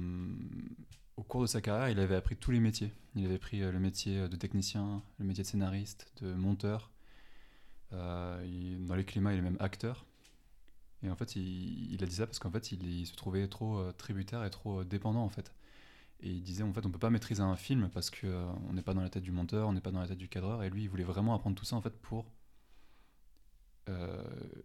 au 1.17 1.23
cours 1.23 1.43
de 1.43 1.47
sa 1.47 1.61
carrière, 1.61 1.89
il 1.89 2.01
avait 2.01 2.17
appris 2.17 2.37
tous 2.37 2.51
les 2.51 2.61
métiers. 2.61 2.93
Il 3.15 3.25
avait 3.25 3.39
pris 3.39 3.63
euh, 3.63 3.73
le 3.73 3.79
métier 3.79 4.29
de 4.29 4.37
technicien, 4.37 5.03
le 5.19 5.25
métier 5.25 5.45
de 5.45 5.49
scénariste, 5.49 6.13
de 6.23 6.35
monteur. 6.35 6.91
Euh, 7.93 8.77
dans 8.87 8.95
les 8.95 9.05
climats, 9.05 9.33
il 9.33 9.39
est 9.39 9.43
même 9.43 9.57
acteur. 9.61 10.05
Et 11.03 11.11
en 11.11 11.17
fait, 11.17 11.37
il, 11.37 12.03
a 12.03 12.07
dit 12.07 12.17
ça 12.17 12.27
parce 12.27 12.39
qu'en 12.39 12.51
fait, 12.51 12.73
il, 12.73 13.07
se 13.07 13.15
trouvait 13.15 13.47
trop 13.49 13.79
euh, 13.79 13.93
tributaire 13.93 14.45
et 14.45 14.51
trop 14.51 14.81
euh, 14.81 14.85
dépendant 14.85 15.23
en 15.23 15.29
fait. 15.29 15.53
Et 16.21 16.31
il 16.31 16.43
disait 16.43 16.65
en 16.65 16.73
fait, 16.73 16.85
on 16.87 16.91
peut 16.91 16.99
pas 16.99 17.11
maîtriser 17.11 17.43
un 17.43 17.57
film 17.57 17.89
parce 17.93 18.11
que 18.11 18.27
euh, 18.27 18.47
on 18.69 18.73
n'est 18.73 18.83
pas 18.83 18.95
dans 18.95 19.03
la 19.03 19.11
tête 19.11 19.23
du 19.23 19.31
monteur, 19.31 19.69
on 19.69 19.73
n'est 19.73 19.81
pas 19.81 19.93
dans 19.93 20.01
la 20.01 20.09
tête 20.09 20.19
du 20.19 20.29
cadreur. 20.29 20.63
Et 20.65 20.71
lui, 20.71 20.83
il 20.83 20.89
voulait 20.89 21.05
vraiment 21.05 21.35
apprendre 21.35 21.57
tout 21.57 21.65
ça 21.65 21.77
en 21.77 21.83
fait 21.83 21.97
pour 22.03 22.21
euh, 22.25 22.38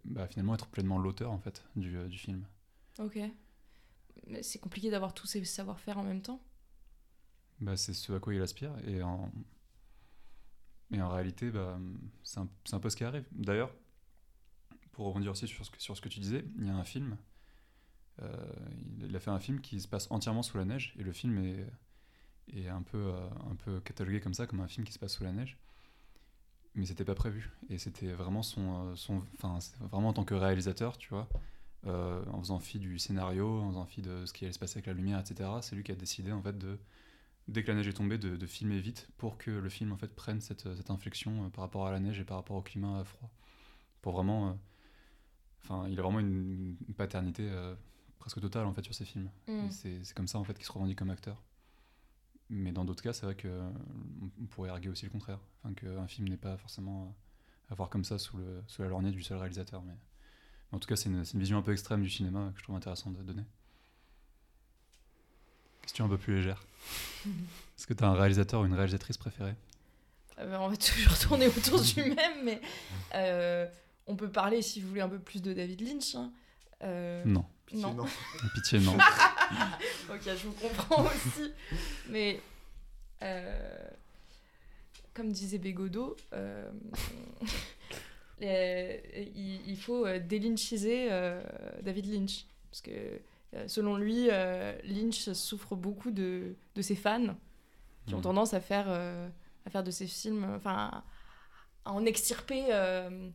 bah, 0.05 0.27
finalement 0.27 0.53
être 0.53 0.67
pleinement 0.67 0.97
l'auteur 0.97 1.31
en 1.31 1.39
fait 1.39 1.63
du, 1.75 1.97
euh, 1.97 2.07
du 2.07 2.17
film. 2.17 2.45
Ok. 2.99 3.19
Mais 4.27 4.43
c'est 4.43 4.59
compliqué 4.59 4.89
d'avoir 4.89 5.13
tous 5.13 5.27
ces 5.27 5.43
savoir-faire 5.43 5.97
en 5.97 6.03
même 6.03 6.21
temps? 6.21 6.41
Bah, 7.59 7.75
c'est 7.75 7.93
ce 7.93 8.13
à 8.13 8.19
quoi 8.19 8.33
il 8.33 8.41
aspire 8.41 8.73
et 8.85 9.01
en, 9.01 9.31
et 10.91 11.01
en 11.01 11.09
réalité 11.09 11.51
bah, 11.51 11.79
c'est 12.23 12.39
un, 12.39 12.79
peu 12.79 12.89
ce 12.89 12.95
qui 12.95 13.03
arrive. 13.03 13.25
D'ailleurs, 13.31 13.73
pour 14.91 15.07
rebondir 15.07 15.31
aussi 15.31 15.47
sur 15.47 15.65
ce, 15.65 15.71
que, 15.71 15.81
sur 15.81 15.95
ce 15.97 16.01
que 16.01 16.09
tu 16.09 16.19
disais, 16.19 16.45
il 16.57 16.67
y 16.67 16.69
a 16.69 16.75
un 16.75 16.83
film, 16.83 17.17
euh, 18.21 18.53
il, 18.99 19.05
il 19.05 19.15
a 19.15 19.19
fait 19.19 19.31
un 19.31 19.39
film 19.39 19.61
qui 19.61 19.79
se 19.79 19.87
passe 19.87 20.09
entièrement 20.11 20.43
sous 20.43 20.57
la 20.57 20.65
neige 20.65 20.93
et 20.97 21.03
le 21.03 21.13
film 21.13 21.37
est, 21.39 21.65
est 22.53 22.67
un, 22.67 22.81
peu, 22.81 22.97
euh, 22.97 23.29
un 23.49 23.55
peu 23.55 23.79
catalogué 23.81 24.19
comme 24.19 24.33
ça, 24.33 24.47
comme 24.47 24.61
un 24.61 24.67
film 24.67 24.85
qui 24.85 24.93
se 24.93 24.99
passe 24.99 25.15
sous 25.15 25.23
la 25.23 25.31
neige. 25.31 25.57
Mais 26.75 26.85
c'était 26.85 27.05
pas 27.05 27.15
prévu 27.15 27.51
et 27.69 27.77
c'était 27.77 28.11
vraiment 28.13 28.41
son, 28.41 28.87
euh, 28.87 28.95
son, 28.95 29.21
enfin 29.35 29.59
vraiment 29.91 30.09
en 30.09 30.13
tant 30.13 30.23
que 30.23 30.33
réalisateur, 30.33 30.97
tu 30.97 31.09
vois, 31.09 31.29
euh, 31.85 32.23
en 32.31 32.39
faisant 32.39 32.59
fi 32.59 32.79
du 32.79 32.97
scénario, 32.97 33.59
en 33.61 33.69
faisant 33.69 33.85
fi 33.85 34.01
de 34.01 34.25
ce 34.25 34.33
qui 34.33 34.45
allait 34.45 34.53
se 34.53 34.59
passer 34.59 34.77
avec 34.77 34.87
la 34.87 34.93
lumière, 34.93 35.19
etc. 35.19 35.49
C'est 35.61 35.75
lui 35.75 35.83
qui 35.83 35.91
a 35.91 35.95
décidé 35.95 36.31
en 36.31 36.41
fait 36.41 36.57
de 36.57 36.79
dès 37.47 37.63
que 37.63 37.69
la 37.69 37.75
neige 37.75 37.87
est 37.87 37.93
tombée, 37.93 38.17
de, 38.17 38.35
de 38.35 38.47
filmer 38.47 38.79
vite 38.79 39.09
pour 39.17 39.37
que 39.37 39.51
le 39.51 39.69
film 39.69 39.91
en 39.91 39.97
fait 39.97 40.13
prenne 40.15 40.41
cette, 40.41 40.73
cette 40.75 40.89
inflexion 40.89 41.45
euh, 41.45 41.49
par 41.49 41.63
rapport 41.63 41.87
à 41.87 41.91
la 41.91 41.99
neige 41.99 42.19
et 42.19 42.23
par 42.23 42.37
rapport 42.37 42.55
au 42.55 42.61
climat 42.61 43.03
froid. 43.03 43.29
Pour 44.01 44.13
vraiment, 44.13 44.49
euh, 44.49 44.53
enfin, 45.63 45.87
il 45.89 45.99
a 45.99 46.03
vraiment 46.03 46.19
une, 46.19 46.75
une 46.87 46.93
paternité 46.95 47.47
euh, 47.49 47.75
presque 48.19 48.39
totale 48.41 48.65
en 48.65 48.73
fait 48.73 48.83
sur 48.83 48.93
ses 48.93 49.05
films. 49.05 49.29
Mm. 49.47 49.69
C'est 49.71 50.13
comme 50.13 50.27
ça 50.27 50.39
en 50.39 50.43
fait 50.43 50.53
qu'il 50.53 50.65
se 50.65 50.71
revendique 50.71 50.97
comme 50.97 51.09
acteur. 51.09 51.41
Mais 52.55 52.71
dans 52.71 52.85
d'autres 52.85 53.01
cas, 53.01 53.13
c'est 53.13 53.25
vrai 53.25 53.33
que 53.35 53.47
euh, 53.47 53.69
pourrait 54.51 54.69
arguer 54.69 54.91
aussi 54.91 55.05
le 55.05 55.11
contraire, 55.11 55.39
enfin 55.63 55.73
qu'un 55.73 56.07
film 56.07 56.27
n'est 56.29 56.37
pas 56.37 56.55
forcément 56.57 57.03
euh, 57.03 57.71
à 57.73 57.75
voir 57.75 57.89
comme 57.89 58.03
ça 58.03 58.19
sous, 58.19 58.37
le, 58.37 58.61
sous 58.67 58.83
la 58.83 58.89
lorgnette 58.89 59.13
du 59.13 59.23
seul 59.23 59.37
réalisateur. 59.37 59.81
Mais, 59.81 59.93
mais 60.71 60.75
en 60.75 60.79
tout 60.79 60.87
cas, 60.87 60.95
c'est 60.95 61.09
une, 61.09 61.23
vision 61.23 61.57
un 61.57 61.63
peu 61.63 61.71
extrême 61.71 62.03
du 62.03 62.09
cinéma 62.11 62.51
que 62.53 62.59
je 62.59 62.63
trouve 62.63 62.75
intéressante 62.75 63.15
de 63.15 63.23
donner. 63.23 63.43
Question 65.81 66.05
un 66.05 66.09
peu 66.09 66.17
plus 66.17 66.35
légère. 66.35 66.65
Est-ce 67.25 67.87
que 67.87 67.93
tu 67.93 68.03
as 68.03 68.07
un 68.07 68.13
réalisateur 68.13 68.61
ou 68.61 68.65
une 68.65 68.73
réalisatrice 68.75 69.17
préférée? 69.17 69.55
Euh, 70.39 70.57
on 70.59 70.69
va 70.69 70.77
toujours 70.77 71.17
tourner 71.17 71.47
autour 71.47 71.81
du 71.81 72.03
même, 72.03 72.43
mais 72.43 72.61
euh, 73.15 73.67
on 74.05 74.15
peut 74.15 74.29
parler, 74.29 74.61
si 74.61 74.79
vous 74.79 74.89
voulez, 74.89 75.01
un 75.01 75.09
peu 75.09 75.19
plus 75.19 75.41
de 75.41 75.53
David 75.53 75.81
Lynch. 75.81 76.15
hein. 76.15 76.31
Euh, 76.83 77.23
Non. 77.25 77.45
Pitié, 77.65 77.81
Non. 77.81 78.05
Pitié, 78.53 78.79
non. 78.79 78.97
ok, 80.09 80.21
je 80.25 80.47
vous 80.47 80.53
comprends 80.53 81.03
aussi. 81.05 81.51
Mais 82.09 82.39
euh, 83.21 83.87
comme 85.13 85.31
disait 85.31 85.57
Bégodeau, 85.59 86.15
euh, 86.33 86.69
les- 88.39 89.01
il, 89.35 89.61
il 89.69 89.77
faut 89.77 90.05
euh, 90.05 90.19
délynchiser 90.19 91.07
euh, 91.11 91.41
David 91.81 92.05
Lynch. 92.13 92.45
Parce 92.71 92.81
que 92.81 92.91
euh, 93.55 93.67
selon 93.67 93.97
lui, 93.97 94.29
euh, 94.31 94.73
Lynch 94.83 95.31
souffre 95.33 95.75
beaucoup 95.75 96.11
de, 96.11 96.55
de 96.75 96.81
ses 96.81 96.95
fans 96.95 97.35
qui 98.07 98.15
ont 98.15 98.19
Mm. 98.19 98.23
tendance 98.23 98.53
à 98.53 98.59
faire, 98.59 98.85
euh, 98.89 99.29
à 99.65 99.69
faire 99.69 99.83
de 99.83 99.91
ses 99.91 100.07
films, 100.07 100.43
enfin, 100.55 101.03
à 101.85 101.91
en 101.91 102.05
extirper. 102.05 102.65
euh, 102.71 103.29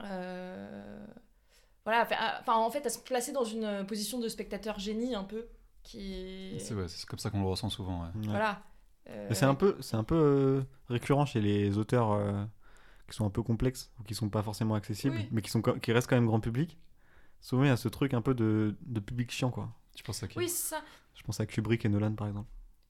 euh, 0.00 1.06
voilà, 1.88 2.06
à- 2.10 2.40
enfin, 2.40 2.54
en 2.56 2.70
fait, 2.70 2.84
à 2.86 2.90
se 2.90 2.98
placer 2.98 3.32
dans 3.32 3.44
une 3.44 3.84
position 3.86 4.18
de 4.18 4.28
spectateur 4.28 4.78
génie 4.78 5.14
un 5.14 5.24
peu. 5.24 5.46
Qui... 5.82 6.56
C'est 6.60 6.74
ouais, 6.74 6.86
c'est 6.88 7.06
comme 7.06 7.18
ça 7.18 7.30
qu'on 7.30 7.40
le 7.40 7.46
ressent 7.46 7.70
souvent. 7.70 8.02
ouais. 8.02 8.08
Ouais. 8.20 8.26
Voilà. 8.28 8.60
Euh, 9.08 9.28
c'est 9.32 9.46
un 9.46 9.54
peu, 9.54 9.76
c'est 9.80 9.96
un 9.96 10.04
peu 10.04 10.14
euh, 10.16 10.62
récurrent 10.90 11.24
chez 11.24 11.40
les 11.40 11.78
auteurs 11.78 12.12
euh, 12.12 12.44
qui 13.08 13.16
sont 13.16 13.24
un 13.24 13.30
peu 13.30 13.42
complexes 13.42 13.90
ou 13.98 14.02
qui 14.02 14.14
sont 14.14 14.28
pas 14.28 14.42
forcément 14.42 14.74
accessibles, 14.74 15.16
Oui. 15.16 15.28
mais 15.32 15.40
qui 15.40 15.50
sont 15.50 15.62
qui 15.62 15.92
restent 15.92 16.08
quand 16.10 16.16
même 16.16 16.26
grand 16.26 16.40
public. 16.40 16.76
Souvent, 17.40 17.62
il 17.64 17.68
y 17.68 17.70
a 17.70 17.76
ce 17.78 17.88
truc 17.88 18.12
un 18.12 18.20
peu 18.20 18.34
de, 18.34 18.76
de 18.82 19.00
public 19.00 19.30
chiant, 19.30 19.50
quoi. 19.50 19.70
Tu 19.94 20.02
penses 20.04 20.22
à 20.22 20.28
qui? 20.28 20.36
Oui, 20.38 20.48
c'est 20.48 20.74
ça. 20.74 20.82
Je 21.14 21.22
pense 21.22 21.40
à 21.40 21.46
Kubrick 21.46 21.84
et 21.86 21.88
Nolan, 21.88 22.12
par 22.14 22.26
exemple. 22.28 22.48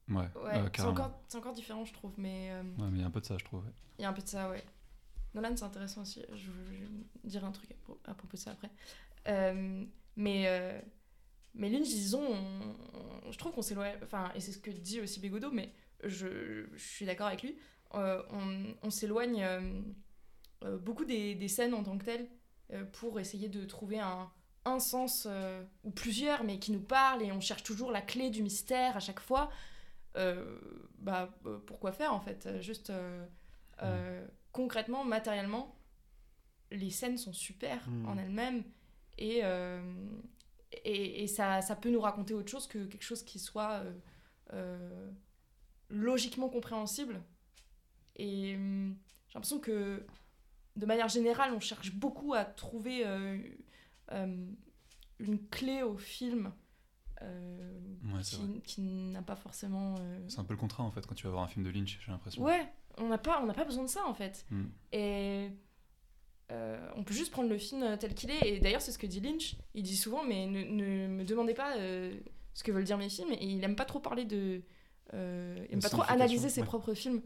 Ouais, 0.08 0.16
Ouais, 0.16 0.56
euh, 0.56 0.68
c'est 0.74 0.82
encore, 0.82 1.10
c'est 1.28 1.38
encore 1.38 1.52
différent, 1.52 1.84
je 1.84 1.92
trouve. 1.92 2.12
Mais 2.16 2.48
euh, 2.50 2.62
Ouais, 2.78 2.88
mais 2.90 2.98
il 2.98 3.00
y 3.00 3.04
a 3.04 3.06
un 3.06 3.10
peu 3.10 3.20
de 3.20 3.26
ça, 3.26 3.36
je 3.38 3.44
trouve. 3.44 3.60
ouais. 3.64 3.72
il 3.98 4.02
y 4.02 4.04
a 4.06 4.08
un 4.08 4.12
peu 4.12 4.22
de 4.22 4.28
ça, 4.28 4.48
ouais. 4.50 4.64
Nolan, 5.40 5.56
c'est 5.56 5.64
intéressant 5.64 6.02
aussi. 6.02 6.22
Je 6.34 6.50
vais 6.50 6.86
dire 7.24 7.44
un 7.44 7.52
truc 7.52 7.70
à, 7.70 7.74
pro- 7.82 8.00
à 8.04 8.14
propos 8.14 8.36
de 8.36 8.42
ça 8.42 8.50
après. 8.52 8.70
Euh, 9.28 9.84
mais, 10.16 10.44
euh, 10.46 10.80
mais 11.54 11.68
Lynch, 11.68 11.88
disons, 11.88 12.22
on- 12.22 13.28
on- 13.28 13.32
je 13.32 13.38
trouve 13.38 13.52
qu'on 13.52 13.62
s'éloigne. 13.62 13.96
Enfin, 14.02 14.32
et 14.34 14.40
c'est 14.40 14.52
ce 14.52 14.58
que 14.58 14.70
dit 14.70 15.00
aussi 15.00 15.20
Bégodeau, 15.20 15.50
mais 15.50 15.72
je, 16.04 16.66
suis 16.76 17.06
d'accord 17.06 17.28
avec 17.28 17.42
lui. 17.42 17.56
Euh, 17.94 18.22
on 18.82 18.90
s'éloigne 18.90 19.42
euh, 19.42 20.78
beaucoup 20.78 21.04
des, 21.04 21.48
scènes 21.48 21.74
en 21.74 21.82
tant 21.82 21.96
que 21.96 22.04
telles 22.04 22.28
pour 22.92 23.18
essayer 23.18 23.48
de 23.48 23.64
trouver 23.64 23.98
un, 23.98 24.30
un 24.66 24.78
sens 24.78 25.26
ou 25.84 25.90
plusieurs, 25.90 26.44
mais 26.44 26.58
qui 26.58 26.72
nous 26.72 26.82
parlent 26.82 27.22
et 27.22 27.32
on 27.32 27.40
cherche 27.40 27.62
toujours 27.62 27.90
la 27.90 28.02
clé 28.02 28.28
du 28.28 28.42
mystère 28.42 28.96
à 28.96 29.00
chaque 29.00 29.20
fois. 29.20 29.50
Bah, 30.14 31.30
pourquoi 31.66 31.92
faire 31.92 32.12
en 32.12 32.20
fait? 32.20 32.60
Juste 32.60 32.92
concrètement, 34.52 35.04
matériellement, 35.04 35.74
les 36.70 36.90
scènes 36.90 37.16
sont 37.18 37.32
super 37.32 37.88
Mm. 37.88 38.06
en 38.08 38.18
elles-mêmes 38.18 38.64
et, 39.18 39.40
euh, 39.44 39.80
et, 40.84 41.22
et 41.22 41.26
ça, 41.26 41.60
ça 41.62 41.74
peut 41.76 41.90
nous 41.90 42.00
raconter 42.00 42.34
autre 42.34 42.50
chose 42.50 42.66
que 42.66 42.84
quelque 42.86 43.02
chose 43.04 43.22
qui 43.22 43.38
soit 43.38 43.80
euh, 43.84 43.92
euh, 44.52 45.10
logiquement 45.88 46.48
compréhensible. 46.48 47.22
Et 48.16 48.52
j'ai 48.54 49.34
l'impression 49.34 49.60
que 49.60 50.06
de 50.76 50.86
manière 50.86 51.08
générale, 51.08 51.52
on 51.54 51.60
cherche 51.60 51.92
beaucoup 51.94 52.34
à 52.34 52.44
trouver 52.44 53.06
euh, 53.06 53.38
euh, 54.12 54.46
une 55.18 55.48
clé 55.48 55.82
au 55.82 55.96
film 55.96 56.52
euh, 57.22 57.80
Ouais, 58.14 58.22
qui, 58.22 58.60
qui 58.62 58.80
n'a 58.82 59.22
pas 59.22 59.34
forcément. 59.36 59.96
euh, 59.98 60.20
C'est 60.28 60.38
un 60.38 60.44
peu 60.44 60.54
le 60.54 60.58
contrat 60.60 60.84
en 60.84 60.90
fait 60.90 61.04
quand 61.06 61.14
tu 61.14 61.24
vas 61.24 61.30
voir 61.32 61.42
un 61.44 61.48
film 61.48 61.64
de 61.64 61.70
Lynch, 61.70 61.98
j'ai 62.04 62.12
l'impression. 62.12 62.42
Ouais, 62.44 62.72
on 63.00 63.08
n'a 63.08 63.18
pas, 63.18 63.40
on 63.42 63.46
n'a 63.46 63.54
pas 63.54 63.64
besoin 63.64 63.84
de 63.84 63.88
ça 63.88 64.04
en 64.06 64.14
fait. 64.14 64.44
Mm. 64.50 64.64
Et 64.92 65.50
euh, 66.50 66.90
on 66.96 67.04
peut 67.04 67.14
juste 67.14 67.30
prendre 67.30 67.48
le 67.50 67.58
film 67.58 67.96
tel 67.98 68.14
qu'il 68.14 68.30
est. 68.30 68.46
Et 68.48 68.60
d'ailleurs, 68.60 68.80
c'est 68.80 68.92
ce 68.92 68.98
que 68.98 69.06
dit 69.06 69.20
Lynch. 69.20 69.56
Il 69.74 69.82
dit 69.82 69.96
souvent, 69.96 70.24
mais 70.24 70.46
ne, 70.46 70.64
ne 70.64 71.06
me 71.08 71.24
demandez 71.24 71.54
pas 71.54 71.76
euh, 71.76 72.18
ce 72.54 72.62
que 72.64 72.72
veulent 72.72 72.84
dire 72.84 72.98
mes 72.98 73.08
films. 73.10 73.32
Et 73.32 73.44
il 73.46 73.62
aime 73.64 73.76
pas 73.76 73.84
trop 73.84 74.00
parler 74.00 74.24
de. 74.24 74.62
euh, 75.14 75.66
il 75.68 75.74
aime 75.74 75.80
pas 75.80 75.90
trop 75.90 76.02
analyser 76.08 76.48
ses 76.48 76.62
propres 76.62 76.94
films. 76.94 77.20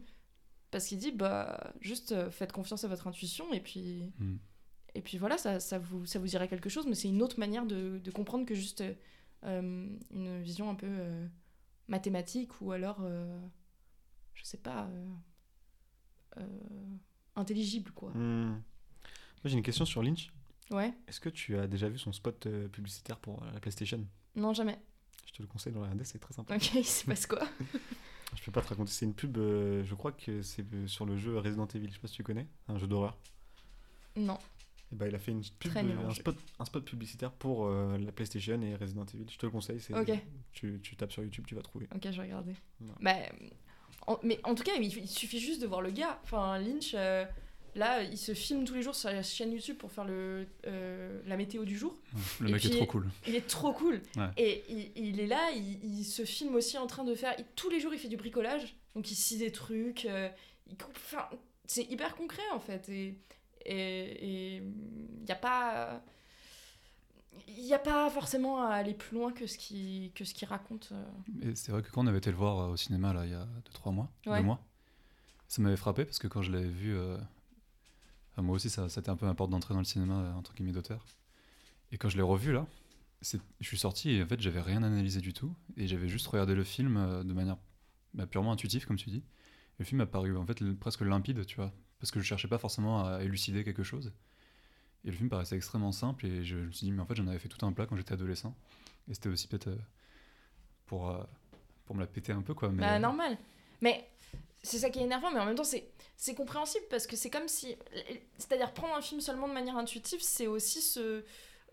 Parce 0.71 0.87
qu'il 0.87 0.97
dit, 0.97 1.11
bah, 1.11 1.73
juste 1.81 2.29
faites 2.31 2.51
confiance 2.51 2.83
à 2.83 2.87
votre 2.87 3.07
intuition. 3.07 3.53
Et 3.53 3.59
puis, 3.61 4.11
Mm. 4.19 4.35
et 4.95 5.01
puis 5.01 5.17
voilà, 5.17 5.37
ça, 5.37 5.59
ça, 5.59 5.77
vous, 5.79 6.05
ça 6.05 6.19
vous 6.19 6.27
dira 6.27 6.47
quelque 6.47 6.69
chose. 6.69 6.85
Mais 6.87 6.95
c'est 6.95 7.07
une 7.09 7.21
autre 7.21 7.39
manière 7.39 7.65
de, 7.65 7.99
de 7.99 8.11
comprendre 8.11 8.45
que 8.45 8.55
juste 8.55 8.83
une 9.43 10.41
vision 10.41 10.69
un 10.69 10.75
peu 10.75 10.87
mathématique 11.87 12.61
ou 12.61 12.71
alors, 12.71 13.01
je 14.33 14.43
sais 14.43 14.57
pas, 14.57 14.89
intelligible, 17.35 17.91
quoi. 17.91 18.11
Moi, 18.13 18.55
j'ai 19.45 19.57
une 19.57 19.63
question 19.63 19.85
sur 19.85 20.01
Lynch. 20.03 20.31
Ouais, 20.71 20.93
Est-ce 21.07 21.19
que 21.19 21.29
tu 21.29 21.57
as 21.57 21.67
déjà 21.67 21.89
vu 21.89 21.99
son 21.99 22.13
spot 22.13 22.45
euh, 22.47 22.67
publicitaire 22.69 23.19
pour 23.19 23.43
euh, 23.43 23.51
la 23.53 23.59
PlayStation? 23.59 24.07
Non, 24.35 24.53
jamais. 24.53 24.79
Je 25.27 25.33
te 25.33 25.41
le 25.41 25.47
conseille 25.47 25.73
de 25.73 25.77
regarder, 25.77 26.03
c'est 26.05 26.19
très 26.19 26.33
sympa. 26.33 26.55
Ok, 26.55 26.73
il 26.75 26.85
se 26.85 27.05
passe 27.05 27.27
quoi? 27.27 27.41
Je 28.35 28.43
peux 28.43 28.51
pas 28.51 28.61
te 28.61 28.69
raconter, 28.69 28.91
c'est 28.91 29.05
une 29.05 29.13
pub, 29.13 29.37
euh, 29.37 29.83
je 29.83 29.93
crois 29.93 30.13
que 30.13 30.41
c'est 30.41 30.65
euh, 30.73 30.87
sur 30.87 31.05
le 31.05 31.17
jeu 31.17 31.37
Resident 31.37 31.67
Evil, 31.67 31.89
je 31.89 31.93
sais 31.95 31.99
pas 31.99 32.07
si 32.07 32.15
tu 32.15 32.23
connais, 32.23 32.47
un 32.69 32.77
jeu 32.79 32.87
d'horreur. 32.87 33.17
Non. 34.15 34.39
Et 34.91 34.95
bah 34.95 35.07
il 35.07 35.13
a 35.15 35.19
fait 35.19 35.31
une 35.31 35.43
pub, 35.59 35.75
euh, 35.75 36.07
un, 36.07 36.13
spot, 36.13 36.37
un 36.59 36.65
spot 36.65 36.85
publicitaire 36.85 37.31
pour 37.33 37.65
euh, 37.67 37.97
la 37.97 38.11
PlayStation 38.11 38.59
et 38.61 38.75
Resident 38.75 39.05
Evil. 39.13 39.25
Je 39.29 39.37
te 39.37 39.45
le 39.45 39.51
conseille, 39.51 39.79
c'est 39.81 39.93
Ok. 39.93 40.11
tu, 40.53 40.79
tu 40.81 40.95
tapes 40.95 41.11
sur 41.11 41.23
YouTube, 41.23 41.45
tu 41.45 41.55
vas 41.55 41.61
trouver. 41.61 41.87
Ok, 41.93 42.03
je 42.05 42.09
vais 42.17 42.23
regarder. 42.23 42.55
Ouais. 42.81 42.87
Bah, 43.01 43.15
en- 44.07 44.19
mais 44.23 44.39
en 44.43 44.55
tout 44.55 44.63
cas, 44.63 44.73
il, 44.79 44.85
il 44.97 45.07
suffit 45.09 45.39
juste 45.39 45.61
de 45.61 45.67
voir 45.67 45.81
le 45.81 45.91
gars. 45.91 46.19
Enfin, 46.23 46.57
Lynch, 46.59 46.93
euh, 46.95 47.25
là, 47.75 48.03
il 48.03 48.17
se 48.17 48.33
filme 48.33 48.65
tous 48.65 48.73
les 48.75 48.81
jours 48.81 48.95
sur 48.95 49.09
la 49.09 49.23
chaîne 49.23 49.51
YouTube 49.51 49.77
pour 49.77 49.91
faire 49.91 50.05
le, 50.05 50.45
euh, 50.67 51.21
la 51.25 51.37
météo 51.37 51.65
du 51.65 51.77
jour. 51.77 51.95
Le 52.39 52.49
Et 52.49 52.51
mec 52.53 52.65
est 52.65 52.69
trop 52.69 52.85
cool. 52.85 53.07
Il 53.27 53.35
est 53.35 53.47
trop 53.47 53.73
cool. 53.73 54.01
Ouais. 54.15 54.29
Et 54.37 54.63
il, 54.69 54.91
il 55.07 55.19
est 55.19 55.27
là, 55.27 55.51
il, 55.55 55.83
il 55.83 56.03
se 56.03 56.23
filme 56.25 56.55
aussi 56.55 56.77
en 56.77 56.87
train 56.87 57.03
de 57.03 57.15
faire. 57.15 57.35
tous 57.55 57.69
les 57.69 57.79
jours, 57.79 57.93
il 57.93 57.99
fait 57.99 58.07
du 58.09 58.17
bricolage. 58.17 58.75
Donc, 58.95 59.09
il 59.11 59.15
scie 59.15 59.37
des 59.37 59.51
trucs. 59.51 60.05
euh, 60.05 60.29
c'est 61.65 61.83
hyper 61.89 62.15
concret 62.15 62.43
en 62.53 62.59
fait. 62.59 62.89
Et 62.89 63.15
et 63.65 64.57
il 64.57 65.23
n'y 65.25 65.31
a 65.31 65.35
pas. 65.35 66.03
Il 67.47 67.63
n'y 67.63 67.73
a 67.73 67.79
pas 67.79 68.09
forcément 68.09 68.61
à 68.63 68.69
aller 68.73 68.93
plus 68.93 69.15
loin 69.17 69.31
que 69.31 69.47
ce 69.47 69.57
qu'il 69.57 70.11
que 70.13 70.25
ce 70.25 70.33
qu'il 70.33 70.47
raconte. 70.47 70.89
euh. 70.91 71.51
C'est 71.55 71.71
vrai 71.71 71.81
que 71.81 71.89
quand 71.89 72.03
on 72.03 72.07
avait 72.07 72.17
été 72.17 72.29
le 72.31 72.37
voir 72.37 72.59
euh, 72.59 72.67
au 72.73 72.77
cinéma 72.77 73.13
là, 73.13 73.25
il 73.25 73.31
y 73.31 73.35
a 73.35 73.47
2-3 73.71 73.91
mois, 73.93 74.11
Ouais. 74.25 74.37
deux 74.39 74.43
mois, 74.45 74.63
ça 75.47 75.61
m'avait 75.61 75.77
frappé 75.77 76.05
parce 76.05 76.19
que 76.19 76.27
quand 76.27 76.41
je 76.41 76.51
l'avais 76.51 76.67
vu, 76.69 76.95
euh, 76.95 77.17
enfin, 78.31 78.41
moi 78.41 78.55
aussi 78.55 78.69
ça, 78.69 78.89
c'était 78.89 79.09
un 79.09 79.15
peu 79.15 79.25
ma 79.25 79.33
porte 79.33 79.49
d'entrée 79.51 79.73
dans 79.73 79.79
le 79.79 79.85
cinéma 79.85 80.15
euh, 80.19 80.33
entre 80.33 80.53
guillemets 80.53 80.71
d'auteur. 80.73 81.05
Et 81.91 81.97
quand 81.97 82.09
je 82.09 82.17
l'ai 82.17 82.23
revu 82.23 82.51
là, 82.53 82.65
je 83.21 83.37
suis 83.67 83.77
sorti 83.77 84.09
et 84.11 84.23
en 84.23 84.27
fait 84.27 84.41
j'avais 84.41 84.61
rien 84.61 84.83
analysé 84.83 85.21
du 85.21 85.31
tout 85.33 85.55
et 85.77 85.87
j'avais 85.87 86.09
juste 86.09 86.27
regardé 86.27 86.55
le 86.55 86.63
film 86.63 86.97
euh, 86.97 87.23
de 87.23 87.33
manière 87.33 87.57
bah, 88.13 88.27
purement 88.27 88.51
intuitive 88.51 88.85
comme 88.85 88.97
tu 88.97 89.09
dis. 89.09 89.17
Et 89.17 89.79
le 89.79 89.85
film 89.85 90.01
a 90.01 90.05
paru 90.05 90.35
en 90.37 90.45
fait 90.45 90.61
presque 90.73 91.01
limpide, 91.01 91.45
tu 91.45 91.55
vois, 91.55 91.71
parce 91.99 92.11
que 92.11 92.19
je 92.19 92.25
cherchais 92.25 92.47
pas 92.47 92.57
forcément 92.57 93.05
à 93.07 93.23
élucider 93.23 93.63
quelque 93.63 93.83
chose. 93.83 94.11
Et 95.05 95.11
le 95.11 95.13
film 95.17 95.29
paraissait 95.29 95.55
extrêmement 95.55 95.91
simple 95.91 96.25
et 96.25 96.43
je, 96.43 96.57
je 96.57 96.63
me 96.65 96.71
suis 96.71 96.85
dit 96.85 96.91
mais 96.91 97.01
en 97.01 97.05
fait 97.05 97.15
j'en 97.15 97.27
avais 97.27 97.39
fait 97.39 97.49
tout 97.49 97.65
un 97.65 97.73
plat 97.73 97.85
quand 97.85 97.95
j'étais 97.97 98.13
adolescent. 98.13 98.55
Et 99.09 99.13
c'était 99.13 99.29
aussi 99.29 99.47
peut-être 99.47 99.67
euh, 99.67 99.77
pour 100.85 101.09
euh, 101.09 101.23
pour 101.85 101.95
me 101.95 102.01
la 102.01 102.07
péter 102.07 102.31
un 102.31 102.41
peu 102.41 102.53
quoi. 102.53 102.69
Mais 102.69 102.81
Bah, 102.81 102.99
normal. 102.99 103.37
Mais 103.81 104.07
c'est 104.61 104.77
ça 104.77 104.89
qui 104.89 104.99
est 104.99 105.03
énervant, 105.03 105.29
mais 105.31 105.41
en 105.41 105.45
même 105.45 105.55
temps, 105.55 105.65
c'est, 105.65 105.89
c'est 106.15 106.35
compréhensible 106.35 106.85
parce 106.89 107.05
que 107.05 107.17
c'est 107.17 107.29
comme 107.29 107.49
si. 107.49 107.75
C'est-à-dire, 108.37 108.71
prendre 108.73 108.95
un 108.95 109.01
film 109.01 109.19
seulement 109.19 109.49
de 109.49 109.53
manière 109.53 109.75
intuitive, 109.75 110.21
c'est 110.21 110.47
aussi 110.47 110.81
se. 110.81 111.25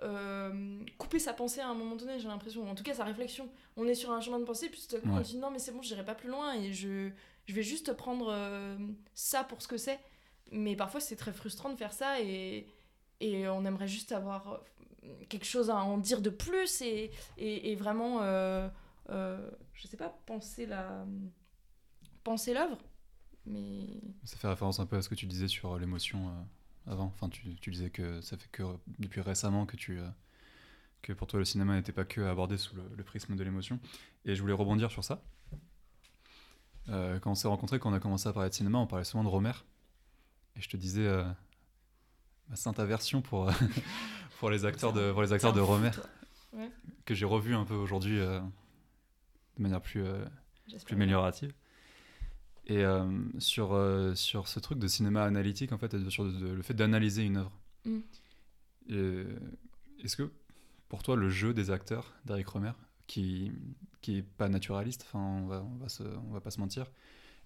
euh, 0.03 0.81
couper 0.99 1.19
sa 1.21 1.33
pensée 1.33 1.61
à 1.61 1.69
un 1.69 1.75
moment 1.75 1.95
donné, 1.95 2.19
j'ai 2.19 2.27
l'impression, 2.27 2.69
en 2.69 2.75
tout 2.75 2.83
cas 2.83 2.95
sa 2.95 3.05
réflexion. 3.05 3.49
On 3.77 3.87
est 3.87 3.95
sur 3.95 4.11
un 4.11 4.21
chemin 4.21 4.41
de 4.41 4.45
pensée, 4.45 4.69
puis 4.71 4.83
tout 4.89 4.97
à 4.97 4.99
coup 4.99 5.09
on 5.09 5.17
Ouais. 5.19 5.23
dit 5.23 5.37
non, 5.37 5.51
mais 5.53 5.59
c'est 5.61 5.71
bon, 5.73 5.83
j'irai 5.83 6.05
pas 6.05 6.15
plus 6.17 6.29
loin 6.31 6.55
et 6.55 6.73
je, 6.73 7.11
je 7.47 7.55
vais 7.55 7.63
juste 7.63 7.93
prendre 7.93 8.29
euh, 8.33 8.77
ça 9.15 9.45
pour 9.45 9.61
ce 9.63 9.69
que 9.69 9.77
c'est. 9.77 10.01
Mais 10.51 10.75
parfois 10.75 11.01
c'est 11.01 11.17
très 11.17 11.33
frustrant 11.33 11.69
de 11.71 11.77
faire 11.77 11.93
ça 11.93 12.21
et, 12.21 12.67
et 13.21 13.49
on 13.49 13.65
aimerait 13.65 13.89
juste 13.89 14.13
avoir 14.13 14.61
euh, 15.05 15.25
quelque 15.29 15.47
chose 15.47 15.71
à 15.71 15.77
en 15.77 15.99
dire 15.99 16.21
de 16.21 16.31
plus 16.31 16.81
et, 16.83 17.11
et, 17.39 17.75
vraiment. 17.77 18.23
euh, 18.23 18.69
euh, 19.11 19.51
je 19.75 19.89
sais 19.89 19.97
pas, 19.97 20.11
penser 20.27 20.67
la 20.67 21.05
penser 22.23 22.55
l'œuvre 22.55 22.79
mais 23.47 23.87
Ça 24.25 24.37
fait 24.37 24.47
référence 24.49 24.79
un 24.79 24.87
peu 24.87 24.97
à 24.97 25.03
ce 25.03 25.09
que 25.09 25.15
tu 25.15 25.27
disais 25.27 25.49
sur 25.49 25.73
euh, 25.73 25.79
l'émotion 25.79 26.29
euh, 26.29 26.93
avant. 26.93 27.07
Enfin, 27.07 27.29
tu, 27.29 27.57
tu 27.57 27.71
disais 27.71 27.91
que 27.91 28.21
ça 28.21 28.37
fait 28.37 28.49
que 28.53 28.63
depuis 28.99 29.21
récemment 29.21 29.67
que 29.67 29.77
tu 29.77 29.99
que 31.03 31.13
pour 31.15 31.27
toi 31.27 31.39
le 31.39 31.45
cinéma 31.47 31.75
n'était 31.75 31.93
pas 31.93 32.05
que 32.05 32.21
abordé 32.21 32.59
sous 32.59 32.77
le, 32.77 32.83
le 32.95 33.03
prisme 33.05 33.35
de 33.35 33.43
l'émotion. 33.43 33.81
Et 34.27 34.37
je 34.37 34.43
voulais 34.43 34.53
rebondir 34.55 34.91
sur 34.91 35.03
ça. 35.03 35.23
Quand 36.87 37.31
on 37.31 37.35
s'est 37.35 37.49
rencontrés, 37.49 37.79
quand 37.79 37.91
on 37.91 37.95
a 37.95 38.01
commencé 38.01 38.29
à 38.29 38.33
parler 38.33 38.51
de 38.51 38.55
cinéma, 38.55 38.79
on 38.79 38.87
parlait 38.87 39.05
souvent 39.05 39.23
de 39.25 39.29
Romer. 39.29 39.53
Et 40.57 40.61
je 40.61 40.69
te 40.69 40.77
disais 40.77 41.09
ma 42.51 42.57
sainte 42.57 42.79
aversion 42.79 43.23
pour 43.23 43.49
euh, 43.49 43.53
pour 44.41 44.51
les 44.51 44.65
acteurs 44.65 44.93
de 44.93 45.13
pour 45.13 45.23
les 45.23 45.33
acteurs 45.33 45.53
de 45.53 45.61
Romer 45.61 45.91
que 47.07 47.15
j'ai 47.15 47.25
revu 47.25 47.55
un 47.55 47.65
peu 47.65 47.75
aujourd'hui 47.75 48.19
euh, 48.21 48.41
de 49.57 49.63
manière 49.63 49.81
plus 49.81 50.03
euh, 50.05 50.25
plus 50.85 50.95
améliorative. 50.97 51.53
Et 52.67 52.85
euh, 52.85 53.09
sur, 53.39 53.77
sur 54.15 54.47
ce 54.47 54.61
truc 54.61 54.79
de 54.79 54.87
cinéma 54.87 55.25
analytique, 55.25 55.73
en 55.73 55.79
fait, 55.79 56.09
sur 56.09 56.25
de- 56.25 56.31
de- 56.31 56.53
le 56.53 56.63
fait 56.63 56.75
d'analyser 56.75 57.25
une 57.25 57.39
œuvre. 57.39 57.51
Mm. 57.85 57.99
Est-ce 60.05 60.17
que, 60.17 60.31
pour 60.89 61.03
toi, 61.03 61.17
le 61.17 61.29
jeu 61.29 61.53
des 61.53 61.71
acteurs 61.71 62.13
d'Eric 62.25 62.47
Romer, 62.49 62.73
qui, 63.07 63.51
qui 64.03 64.19
est 64.19 64.23
pas 64.23 64.49
naturaliste, 64.49 65.03
enfin, 65.09 65.19
on 65.19 65.47
va, 65.47 65.63
on, 65.65 65.77
va 65.79 65.89
se, 65.89 66.03
on 66.03 66.33
va 66.33 66.41
pas 66.41 66.51
se 66.51 66.61
mentir, 66.61 66.85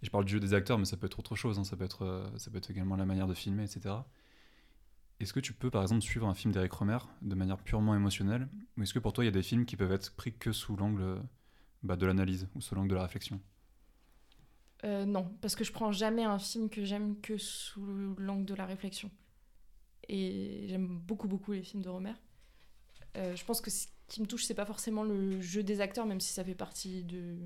et 0.03 0.07
je 0.07 0.11
parle 0.11 0.25
du 0.27 0.33
jeu 0.33 0.41
des 0.41 0.53
acteurs, 0.55 0.79
mais 0.79 0.85
ça 0.85 0.97
peut 0.97 1.07
être 1.07 1.19
autre 1.19 1.37
chose, 1.37 1.59
hein, 1.59 1.65
ça, 1.65 1.77
peut 1.77 1.85
être, 1.85 2.31
ça 2.37 2.51
peut 2.51 2.59
être 2.59 2.71
également 2.71 2.97
la 2.97 3.07
manière 3.07 3.27
de 3.27 3.35
filmer, 3.35 3.65
etc. 3.65 3.95
Est-ce 5.21 5.33
que 5.33 5.41
tu 5.41 5.53
peux, 5.53 5.71
par 5.71 5.83
exemple, 5.83 6.03
suivre 6.03 6.27
un 6.27 6.35
film 6.35 6.53
d'Eric 6.53 6.73
Romer 6.73 6.99
de 7.23 7.35
manière 7.35 7.59
purement 7.59 7.95
émotionnelle, 7.95 8.49
ou 8.77 8.83
est-ce 8.83 8.93
que 8.93 8.99
pour 8.99 9.13
toi, 9.13 9.25
il 9.25 9.27
y 9.27 9.29
a 9.29 9.33
des 9.33 9.43
films 9.43 9.65
qui 9.65 9.77
peuvent 9.77 9.93
être 9.93 10.15
pris 10.17 10.37
que 10.37 10.53
sous 10.53 10.77
l'angle 10.77 11.23
bah, 11.83 11.97
de 11.97 12.05
l'analyse, 12.07 12.49
ou 12.55 12.61
sous 12.61 12.75
l'angle 12.75 12.91
de 12.91 12.95
la 12.95 13.03
réflexion? 13.03 13.41
Euh, 14.85 15.07
non, 15.07 15.31
parce 15.41 15.57
que 15.57 15.65
je 15.65 15.73
prends 15.73 15.93
jamais 15.93 16.25
un 16.25 16.39
film 16.39 16.69
que 16.69 16.85
j'aime 16.85 17.21
que 17.21 17.39
sous 17.39 18.15
l'angle 18.19 18.45
de 18.45 18.55
la 18.55 18.67
réflexion. 18.67 19.11
Et 20.09 20.67
j'aime 20.69 20.99
beaucoup, 20.99 21.29
beaucoup 21.29 21.53
les 21.53 21.63
films 21.63 21.83
de 21.83 21.89
Romer. 21.89 22.13
Euh, 23.17 23.35
je 23.35 23.45
pense 23.45 23.61
que 23.61 23.71
ce 23.71 23.87
qui 24.09 24.21
me 24.21 24.27
touche, 24.27 24.45
c'est 24.45 24.55
pas 24.55 24.67
forcément 24.67 25.05
le 25.05 25.41
jeu 25.41 25.63
des 25.63 25.81
acteurs, 25.81 26.05
même 26.05 26.21
si 26.21 26.33
ça 26.33 26.45
fait 26.45 26.55
partie 26.55 27.05
de, 27.05 27.37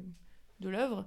l'œuvre. 0.61 1.07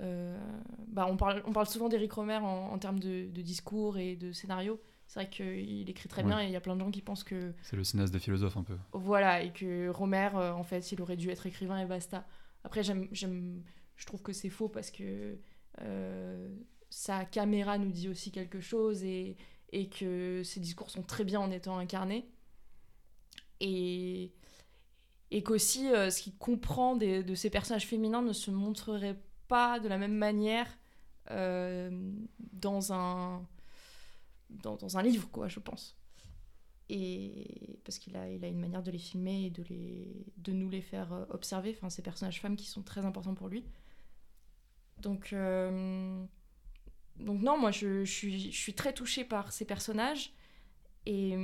Euh, 0.00 0.38
bah, 0.86 1.06
on, 1.10 1.16
parle, 1.16 1.42
on 1.44 1.52
parle 1.52 1.66
souvent 1.66 1.88
d'Eric 1.88 2.12
Romer 2.12 2.36
en, 2.36 2.72
en 2.72 2.78
termes 2.78 3.00
de, 3.00 3.28
de 3.30 3.42
discours 3.42 3.98
et 3.98 4.16
de 4.16 4.32
scénario. 4.32 4.80
C'est 5.08 5.20
vrai 5.20 5.28
qu'il 5.30 5.88
écrit 5.90 6.08
très 6.08 6.22
Ouais. 6.22 6.28
bien 6.28 6.40
et 6.42 6.44
il 6.44 6.50
y 6.52 6.56
a 6.56 6.60
plein 6.60 6.76
de 6.76 6.80
gens 6.80 6.90
qui 6.90 7.02
pensent 7.02 7.24
que 7.24 7.52
C'est 7.62 7.76
le 7.76 7.82
cinéaste 7.82 8.12
des 8.12 8.18
philosophes 8.20 8.56
un 8.58 8.62
peu. 8.62 8.76
Voilà, 8.92 9.42
et 9.42 9.52
que 9.52 9.88
Romer, 9.88 10.28
euh, 10.34 10.52
en 10.52 10.62
fait, 10.64 10.92
il 10.92 11.00
aurait 11.02 11.16
dû 11.16 11.30
être 11.30 11.46
écrivain 11.46 11.80
et 11.80 11.86
basta. 11.86 12.26
Après, 12.62 12.82
j'aime, 12.84 13.08
j'aime, 13.10 13.62
je 13.96 14.04
trouve 14.06 14.22
que 14.22 14.32
c'est 14.34 14.50
faux 14.50 14.68
parce 14.68 14.90
que 14.90 15.38
euh, 15.80 16.48
sa 16.90 17.24
caméra 17.24 17.78
nous 17.78 17.90
dit 17.90 18.08
aussi 18.08 18.30
quelque 18.30 18.60
chose 18.60 19.02
et, 19.02 19.36
et 19.72 19.88
que 19.88 20.42
ses 20.44 20.60
discours 20.60 20.90
sont 20.90 21.02
très 21.02 21.24
bien 21.24 21.40
en 21.40 21.50
étant 21.50 21.78
incarnés. 21.78 22.28
Et, 23.60 24.32
et 25.30 25.42
qu'aussi, 25.42 25.88
euh, 25.88 26.10
ce 26.10 26.22
qu'il 26.22 26.36
comprend 26.36 26.96
des- 26.96 27.22
de 27.22 27.34
ces 27.34 27.50
personnages 27.50 27.86
féminins 27.86 28.22
ne 28.22 28.32
se 28.32 28.50
montrerait 28.50 29.18
pas 29.48 29.80
de 29.80 29.88
la 29.88 29.98
même 29.98 30.14
manière 30.14 30.66
euh, 31.30 31.90
dans, 32.52 32.92
un, 32.92 33.46
dans, 34.50 34.96
un 34.96 35.02
livre, 35.02 35.28
quoi, 35.30 35.48
je 35.48 35.60
pense 35.60 35.98
et 36.88 37.78
parce 37.84 37.98
qu'il 37.98 38.16
a, 38.16 38.28
il 38.30 38.44
a 38.44 38.48
une 38.48 38.58
manière 38.58 38.82
de 38.82 38.90
les 38.90 38.98
filmer 38.98 39.46
et 39.46 39.50
de, 39.50 39.62
les, 39.64 40.26
de 40.38 40.52
nous 40.52 40.70
les 40.70 40.80
faire 40.80 41.12
euh, 41.12 41.24
observer, 41.30 41.74
enfin 41.76 41.90
ces 41.90 42.02
personnages 42.02 42.40
femmes 42.40 42.56
qui 42.56 42.66
sont 42.66 42.82
très 42.82 43.04
importants 43.04 43.34
pour 43.34 43.48
lui. 43.48 43.64
Donc, 44.98 45.32
euh, 45.32 46.24
donc 47.16 47.42
non, 47.42 47.58
moi 47.58 47.70
je, 47.70 48.04
suis, 48.04 48.50
je 48.50 48.58
suis 48.58 48.74
très 48.74 48.92
touchée 48.92 49.24
par 49.24 49.52
ces 49.52 49.64
personnages 49.64 50.32
et, 51.06 51.36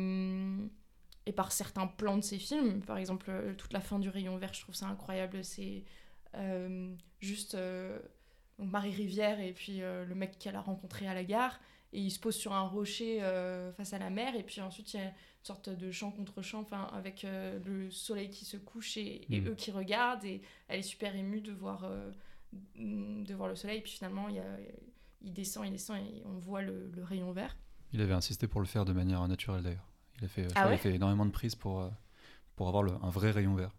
et 1.27 1.33
par 1.33 1.53
certains 1.53 1.87
plans 1.87 2.17
de 2.17 2.23
ces 2.25 2.39
films. 2.39 2.81
Par 2.83 2.97
exemple, 2.97 3.27
euh, 3.29 3.55
toute 3.55 3.73
la 3.73 3.81
fin 3.81 3.99
du 3.99 4.09
Rayon 4.09 4.37
Vert, 4.39 4.55
je 4.55 4.63
trouve 4.63 4.75
ça 4.75 4.87
incroyable. 4.87 5.45
C'est 5.45 5.85
juste 7.21 7.57
Marie 8.59 8.91
Rivière 8.91 9.39
et 9.39 9.53
puis 9.53 9.79
le 9.79 10.15
mec 10.17 10.37
qu'elle 10.37 10.57
a 10.57 10.61
rencontré 10.61 11.07
à 11.07 11.15
la 11.15 11.23
gare. 11.23 11.61
Et 11.95 12.01
il 12.01 12.11
se 12.11 12.19
pose 12.19 12.35
sur 12.35 12.53
un 12.53 12.63
rocher 12.63 13.23
euh, 13.23 13.73
face 13.73 13.93
à 13.93 13.99
la 13.99 14.11
mer. 14.11 14.35
Et 14.35 14.43
puis 14.43 14.61
ensuite, 14.61 14.93
il 14.93 14.97
y 14.99 15.01
a 15.01 15.07
une 15.07 15.13
sorte 15.45 15.69
de 15.71 15.91
champ 15.93 16.11
contre 16.11 16.43
champ, 16.43 16.61
enfin, 16.61 16.89
avec 16.93 17.25
euh, 17.25 17.59
le 17.65 17.91
soleil 17.91 18.31
qui 18.31 18.45
se 18.45 18.57
couche 18.57 18.97
et, 18.97 19.27
et 19.33 19.41
Mhm. 19.41 19.49
eux 19.51 19.55
qui 19.55 19.71
regardent. 19.71 20.25
Et 20.25 20.43
elle 20.69 20.81
est 20.81 20.83
super 20.83 21.15
émue 21.15 21.41
de 21.41 21.53
voir, 21.53 21.85
euh, 21.85 22.11
de 22.77 23.35
voir 23.35 23.49
le 23.49 23.55
soleil. 23.57 23.79
Et 23.79 23.83
puis 23.83 23.93
finalement, 23.93 24.29
il, 24.29 24.37
y 24.37 24.41
a- 24.41 24.59
il 25.23 25.33
descend, 25.33 25.65
il 25.67 25.71
descend 25.73 25.99
et 25.99 26.23
on 26.27 26.39
voit 26.39 26.63
le, 26.63 26.91
le 26.95 27.03
rayon 27.05 27.33
vert. 27.33 27.57
Il 27.93 28.01
avait 28.01 28.13
insisté 28.15 28.49
pour 28.49 28.61
le 28.61 28.67
faire 28.67 28.85
de 28.85 28.93
manière 28.93 29.27
naturelle 29.29 29.63
d'ailleurs. 29.63 29.89
Il 30.19 30.25
a 30.25 30.29
fait, 30.29 30.47
Ah 30.57 30.67
il 30.69 30.75
a 30.75 30.77
fait 30.77 30.95
énormément 30.95 31.27
de 31.27 31.31
prises 31.31 31.55
pour, 31.55 31.89
pour 32.57 32.69
avoir 32.69 32.83
le- 32.83 32.93
un 33.03 33.11
vrai 33.11 33.31
rayon 33.31 33.55
vert. 33.55 33.75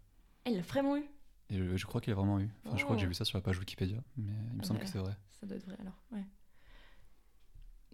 Elle 0.46 0.56
l'a 0.56 0.62
vraiment 0.62 0.96
eu. 0.98 1.04
Et 1.50 1.58
je, 1.58 1.76
je 1.76 1.86
crois 1.86 2.02
qu'il 2.02 2.12
a 2.14 2.16
vraiment 2.16 2.40
eu. 2.40 2.50
Enfin, 2.66 2.78
je 2.78 2.84
crois 2.84 2.96
que 2.96 3.02
j'ai 3.02 3.06
Oh. 3.08 3.10
vu 3.10 3.14
ça 3.14 3.26
sur 3.26 3.38
la 3.38 3.42
page 3.42 3.60
Wikipédia, 3.60 4.02
mais 4.18 4.32
il 4.52 4.58
me 4.58 4.62
Ah 4.62 4.66
semble 4.66 4.80
bah. 4.80 4.86
que 4.86 4.92
c'est 4.92 4.98
vrai. 5.00 5.14
Ça 5.40 5.46
doit 5.46 5.58
être 5.58 5.66
vrai 5.66 5.76
alors, 5.80 6.02
ouais. 6.12 6.24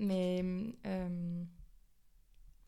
Mais. 0.01 0.43
euh, 0.85 1.43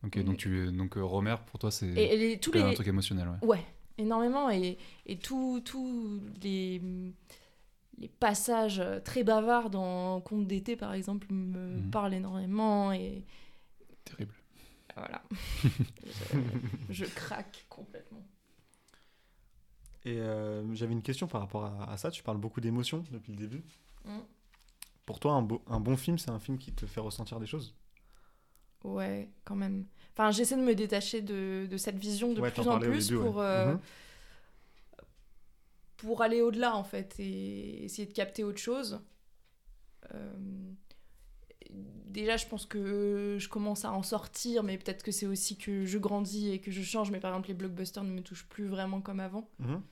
Ok, 0.05 0.19
donc, 0.23 0.37
tu, 0.37 0.71
donc 0.71 0.97
euh, 0.97 1.03
Romer, 1.03 1.35
pour 1.47 1.59
toi, 1.59 1.71
c'est 1.71 1.87
et, 1.87 2.13
et 2.13 2.17
les- 2.17 2.39
tous 2.39 2.51
même 2.53 2.63
un 2.63 2.69
les. 2.69 2.75
truc 2.75 2.87
émotionnel. 2.87 3.29
Ouais. 3.41 3.47
Ouais, 3.47 3.65
énormément. 3.97 4.49
Et, 4.49 4.77
et 5.05 5.17
tous 5.17 5.61
tous 5.61 6.21
les, 6.41 6.81
les 7.97 8.07
passages 8.09 8.81
très 9.05 9.23
bavards 9.23 9.69
dans 9.69 10.19
Conte 10.21 10.45
d'été, 10.47 10.75
par 10.75 10.93
exemple, 10.93 11.27
me 11.31 11.77
Mhm. 11.77 11.89
parlent 11.89 12.13
énormément. 12.13 12.91
Et 12.91 13.23
Terrible. 14.03 14.33
voilà. 14.95 15.23
je, 16.89 16.93
je 16.93 17.05
craque 17.05 17.65
complètement. 17.69 18.25
Et 20.05 20.17
euh, 20.19 20.75
j'avais 20.75 20.91
une 20.91 21.01
question 21.01 21.27
par 21.27 21.39
rapport 21.39 21.63
à, 21.63 21.89
à 21.91 21.95
ça. 21.97 22.11
Tu 22.11 22.23
parles 22.23 22.37
beaucoup 22.37 22.59
d'émotions 22.59 23.05
depuis 23.11 23.31
le 23.31 23.37
début. 23.37 23.63
Mm. 24.03 24.19
Pour 25.05 25.19
toi, 25.19 25.33
un, 25.33 25.79
bon 25.79 25.97
film, 25.97 26.17
c'est 26.17 26.31
un 26.31 26.39
film 26.39 26.57
qui 26.57 26.71
te 26.73 26.85
fait 26.85 27.01
ressentir 27.01 27.39
des 27.39 27.45
choses? 27.45 27.75
Ouais, 28.83 29.29
quand 29.45 29.55
même. 29.55 29.85
Enfin, 30.11 30.31
j'essaie 30.31 30.57
de 30.57 30.61
me 30.61 30.75
détacher 30.75 31.21
de, 31.21 31.67
de 31.69 31.77
cette 31.77 31.97
vision 31.97 32.33
de 32.33 32.41
Ouais, 32.41 32.51
plus 32.51 32.67
en 32.67 32.79
plus 32.79 33.11
ouais. 33.11 33.17
pour, 33.19 33.39
euh, 33.39 33.73
Mhm. 33.73 33.79
pour 35.97 36.21
aller 36.21 36.41
au-delà, 36.41 36.75
en 36.75 36.83
fait, 36.83 37.15
et 37.19 37.83
essayer 37.83 38.07
de 38.07 38.13
capter 38.13 38.43
autre 38.43 38.59
chose. 38.59 39.01
Euh, 40.13 40.73
Déjà, 41.71 42.37
je 42.37 42.45
pense 42.45 42.65
que 42.67 43.37
je 43.39 43.49
commence 43.49 43.85
à 43.85 43.91
en 43.91 44.03
sortir, 44.03 44.61
mais 44.63 44.77
peut-être 44.77 45.01
que 45.01 45.11
c'est 45.11 45.25
aussi 45.25 45.57
que 45.57 45.85
je 45.85 45.97
grandis 45.97 46.51
et 46.51 46.59
que 46.61 46.69
je 46.71 46.83
change. 46.83 47.09
Mais 47.09 47.19
par 47.19 47.31
exemple, 47.31 47.47
les 47.47 47.53
blockbusters 47.55 48.03
ne 48.03 48.11
me 48.11 48.21
touchent 48.21 48.47
plus 48.47 48.67
vraiment 48.67 49.01
comme 49.01 49.19
avant. 49.19 49.49
Mhm. 49.59 49.83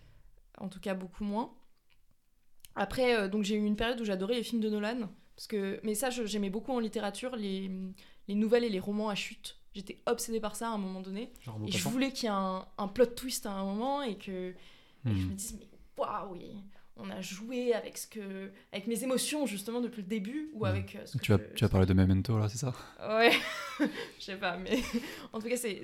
En 0.59 0.69
tout 0.69 0.79
cas, 0.79 0.93
beaucoup 0.93 1.23
moins. 1.25 1.53
Après, 2.75 3.15
euh, 3.15 3.27
donc 3.27 3.43
j'ai 3.43 3.55
eu 3.55 3.65
une 3.65 3.75
période 3.75 3.99
où 4.01 4.05
j'adorais 4.05 4.35
les 4.35 4.43
films 4.43 4.61
de 4.61 4.69
Nolan. 4.69 5.09
Parce 5.35 5.47
que, 5.47 5.79
mais 5.83 5.95
ça, 5.95 6.09
j'aimais 6.09 6.49
beaucoup 6.49 6.71
en 6.71 6.79
littérature, 6.79 7.35
les, 7.35 7.69
les 8.27 8.35
nouvelles 8.35 8.63
et 8.63 8.69
les 8.69 8.79
romans 8.79 9.09
à 9.09 9.15
chute. 9.15 9.57
J'étais 9.73 10.01
obsédée 10.05 10.39
par 10.39 10.55
ça 10.55 10.67
à 10.69 10.71
un 10.73 10.77
moment 10.77 10.99
donné. 11.01 11.31
Genre 11.41 11.57
Et 11.67 11.71
je 11.71 11.87
voulais 11.87 12.11
qu'il 12.11 12.25
y 12.25 12.27
ait 12.27 12.35
un, 12.35 12.65
un 12.77 12.87
plot 12.87 13.05
twist 13.07 13.45
à 13.45 13.51
un 13.51 13.63
moment 13.63 14.03
et 14.03 14.17
que 14.17 14.49
et 14.51 14.53
je 15.15 15.25
me 15.25 15.31
Hmm. 15.31 15.35
dise, 15.35 15.57
mais 15.59 15.67
waouh, 15.97 16.33
oui, 16.33 16.51
on 16.97 17.09
a 17.09 17.21
joué 17.21 17.73
avec, 17.73 17.97
ce 17.97 18.05
que, 18.05 18.51
avec 18.71 18.85
mes 18.85 19.03
émotions 19.03 19.47
justement 19.47 19.81
depuis 19.81 20.01
le 20.03 20.07
début 20.07 20.51
ou 20.53 20.61
Ouais. 20.63 20.69
avec 20.69 20.95
euh, 20.95 21.05
ce 21.07 21.17
que 21.17 21.23
Tu, 21.23 21.33
as, 21.33 21.37
je- 21.39 21.55
tu 21.55 21.63
as 21.65 21.69
parlé 21.69 21.87
de 21.87 21.93
Memento, 21.93 22.37
là, 22.37 22.47
c'est 22.49 22.59
ça? 22.59 22.73
Ouais, 23.09 23.31
je 23.79 24.23
sais 24.23 24.35
pas, 24.35 24.57
mais 24.57 24.77
en 25.33 25.39
tout 25.39 25.47
cas, 25.47 25.57
c'est, 25.57 25.81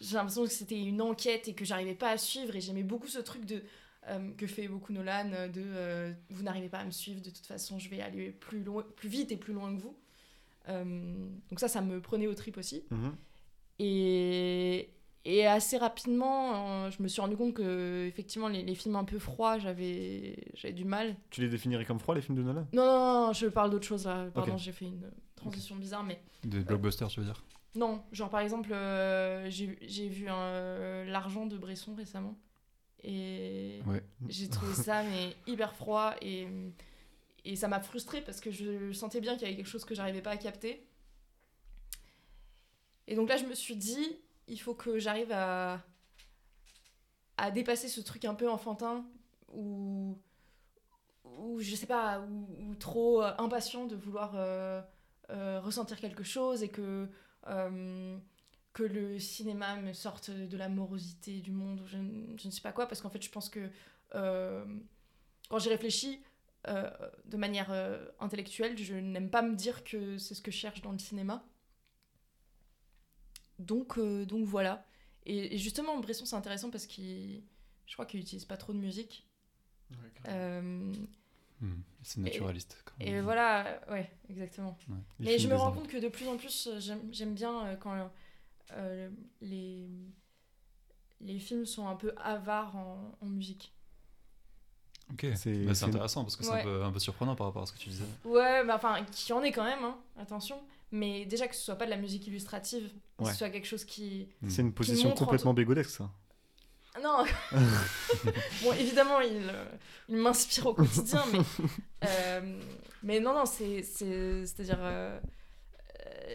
j'ai 0.00 0.14
l'impression 0.16 0.42
que 0.42 0.50
c'était 0.50 0.80
une 0.82 1.00
enquête 1.00 1.46
et 1.46 1.54
que 1.54 1.64
j'arrivais 1.64 1.94
pas 1.94 2.10
à 2.10 2.18
suivre 2.18 2.56
et 2.56 2.60
j'aimais 2.60 2.82
beaucoup 2.82 3.06
ce 3.06 3.20
truc 3.20 3.44
de 3.44 3.62
euh, 4.08 4.32
que 4.36 4.46
fait 4.46 4.66
beaucoup 4.68 4.92
Nolan 4.92 5.30
euh, 5.32 5.48
de 5.48 5.62
euh, 5.64 6.12
vous 6.30 6.42
n'arrivez 6.42 6.68
pas 6.68 6.78
à 6.78 6.84
me 6.84 6.90
suivre, 6.90 7.20
de 7.20 7.30
toute 7.30 7.46
façon, 7.46 7.78
je 7.78 7.88
vais 7.90 8.00
aller 8.00 8.30
plus 8.30 8.62
loin, 8.62 8.84
plus 8.96 9.08
vite 9.08 9.30
et 9.32 9.36
plus 9.36 9.52
loin 9.52 9.74
que 9.76 9.80
vous. 9.80 9.96
Euh, 10.68 10.84
donc 11.48 11.60
ça, 11.60 11.68
ça 11.68 11.80
me 11.80 12.00
prenait 12.00 12.26
au 12.26 12.34
trip 12.34 12.56
aussi. 12.58 12.84
Mhm. 12.90 13.14
Et, 13.78 14.90
et 15.24 15.46
assez 15.46 15.78
rapidement, 15.78 16.84
euh, 16.84 16.90
je 16.90 17.02
me 17.02 17.08
suis 17.08 17.20
rendu 17.20 17.36
compte 17.36 17.54
que 17.54 18.06
effectivement 18.06 18.48
les, 18.48 18.62
les 18.62 18.74
films 18.74 18.96
un 18.96 19.04
peu 19.04 19.18
froids, 19.18 19.58
j'avais 19.58 20.36
j'avais 20.54 20.74
du 20.74 20.84
mal. 20.84 21.16
Tu 21.30 21.40
les 21.40 21.48
définirais 21.48 21.84
comme 21.84 21.98
froids, 21.98 22.14
les 22.14 22.20
films 22.20 22.36
de 22.36 22.42
Nolan? 22.42 22.66
Non, 22.72 22.84
non, 22.84 23.26
non, 23.26 23.32
je 23.32 23.46
parle 23.46 23.70
d'autre 23.70 23.86
chose 23.86 24.06
là. 24.06 24.26
Pardon, 24.34 24.56
j'ai 24.56 24.72
fait 24.72 24.84
une 24.86 25.10
transition 25.36 25.76
bizarre, 25.76 26.04
mais 26.04 26.20
Des 26.44 26.60
blockbusters, 26.60 27.08
tu 27.08 27.20
veux 27.20 27.26
dire? 27.26 27.42
Non. 27.74 28.02
Genre 28.12 28.28
par 28.28 28.40
exemple, 28.40 28.70
euh, 28.72 29.48
j'ai 29.48 29.78
j'ai 29.82 30.08
vu 30.08 30.26
euh, 30.28 31.04
l'argent 31.06 31.46
de 31.46 31.56
Bresson 31.56 31.94
récemment 31.94 32.36
et 33.02 33.80
Ouais. 33.86 34.02
j'ai 34.28 34.48
trouvé 34.48 34.74
ça 34.74 35.02
mais 35.02 35.36
hyper 35.46 35.74
froid 35.74 36.14
et 36.20 36.46
et 37.44 37.56
ça 37.56 37.68
m'a 37.68 37.80
frustrée 37.80 38.20
parce 38.20 38.40
que 38.40 38.50
je 38.50 38.92
sentais 38.92 39.20
bien 39.20 39.32
qu'il 39.34 39.42
y 39.42 39.46
avait 39.46 39.56
quelque 39.56 39.66
chose 39.70 39.84
que 39.86 39.94
j'arrivais 39.94 40.20
pas 40.20 40.32
à 40.32 40.36
capter. 40.36 40.86
Et 43.06 43.14
donc 43.16 43.28
là, 43.30 43.36
je 43.38 43.44
me 43.46 43.54
suis 43.54 43.76
dit, 43.76 44.18
il 44.46 44.60
faut 44.60 44.74
que 44.74 44.98
j'arrive 44.98 45.32
à 45.32 45.82
à 47.38 47.50
dépasser 47.50 47.88
ce 47.88 48.02
truc 48.02 48.26
un 48.26 48.34
peu 48.34 48.48
enfantin 48.50 49.06
ou 49.54 50.18
ou 51.24 51.58
je 51.60 51.74
sais 51.74 51.86
pas 51.86 52.20
ou, 52.20 52.74
trop 52.74 53.22
euh, 53.22 53.32
impatient 53.38 53.86
de 53.86 53.96
vouloir 53.96 54.32
euh, 54.34 54.82
euh, 55.30 55.60
ressentir 55.60 55.98
quelque 55.98 56.22
chose 56.24 56.62
et 56.62 56.68
que 56.68 57.08
euh, 57.46 58.18
que 58.72 58.82
le 58.84 59.18
cinéma 59.18 59.76
me 59.76 59.92
sorte 59.92 60.30
de 60.30 60.56
la 60.56 60.68
morosité 60.68 61.40
du 61.40 61.50
monde 61.52 61.80
ou 61.80 61.86
je, 61.86 61.96
ne- 61.98 62.36
je 62.38 62.46
ne 62.46 62.52
sais 62.52 62.60
pas 62.60 62.72
quoi 62.72 62.86
parce 62.86 63.00
qu'en 63.00 63.10
fait 63.10 63.22
je 63.22 63.30
pense 63.30 63.48
que 63.48 63.68
euh, 64.14 64.64
quand 65.48 65.58
j'y 65.58 65.68
réfléchis 65.68 66.20
euh, 66.68 66.88
de 67.24 67.36
manière 67.36 67.70
euh, 67.72 68.06
intellectuelle 68.20 68.78
je 68.78 68.94
n'aime 68.94 69.28
pas 69.30 69.42
me 69.42 69.54
dire 69.56 69.82
que 69.84 70.18
c'est 70.18 70.34
ce 70.34 70.42
que 70.42 70.50
je 70.50 70.56
cherche 70.58 70.82
dans 70.82 70.92
le 70.92 70.98
cinéma 70.98 71.44
donc 73.58 73.98
euh, 73.98 74.24
donc 74.24 74.44
voilà 74.46 74.86
et, 75.26 75.54
et 75.54 75.58
justement 75.58 75.98
Bresson 76.00 76.24
c'est 76.24 76.36
intéressant 76.36 76.70
parce 76.70 76.86
qu'il 76.86 77.42
je 77.86 77.92
crois 77.94 78.06
qu'il 78.06 78.20
utilise 78.20 78.44
pas 78.44 78.56
trop 78.56 78.72
de 78.72 78.78
musique 78.78 79.26
Euh, 80.28 80.92
Hmm. 81.62 81.82
C'est 82.02 82.20
naturaliste. 82.22 82.80
comme 82.86 82.96
on 83.00 83.04
et 83.04 83.12
dit. 83.16 83.20
voilà 83.20 83.82
ouais 83.90 84.10
exactement 84.30 84.78
Ouais. 84.88 84.96
Mais 85.18 85.38
je 85.38 85.46
me 85.46 85.54
rends 85.54 85.72
compte 85.72 85.88
que 85.88 85.98
de 85.98 86.08
plus 86.08 86.26
en 86.26 86.38
plus, 86.38 86.70
j'aime 86.78 87.34
bien 87.34 87.66
euh, 87.66 87.76
quand 87.76 88.10
euh, 88.76 89.10
les, 89.40 89.88
les 91.20 91.38
films 91.38 91.66
sont 91.66 91.86
un 91.88 91.96
peu 91.96 92.12
avares 92.16 92.76
en, 92.76 93.16
en 93.20 93.26
musique. 93.26 93.72
Ok, 95.12 95.26
C'est- 95.34 95.64
Bah, 95.64 95.72
intéressant 95.86 96.22
parce 96.22 96.36
que 96.36 96.44
c'est 96.44 96.50
Ouais. 96.52 96.60
un, 96.60 96.64
peu, 96.64 96.84
un 96.84 96.92
peu 96.92 96.98
surprenant 97.00 97.34
par 97.34 97.48
rapport 97.48 97.62
à 97.62 97.66
ce 97.66 97.72
que 97.72 97.78
tu 97.78 97.88
disais. 97.88 98.04
Ouais, 98.24 98.64
bah 98.64 98.76
enfin, 98.76 99.04
qui 99.10 99.32
en 99.32 99.42
est 99.42 99.50
quand 99.52 99.64
même, 99.64 99.82
hein, 99.84 99.96
attention. 100.18 100.60
Mais 100.92 101.24
déjà 101.24 101.46
que 101.48 101.54
ce 101.54 101.62
soit 101.62 101.76
pas 101.76 101.84
de 101.84 101.90
la 101.90 101.96
musique 101.96 102.26
illustrative, 102.26 102.90
que 103.18 103.26
ce 103.26 103.34
soit 103.36 103.50
quelque 103.50 103.66
chose 103.66 103.84
qui. 103.84 104.28
Hmm. 104.42 104.48
C'est 104.50 104.62
une 104.62 104.72
position 104.72 105.10
complètement 105.12 105.54
bégodesque, 105.54 105.90
ça. 105.90 106.10
Non 107.02 107.24
Bon, 108.62 108.72
évidemment, 108.72 109.20
il, 109.20 109.48
euh, 109.48 109.64
il 110.08 110.16
m'inspire 110.16 110.66
au 110.66 110.74
quotidien, 110.74 111.22
mais. 111.32 111.38
euh, 112.08 112.60
mais 113.02 113.20
non, 113.20 113.34
non, 113.34 113.46
c'est. 113.46 113.82
c'est- 113.82 114.46
C'est-à-dire. 114.46 114.78
euh, 114.80 115.18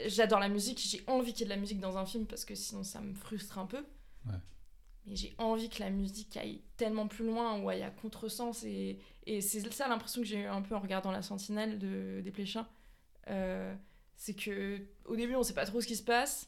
J'adore 0.08 0.40
la 0.40 0.50
musique, 0.50 0.80
j'ai 0.80 1.04
envie 1.08 1.32
qu'il 1.34 1.42
y 1.42 1.44
ait 1.44 1.46
de 1.46 1.54
la 1.56 1.60
musique 1.60 1.80
dans 1.80 1.98
un 1.98 2.06
film 2.06 2.26
parce 2.26 2.46
que 2.46 2.56
sinon 2.56 2.84
ça 2.84 3.02
me 3.02 3.14
frustre 3.14 3.58
un 3.60 3.66
peu. 3.66 3.84
Ouais. 4.26 4.36
Mais 5.08 5.16
j'ai 5.16 5.36
envie 5.38 5.70
que 5.70 5.80
la 5.80 5.90
musique 5.90 6.36
aille 6.38 6.62
tellement 6.78 7.08
plus 7.08 7.26
loin, 7.26 7.60
où 7.62 7.70
il 7.72 7.80
y 7.80 7.84
a 7.84 7.90
contresens. 7.92 8.64
Et, 8.64 9.00
et 9.26 9.42
c'est 9.42 9.72
ça 9.72 9.88
l'impression 9.88 10.22
que 10.22 10.28
j'ai 10.28 10.40
eu 10.40 10.46
un 10.46 10.62
peu 10.62 10.76
en 10.76 10.80
regardant 10.80 11.12
La 11.12 11.22
Sentinelle 11.22 11.78
de, 11.78 12.22
des 12.24 12.32
Pléchins. 12.32 12.68
Euh, 13.30 13.74
c'est 14.16 14.34
que 14.34 14.82
au 15.06 15.16
début, 15.16 15.36
on 15.36 15.44
sait 15.44 15.54
pas 15.54 15.66
trop 15.66 15.80
ce 15.82 15.88
qui 15.88 15.96
se 15.96 16.04
passe. 16.04 16.48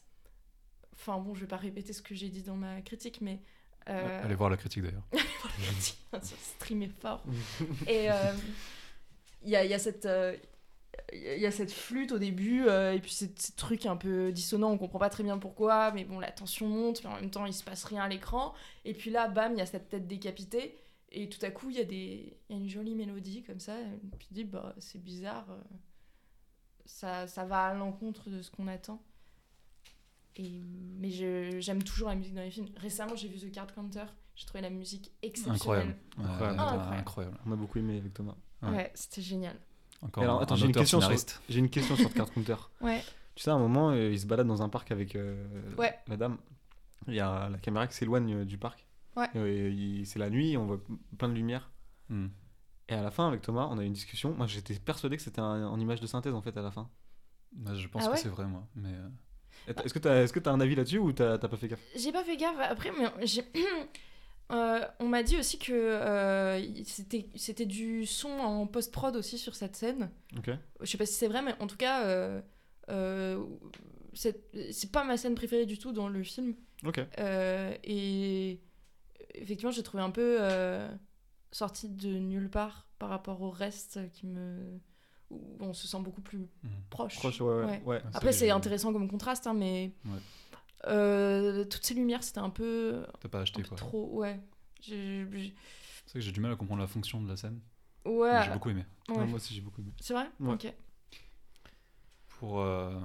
Enfin 0.94 1.18
bon, 1.18 1.34
je 1.34 1.40
vais 1.42 1.46
pas 1.46 1.56
répéter 1.56 1.92
ce 1.92 2.02
que 2.02 2.14
j'ai 2.14 2.28
dit 2.28 2.42
dans 2.42 2.56
ma 2.56 2.80
critique, 2.82 3.20
mais. 3.20 3.40
euh, 3.88 4.24
Allez 4.24 4.34
voir 4.34 4.50
la 4.50 4.56
critique 4.56 4.82
d'ailleurs. 4.82 5.04
streamer 6.56 6.88
fort. 7.00 7.22
Et 7.86 8.10
euh, 8.10 8.32
il 9.44 9.50
y, 9.50 9.56
a, 9.56 9.64
il 9.64 9.70
y, 9.70 9.74
a 9.74 9.78
cette, 9.78 10.08
il 11.12 11.38
y 11.40 11.46
a 11.46 11.50
cette 11.50 11.72
flûte 11.72 12.12
au 12.12 12.18
début, 12.18 12.66
euh, 12.66 12.92
et 12.92 13.00
puis 13.00 13.12
ces, 13.12 13.32
ces 13.36 13.52
trucs 13.54 13.86
un 13.86 13.96
peu 13.96 14.30
dissonants, 14.32 14.70
on 14.70 14.78
comprend 14.78 14.98
pas 14.98 15.10
très 15.10 15.22
bien 15.22 15.38
pourquoi, 15.38 15.90
mais 15.92 16.04
bon, 16.04 16.18
la 16.20 16.30
tension 16.30 16.68
monte, 16.68 17.02
mais 17.04 17.10
en 17.10 17.14
même 17.16 17.30
temps, 17.30 17.46
il 17.46 17.54
se 17.54 17.64
passe 17.64 17.84
rien 17.84 18.02
à 18.02 18.08
l'écran. 18.08 18.54
Et 18.84 18.94
puis 18.94 19.10
là, 19.10 19.28
bam, 19.28 19.52
il 19.52 19.58
y 19.58 19.62
a 19.62 19.66
cette 19.66 19.88
tête 19.88 20.06
décapitée, 20.06 20.76
et 21.10 21.28
tout 21.28 21.44
à 21.44 21.50
coup, 21.50 21.70
il 21.70 21.76
y, 21.76 21.80
a 21.80 21.84
des- 21.84 22.36
il 22.48 22.56
y 22.56 22.58
a 22.58 22.62
une 22.62 22.68
jolie 22.68 22.94
mélodie 22.94 23.42
comme 23.42 23.60
ça, 23.60 23.78
et 23.80 23.84
puis 24.18 24.28
tu 24.28 24.34
dis, 24.34 24.44
bah, 24.44 24.74
c'est 24.78 25.02
bizarre, 25.02 25.46
euh, 25.50 25.60
ça, 26.84 27.26
ça 27.26 27.44
va 27.44 27.66
à 27.66 27.74
l'encontre 27.74 28.28
de 28.30 28.42
ce 28.42 28.50
qu'on 28.50 28.66
attend. 28.68 29.02
Et, 30.36 30.60
mais 31.00 31.10
je- 31.10 31.58
j'aime 31.60 31.82
toujours 31.82 32.08
la 32.08 32.14
musique 32.14 32.34
dans 32.34 32.42
les 32.42 32.50
films. 32.50 32.68
Récemment, 32.76 33.16
j'ai 33.16 33.28
vu 33.28 33.38
The 33.38 33.50
Card 33.52 33.74
Counter, 33.74 34.04
j'ai 34.36 34.46
trouvé 34.46 34.60
la 34.62 34.70
musique 34.70 35.10
exceptionnelle. 35.22 35.56
Incroyable. 35.56 35.96
Incroyable. 36.18 36.56
Ah, 36.58 36.62
incroyable. 36.72 36.96
incroyable. 37.00 37.38
On 37.46 37.52
a 37.52 37.56
beaucoup 37.56 37.78
aimé 37.78 37.98
avec 37.98 38.14
Thomas. 38.14 38.36
Ouais. 38.62 38.70
Ouais, 38.70 38.92
c'était 38.94 39.22
génial. 39.22 39.56
Encore 40.02 40.22
Alors, 40.24 40.38
un- 40.40 40.42
attends, 40.42 40.54
un 40.54 40.58
j'ai 40.58 40.66
une 40.66 40.72
question 40.72 41.00
sur-. 41.00 41.16
J'ai 41.48 41.58
une 41.58 41.70
question 41.70 41.96
sur 41.96 42.12
Card 42.14 42.30
Counter. 42.32 42.56
Ouais. 42.80 43.02
Tu 43.34 43.42
sais, 43.42 43.50
à 43.50 43.54
un 43.54 43.58
moment, 43.58 43.90
euh, 43.90 44.10
il 44.10 44.18
se 44.20 44.26
balade 44.26 44.46
dans 44.46 44.62
un 44.62 44.68
parc 44.68 44.90
avec 44.90 45.14
euh, 45.16 45.44
Ouais. 45.76 45.94
la 46.08 46.16
dame. 46.16 46.38
Il 47.06 47.14
y 47.14 47.20
a 47.20 47.48
la 47.48 47.58
caméra 47.58 47.86
qui 47.86 47.94
s'éloigne 47.96 48.34
euh, 48.34 48.44
du 48.44 48.58
parc. 48.58 48.84
Ouais. 49.16 49.28
Et, 49.34 49.68
il- 49.70 50.06
c'est 50.06 50.18
la 50.18 50.30
nuit, 50.30 50.56
on 50.56 50.66
voit 50.66 50.80
plein 51.18 51.28
de 51.28 51.34
lumière. 51.34 51.70
Hmm. 52.08 52.26
Et 52.88 52.94
à 52.94 53.02
la 53.02 53.10
fin, 53.10 53.28
avec 53.28 53.42
Thomas, 53.42 53.68
on 53.70 53.78
a 53.78 53.82
eu 53.82 53.86
une 53.86 53.92
discussion. 53.92 54.32
Moi, 54.34 54.46
j'étais 54.46 54.74
persuadé 54.74 55.16
que 55.16 55.22
c'était 55.22 55.40
un- 55.40 55.66
en 55.66 55.78
image 55.80 56.00
de 56.00 56.06
synthèse, 56.06 56.34
en 56.34 56.42
fait, 56.42 56.56
à 56.56 56.62
la 56.62 56.70
fin. 56.70 56.88
Bah, 57.52 57.74
je 57.74 57.86
pense 57.88 58.04
Ah 58.06 58.12
que 58.12 58.18
c'est 58.18 58.28
vrai, 58.28 58.46
moi. 58.46 58.66
Mais 58.76 58.90
euh, 58.92 59.72
Est-ce 59.84 59.92
que 60.32 60.38
tu 60.38 60.48
as, 60.48 60.52
un 60.52 60.60
avis 60.60 60.74
là-dessus 60.74 60.98
ou 60.98 61.12
t'as 61.12 61.38
t'as 61.38 61.48
pas 61.48 61.56
fait 61.56 61.68
gaffe? 61.68 61.80
J'ai 61.96 62.12
pas 62.12 62.22
fait 62.24 62.36
gaffe. 62.36 62.56
Après, 62.60 62.90
mais 62.92 63.26
j'ai. 63.26 63.42
Euh, 64.50 64.80
on 64.98 65.08
m'a 65.08 65.22
dit 65.22 65.36
aussi 65.36 65.58
que 65.58 65.72
euh, 65.72 66.62
c'était 66.84 67.28
c'était 67.34 67.66
du 67.66 68.06
son 68.06 68.30
en 68.30 68.66
post-prod 68.66 69.14
aussi 69.16 69.36
sur 69.36 69.54
cette 69.54 69.76
scène. 69.76 70.10
Ok. 70.36 70.50
Je 70.80 70.86
sais 70.86 70.96
pas 70.96 71.06
si 71.06 71.14
c'est 71.14 71.28
vrai, 71.28 71.42
mais 71.42 71.54
en 71.60 71.66
tout 71.66 71.76
cas, 71.76 72.04
euh, 72.06 72.40
euh, 72.88 73.44
c'est 74.14 74.90
pas 74.90 75.04
ma 75.04 75.16
scène 75.16 75.34
préférée 75.34 75.66
du 75.66 75.78
tout 75.78 75.92
dans 75.92 76.08
le 76.08 76.22
film. 76.22 76.54
Euh, 77.18 77.74
et 77.84 78.60
effectivement, 79.34 79.70
j'ai 79.70 79.82
trouvé 79.82 80.02
un 80.02 80.10
peu 80.10 80.38
euh, 80.40 80.88
sorti 81.50 81.88
de 81.88 82.08
nulle 82.08 82.48
part 82.48 82.86
par 82.98 83.10
rapport 83.10 83.42
au 83.42 83.50
reste 83.50 84.00
qui 84.12 84.26
me. 84.26 84.80
où 85.30 85.56
on 85.60 85.74
se 85.74 85.86
sent 85.86 86.00
beaucoup 86.00 86.22
plus 86.22 86.38
hmm. 86.38 86.68
proche. 86.88 87.16
Proche, 87.16 87.40
ouais, 87.40 87.54
ouais. 87.54 87.64
Ouais. 87.64 87.82
ouais. 87.84 88.02
Après, 88.14 88.32
c'est 88.32 88.50
intéressant 88.50 88.92
comme 88.92 89.10
contraste, 89.10 89.46
hein, 89.46 89.54
mais. 89.54 89.92
Euh, 90.86 91.64
toutes 91.64 91.84
ces 91.84 91.94
lumières, 91.94 92.22
c'était 92.22 92.38
un 92.38 92.50
peu, 92.50 93.04
T'as 93.20 93.28
pas 93.28 93.40
acheté 93.40 93.62
quoi. 93.62 93.76
trop. 93.76 94.08
Ouais. 94.18 94.40
C'est 94.80 94.92
vrai 94.94 95.52
que 96.14 96.20
j'ai 96.20 96.32
du 96.32 96.40
mal 96.40 96.52
à 96.52 96.56
comprendre 96.56 96.80
la 96.80 96.86
fonction 96.86 97.20
de 97.22 97.28
la 97.28 97.36
scène. 97.36 97.60
Ouais. 98.04 98.40
J'ai 98.44 98.52
beaucoup 98.52 98.70
aimé. 98.70 98.84
ouais. 99.08 99.16
Ouais, 99.18 99.26
moi 99.26 99.36
aussi, 99.36 99.54
j'ai 99.54 99.60
beaucoup 99.60 99.80
aimé. 99.80 99.92
C'est 100.00 100.14
vrai? 100.14 100.30
Ouais. 100.40 100.54
Ok. 100.54 100.72
Pour, 102.38 102.60
euh, 102.60 102.96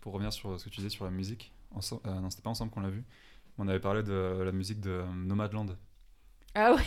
pour 0.00 0.12
revenir 0.12 0.32
sur 0.32 0.58
ce 0.60 0.64
que 0.64 0.70
tu 0.70 0.76
disais 0.76 0.90
sur 0.90 1.04
la 1.06 1.10
musique, 1.10 1.52
ense- 1.74 1.94
euh, 2.06 2.20
non, 2.20 2.28
c'était 2.30 2.42
pas 2.42 2.50
ensemble 2.50 2.70
qu'on 2.70 2.80
l'a 2.80 2.90
vu. 2.90 3.04
On 3.58 3.66
avait 3.68 3.80
parlé 3.80 4.02
de 4.02 4.42
la 4.44 4.52
musique 4.52 4.80
de 4.80 5.02
Nomadland, 5.14 5.78
Ah 6.54 6.74
ouais, 6.74 6.82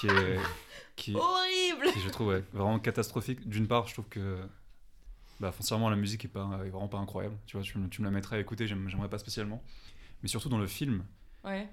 qui 0.00 0.06
est, 0.06 0.38
qui, 0.96 1.14
horrible 1.14 1.92
qui, 1.92 2.00
je 2.00 2.08
trouve 2.08 2.28
ouais, 2.28 2.42
vraiment 2.54 2.78
catastrophique. 2.80 3.46
D'une 3.46 3.68
part, 3.68 3.86
je 3.88 3.92
trouve 3.92 4.08
que 4.08 4.38
bah, 5.40 5.52
foncièrement 5.52 5.90
la 5.90 5.96
musique 5.96 6.24
est, 6.24 6.28
pas, 6.28 6.44
est 6.64 6.70
vraiment 6.70 6.88
pas 6.88 6.98
incroyable. 6.98 7.36
Tu 7.46 7.56
vois, 7.56 7.64
tu, 7.64 7.76
me- 7.78 7.88
tu 7.88 8.00
me 8.00 8.06
la 8.06 8.10
mettrais 8.12 8.36
à 8.36 8.40
écouter, 8.40 8.66
j'aime- 8.66 8.88
j'aimerais 8.88 9.08
pas 9.10 9.18
spécialement. 9.18 9.62
Mais 10.22 10.28
surtout 10.28 10.48
dans 10.48 10.58
le 10.58 10.66
film, 10.66 11.04
Ouais. 11.44 11.68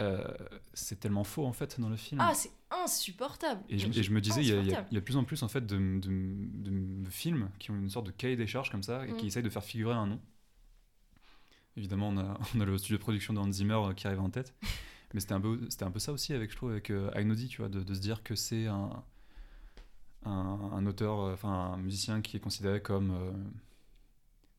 euh, 0.00 0.24
c'est 0.72 0.98
tellement 1.00 1.24
faux 1.24 1.44
en 1.46 1.52
fait 1.52 1.80
dans 1.80 1.88
le 1.88 1.96
film. 1.96 2.20
Ah, 2.20 2.32
c'est 2.34 2.50
insupportable 2.70 3.62
Et 3.68 3.78
je, 3.78 3.86
Mais 3.86 3.96
et 3.98 4.02
je 4.02 4.10
me 4.10 4.20
disais, 4.20 4.40
il 4.42 4.48
y, 4.48 4.52
a- 4.52 4.60
il 4.60 4.66
y 4.68 4.74
a- 4.74 4.82
de 4.82 5.00
plus 5.00 5.16
en 5.16 5.24
plus 5.24 5.42
en 5.42 5.48
fait 5.48 5.64
de, 5.64 5.76
de- 5.76 6.00
de- 6.00 7.04
de 7.04 7.10
films 7.10 7.50
qui 7.58 7.70
ont 7.70 7.76
une 7.76 7.90
sorte 7.90 8.06
de 8.06 8.10
cahier 8.12 8.36
des 8.36 8.46
charges 8.46 8.70
comme 8.70 8.82
ça 8.82 9.06
et 9.06 9.12
Mm. 9.12 9.16
qui 9.16 9.26
essayent 9.26 9.42
de 9.42 9.50
faire 9.50 9.62
figurer 9.64 9.94
un 9.94 10.06
nom. 10.06 10.20
Évidemment, 11.76 12.08
on 12.08 12.16
a, 12.18 12.38
on 12.56 12.60
a 12.60 12.64
le 12.64 12.78
studio 12.78 12.96
de 12.96 13.02
production 13.02 13.34
de 13.34 13.38
Hans 13.38 13.50
Zimmer 13.52 13.74
euh, 13.74 13.92
qui 13.94 14.06
arrive 14.06 14.20
en 14.20 14.30
tête. 14.30 14.54
Mais 15.12 15.20
c'était 15.20 15.34
un, 15.34 15.40
peu, 15.40 15.60
c'était 15.70 15.84
un 15.84 15.90
peu 15.92 16.00
ça 16.00 16.12
aussi 16.12 16.32
avec, 16.32 16.50
je 16.50 16.56
trouve, 16.56 16.70
avec 16.72 16.90
euh, 16.90 17.10
Ainodi, 17.14 17.46
tu 17.48 17.58
vois, 17.58 17.68
de 17.68 17.94
se 17.94 18.00
dire 18.00 18.22
que 18.24 18.34
c'est 18.34 18.66
un, 18.66 18.90
un, 20.24 20.30
un 20.72 20.86
auteur, 20.86 21.20
euh, 21.20 21.34
enfin 21.34 21.72
un 21.74 21.76
musicien 21.78 22.20
qui 22.22 22.36
est 22.36 22.40
considéré 22.40 22.80
comme, 22.82 23.10
euh, 23.10 23.32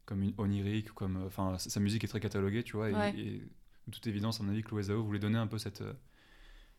comme 0.05 0.21
une 0.23 0.33
onirique, 0.37 0.91
comme, 0.91 1.17
euh, 1.17 1.27
enfin 1.27 1.57
sa 1.57 1.79
musique 1.79 2.03
est 2.03 2.07
très 2.07 2.19
cataloguée, 2.19 2.63
tu 2.63 2.75
vois, 2.77 2.89
et, 2.89 2.93
Ouais. 2.93 3.19
et 3.19 3.39
de 3.87 3.91
toute 3.91 4.05
évidence, 4.07 4.39
à 4.39 4.43
mon 4.43 4.51
avis, 4.51 4.61
Chloé 4.63 4.83
Zhao 4.83 5.03
voulait 5.03 5.19
donner 5.19 5.37
un 5.37 5.47
peu 5.47 5.57
cette, 5.57 5.81
euh, 5.81 5.93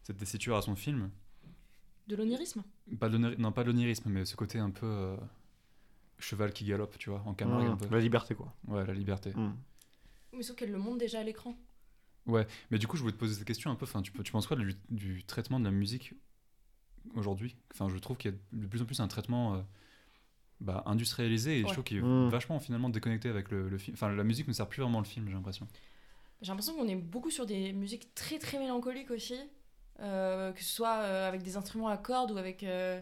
cette 0.03 0.18
tessiture 0.18 0.57
à 0.57 0.62
son 0.62 0.76
film. 0.76 1.11
De 2.09 2.14
l'onirisme? 2.16 2.62
Pas 3.01 3.09
de 3.09 3.18
non, 3.18 3.53
pas 3.53 3.62
de 3.62 3.68
l'onirisme, 3.68 4.09
mais 4.11 4.24
ce 4.24 4.37
côté 4.37 4.59
un 4.61 4.70
peu 4.70 4.87
euh, 4.87 5.16
cheval 6.18 6.53
qui 6.53 6.64
galope, 6.64 6.97
tu 6.99 7.11
vois, 7.11 7.22
en 7.26 7.34
Camargue 7.34 7.66
un 7.66 7.74
Mmh. 7.74 7.78
peu. 7.78 7.95
La 7.95 8.01
liberté, 8.01 8.34
quoi. 8.37 8.55
Ouais, 8.68 8.87
la 8.87 8.95
liberté. 8.95 9.32
Mmh. 9.34 9.53
Mais 10.34 10.43
sauf 10.43 10.55
qu'elle 10.57 10.70
le 10.70 10.78
montre 10.78 10.99
déjà 10.99 11.20
à 11.20 11.24
l'écran? 11.24 11.57
Mais 12.70 12.78
du 12.78 12.87
coup, 12.89 12.97
je 12.97 13.03
voulais 13.03 13.12
te 13.14 13.18
poser 13.18 13.34
cette 13.34 13.47
question 13.47 13.70
un 13.70 13.76
peu. 13.76 13.84
Enfin, 13.84 14.03
tu, 14.03 14.11
peux- 14.11 14.22
tu 14.24 14.32
penses 14.32 14.47
quoi 14.49 14.57
du, 14.57 14.74
du 14.91 15.24
traitement 15.24 15.61
de 15.61 15.64
la 15.64 15.70
musique 15.70 16.12
aujourd'hui 17.14 17.57
Enfin, 17.72 17.88
je 17.88 17.96
trouve 17.98 18.16
qu'il 18.16 18.30
y 18.32 18.34
a 18.34 18.38
de 18.52 18.66
plus 18.66 18.82
en 18.82 18.84
plus 18.84 19.00
un 19.00 19.09
traitement 19.09 19.54
euh, 19.54 19.61
bah, 20.61 20.82
industrialisé 20.86 21.59
et 21.59 21.61
je 21.62 21.66
Ouais. 21.66 21.72
trouve 21.72 21.84
qu'il 21.84 21.98
est 21.98 22.02
Mm. 22.02 22.28
vachement 22.28 22.59
finalement 22.61 22.88
déconnecté 22.88 23.28
avec 23.28 23.50
le, 23.50 23.68
le 23.68 23.78
film. 23.78 23.94
Enfin, 23.94 24.11
la 24.12 24.24
musique 24.24 24.48
ne 24.48 24.52
sert 24.52 24.68
plus 24.68 24.82
vraiment 24.82 24.98
le 25.00 25.04
film, 25.07 25.26
j'ai 25.28 25.34
l'impression. 25.34 25.66
J'ai 26.42 26.48
l'impression 26.52 26.74
qu'on 26.74 26.88
est 26.88 26.96
beaucoup 26.96 27.30
sur 27.30 27.46
des 27.46 27.72
musiques 27.72 28.14
très 28.14 28.38
très 28.38 28.59
mélancoliques 28.59 29.11
aussi. 29.11 29.38
Euh, 30.00 30.52
que 30.52 30.62
ce 30.62 30.74
soit 30.74 30.96
euh, 30.98 31.26
avec 31.28 31.42
des 31.42 31.57
instruments 31.57 31.88
à 31.88 31.96
cordes 31.96 32.30
ou 32.32 32.36
avec 32.36 32.62
euh, 32.62 33.00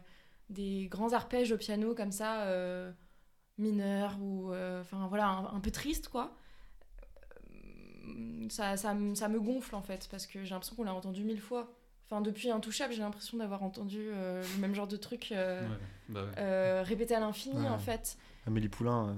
des 0.50 0.86
grands 0.88 1.12
arpèges 1.12 1.50
au 1.50 1.56
piano 1.56 1.92
comme 1.94 2.12
ça, 2.12 2.42
euh, 2.44 2.92
mineurs 3.58 4.16
ou. 4.20 4.52
euh, 4.52 4.80
Enfin 4.80 5.06
voilà, 5.08 5.26
un, 5.28 5.56
un 5.56 5.60
peu 5.60 5.72
triste 5.72 6.06
quoi. 6.08 6.36
Ça, 8.50 8.76
ça 8.76 8.94
me 8.94 9.40
gonfle 9.40 9.74
en 9.74 9.82
fait 9.82 10.06
parce 10.10 10.26
que 10.26 10.44
j'ai 10.44 10.50
l'impression 10.50 10.76
qu'on 10.76 10.84
l'a 10.84 10.94
entendu 10.94 11.24
mille 11.24 11.40
fois. 11.40 11.74
Enfin, 12.06 12.20
depuis 12.20 12.50
Intouchable, 12.50 12.92
j'ai 12.92 13.00
l'impression 13.00 13.38
d'avoir 13.38 13.62
entendu 13.62 14.08
euh, 14.12 14.42
le 14.54 14.60
même 14.60 14.74
genre 14.74 14.86
de 14.86 14.96
truc 14.96 15.32
euh, 15.32 15.62
Ouais, 15.66 15.76
bah 16.10 16.24
ouais. 16.24 16.30
euh, 16.38 16.82
répété 16.84 17.14
à 17.14 17.20
l'infini 17.20 17.56
Ouais. 17.62 17.68
en 17.68 17.78
fait. 17.78 18.16
Amélie 18.46 18.68
Poulain, 18.68 19.08
euh, 19.08 19.14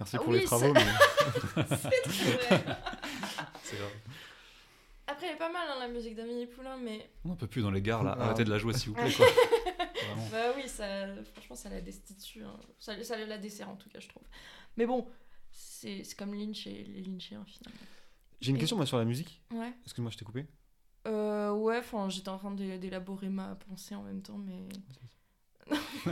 merci 0.00 0.16
Ah 0.16 0.20
pour 0.20 0.28
oui, 0.32 0.38
les 0.40 0.44
travaux. 0.44 0.72
c'est- 0.74 0.84
mais- 0.84 1.62
vrai. 1.62 2.64
Grave. 3.72 3.90
Après, 5.06 5.26
elle 5.26 5.34
est 5.34 5.38
pas 5.38 5.52
mal 5.52 5.66
hein, 5.70 5.76
la 5.80 5.88
musique 5.88 6.14
d'Amélie 6.14 6.46
Poulain, 6.46 6.76
mais 6.78 7.10
On 7.24 7.28
n'en 7.30 7.36
peut 7.36 7.46
plus 7.46 7.60
dans 7.62 7.70
les 7.70 7.82
gares 7.82 8.02
là. 8.02 8.16
Ah. 8.18 8.24
Arrêtez 8.24 8.44
de 8.44 8.50
la 8.50 8.58
jouer 8.58 8.72
s'il 8.72 8.88
vous 8.90 8.94
plaît. 8.94 9.12
Quoi. 9.12 9.26
Bah 10.30 10.52
oui, 10.56 10.68
ça, 10.68 11.06
franchement, 11.32 11.56
ça 11.56 11.70
la 11.70 11.80
destitue. 11.80 12.42
hein. 12.44 12.56
Ça, 12.78 13.02
ça 13.02 13.16
la 13.16 13.38
dessert 13.38 13.68
en 13.70 13.76
tout 13.76 13.88
cas, 13.88 13.98
je 14.00 14.08
trouve. 14.08 14.22
Mais 14.76 14.84
bon, 14.84 15.06
c'est 15.52 16.02
c'est 16.04 16.16
comme 16.18 16.34
Lynch 16.34 16.66
et 16.66 16.84
les 16.84 17.02
Lynchiens 17.02 17.44
finalement. 17.46 17.80
J'ai 18.40 18.50
une 18.50 18.56
Et- 18.56 18.60
question 18.60 18.76
moi, 18.76 18.84
sur 18.84 18.98
la 18.98 19.04
musique. 19.04 19.40
Ouais. 19.52 19.72
Excuse-moi, 19.84 20.10
je 20.10 20.18
t'ai 20.18 20.24
coupé. 20.24 20.46
Euh, 21.06 21.52
ouais, 21.52 21.78
enfin, 21.78 22.08
j'étais 22.08 22.28
en 22.28 22.38
train 22.38 22.52
d'é- 22.52 22.78
d'élaborer 22.78 23.28
ma 23.28 23.54
pensée 23.56 23.94
en 23.94 24.02
même 24.02 24.22
temps, 24.22 24.38
mais. 24.38 24.68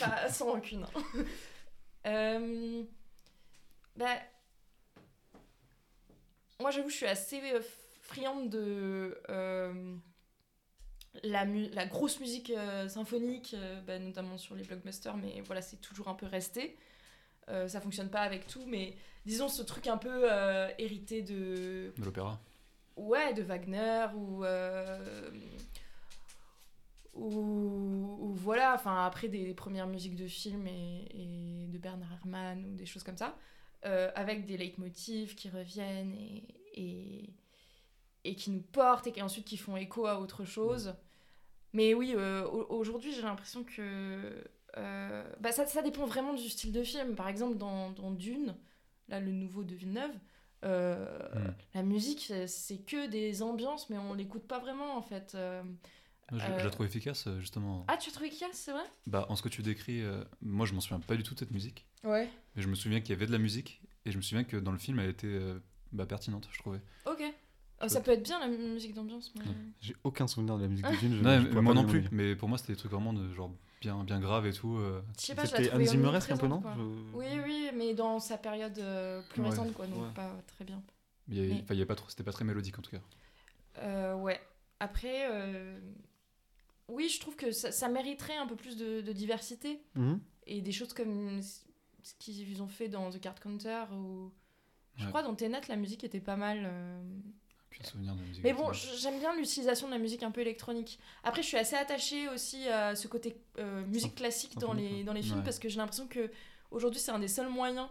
Pas 0.00 0.28
sans 0.28 0.46
rancune. 0.52 0.84
hein. 0.84 1.24
Euh, 2.06 2.82
Bah. 3.96 4.16
Moi, 6.60 6.70
j'avoue, 6.70 6.88
je 6.90 6.96
suis 6.96 7.06
assez 7.06 7.40
friande 8.02 8.50
de. 8.50 9.18
euh, 9.30 9.96
La, 11.24 11.44
la 11.44 11.86
grosse 11.86 12.20
musique 12.20 12.50
euh, 12.50 12.88
symphonique, 12.88 13.54
euh, 13.54 13.80
bah, 13.82 13.98
notamment 13.98 14.38
sur 14.38 14.54
les 14.54 14.62
blockbusters, 14.64 15.16
mais 15.16 15.40
voilà, 15.42 15.62
c'est 15.62 15.80
toujours 15.80 16.08
un 16.08 16.14
peu 16.14 16.26
resté. 16.26 16.76
Euh, 17.48 17.66
ça 17.66 17.80
fonctionne 17.80 18.10
pas 18.10 18.20
avec 18.20 18.46
tout, 18.46 18.64
mais 18.66 18.96
disons 19.26 19.48
ce 19.48 19.62
truc 19.62 19.86
un 19.88 19.96
peu 19.96 20.30
euh, 20.30 20.68
hérité 20.78 21.22
de, 21.22 21.92
De 21.96 22.04
l'opéra. 22.04 22.38
Ouais, 23.00 23.32
de 23.32 23.42
Wagner 23.42 24.06
ou. 24.14 24.44
euh, 24.44 25.30
ou, 27.14 28.18
ou 28.20 28.32
voilà, 28.34 28.74
enfin 28.74 29.04
après 29.06 29.28
des, 29.28 29.54
premières 29.54 29.86
musiques 29.86 30.16
de 30.16 30.26
films 30.26 30.66
et, 30.66 31.66
de 31.68 31.78
Bernard 31.78 32.12
Herrmann 32.12 32.64
ou 32.66 32.74
des 32.74 32.86
choses 32.86 33.02
comme 33.02 33.16
ça, 33.16 33.36
euh, 33.86 34.10
avec 34.14 34.44
des 34.46 34.56
leitmotifs 34.58 35.34
qui 35.34 35.48
reviennent 35.48 36.14
et, 36.74 37.30
qui 38.36 38.50
nous 38.50 38.60
portent 38.62 39.06
et 39.06 39.12
qui 39.12 39.22
ensuite 39.22 39.46
qui 39.46 39.56
font 39.56 39.76
écho 39.76 40.06
à 40.06 40.20
autre 40.20 40.44
chose. 40.44 40.94
Mais 41.72 41.94
oui, 41.94 42.12
euh, 42.14 42.44
au- 42.46 42.78
aujourd'hui 42.78 43.12
j'ai 43.12 43.22
l'impression 43.22 43.64
que. 43.64 44.44
bah, 45.40 45.52
ça, 45.52 45.66
ça 45.66 45.82
dépend 45.82 46.04
vraiment 46.06 46.34
du 46.34 46.48
style 46.50 46.72
de 46.72 46.82
film. 46.82 47.14
Par 47.16 47.28
exemple, 47.28 47.56
dans, 47.56 47.90
dans 47.92 48.10
Dune, 48.10 48.56
là 49.08 49.20
le 49.20 49.32
nouveau 49.32 49.64
de 49.64 49.74
Villeneuve, 49.74 50.14
euh, 50.64 51.18
Mm. 51.34 51.54
la 51.74 51.82
musique, 51.82 52.32
c'est- 52.46 52.84
que 52.84 53.06
des 53.08 53.42
ambiances, 53.42 53.88
mais 53.90 53.98
on 53.98 54.14
l'écoute 54.14 54.42
pas 54.46 54.58
vraiment 54.58 54.96
en 54.96 55.02
fait. 55.02 55.32
Euh, 55.34 55.62
Je, 56.32 56.38
je 56.38 56.44
Euh. 56.44 56.62
la 56.62 56.70
trouve 56.70 56.86
efficace 56.86 57.26
euh, 57.26 57.40
justement. 57.40 57.84
Ah, 57.88 57.96
tu 57.96 58.08
as 58.08 58.12
trouvé 58.12 58.28
efficace, 58.28 58.50
c'est 58.52 58.70
vrai? 58.70 58.84
Bah, 59.08 59.26
en 59.30 59.34
ce 59.34 59.42
que 59.42 59.48
tu 59.48 59.62
décris, 59.62 60.00
euh, 60.02 60.22
moi 60.40 60.64
je 60.64 60.74
m'en 60.74 60.80
souviens 60.80 61.00
pas 61.00 61.16
du 61.16 61.24
tout 61.24 61.34
de 61.34 61.40
cette 61.40 61.50
musique. 61.50 61.86
Ouais. 62.04 62.28
Mais 62.54 62.62
je 62.62 62.68
me 62.68 62.76
souviens 62.76 63.00
qu'il 63.00 63.10
y 63.10 63.12
avait 63.14 63.26
de 63.26 63.32
la 63.32 63.38
musique 63.38 63.82
et 64.04 64.12
je 64.12 64.16
me 64.16 64.22
souviens 64.22 64.44
que 64.44 64.56
dans 64.56 64.70
le 64.70 64.78
film 64.78 65.00
elle 65.00 65.10
était 65.10 65.26
euh, 65.26 65.58
bah, 65.90 66.06
pertinente, 66.06 66.48
je 66.52 66.58
trouvais. 66.60 66.80
Ok. 67.06 67.20
Euh, 67.82 67.88
ça 67.88 68.00
peut 68.00 68.12
être 68.12 68.22
bien 68.22 68.38
la 68.38 68.46
mu- 68.46 68.58
musique 68.58 68.94
d'ambiance, 68.94 69.32
mais. 69.36 69.44
J'ai 69.80 69.96
aucun 70.04 70.28
souvenir 70.28 70.56
de 70.56 70.62
la 70.62 70.68
musique 70.68 70.86
de 70.86 70.96
Dune. 70.96 71.16
je- 71.16 71.22
Non, 71.22 71.40
je 71.40 71.48
mais 71.48 71.62
moi 71.62 71.74
non 71.74 71.84
plus, 71.84 72.04
mais 72.12 72.36
pour 72.36 72.48
moi 72.48 72.58
c'était 72.58 72.74
des 72.74 72.78
trucs 72.78 72.92
vraiment 72.92 73.12
de 73.12 73.32
genre 73.32 73.50
bien, 73.80 74.04
bien 74.04 74.20
graves 74.20 74.46
et 74.46 74.52
tout. 74.52 74.76
euh. 74.76 75.02
C'était 75.16 75.72
Hans 75.72 75.84
Zimmeresque 75.84 76.30
un 76.30 76.36
peu, 76.36 76.46
non. 76.46 76.62
Je- 76.76 77.16
Oui, 77.16 77.26
oui, 77.44 77.70
mais 77.74 77.94
dans 77.94 78.18
sa 78.20 78.36
période 78.38 78.78
euh, 78.78 79.22
plus 79.30 79.42
Ouais. 79.42 79.48
récente, 79.50 79.72
quoi, 79.72 79.86
donc 79.86 80.02
Ouais. 80.02 80.14
pas 80.14 80.30
très 80.46 80.64
bien. 80.64 80.82
Il 81.28 81.38
y 81.44 81.64
Mais- 81.78 81.84
pas 81.86 81.94
trop, 81.94 82.08
c'était 82.08 82.22
pas 82.24 82.32
très 82.32 82.44
mélodique 82.44 82.78
en 82.78 82.82
tout 82.82 82.90
cas. 82.90 83.00
Euh, 83.78 84.14
ouais. 84.16 84.40
Après, 84.80 85.28
euh, 85.30 85.78
oui, 86.88 87.08
je 87.08 87.20
trouve 87.20 87.36
que 87.36 87.52
ça, 87.52 87.70
ça 87.72 87.88
mériterait 87.88 88.36
un 88.36 88.46
peu 88.46 88.56
plus 88.56 88.76
de, 88.76 89.00
de 89.00 89.12
diversité 89.12 89.80
Mhm. 89.94 90.20
et 90.46 90.60
des 90.60 90.72
choses 90.72 90.92
comme 90.92 91.40
ce 91.42 91.60
ce 92.02 92.14
qu'ils 92.14 92.62
ont 92.62 92.66
fait 92.66 92.88
dans 92.88 93.10
The 93.10 93.20
Card 93.20 93.38
Counter 93.40 93.84
ou. 93.92 94.32
Je 94.96 95.04
Ouais. 95.04 95.10
crois 95.10 95.22
dans 95.22 95.34
Tenet, 95.34 95.60
la 95.68 95.76
musique 95.76 96.02
était 96.02 96.18
pas 96.20 96.36
mal. 96.36 96.62
euh, 96.64 97.02
Aucun 97.72 97.84
souvenir 97.88 98.14
de 98.14 98.22
musique. 98.22 98.42
Mais 98.44 98.52
bon, 98.52 98.72
j'aime 98.72 99.18
bien 99.18 99.34
l'utilisation 99.36 99.86
de 99.86 99.92
la 99.92 99.98
musique 99.98 100.22
un 100.22 100.30
peu 100.30 100.40
électronique. 100.40 100.98
Après, 101.22 101.42
je 101.42 101.46
suis 101.48 101.56
assez 101.56 101.76
attachée 101.76 102.28
aussi 102.28 102.68
à 102.68 102.94
ce 102.96 103.06
côté 103.08 103.36
euh, 103.58 103.84
musique 103.86 104.14
classique 104.16 104.58
dans 104.58 104.72
les, 104.72 105.04
dans 105.04 105.12
les 105.12 105.22
films 105.22 105.38
Ouais. 105.38 105.44
parce 105.44 105.58
que 105.58 105.68
j'ai 105.68 105.76
l'impression 105.78 106.06
que 106.08 106.30
aujourd'hui 106.70 107.00
c'est 107.00 107.12
un 107.12 107.18
des 107.20 107.28
seuls 107.28 107.48
moyens 107.48 107.88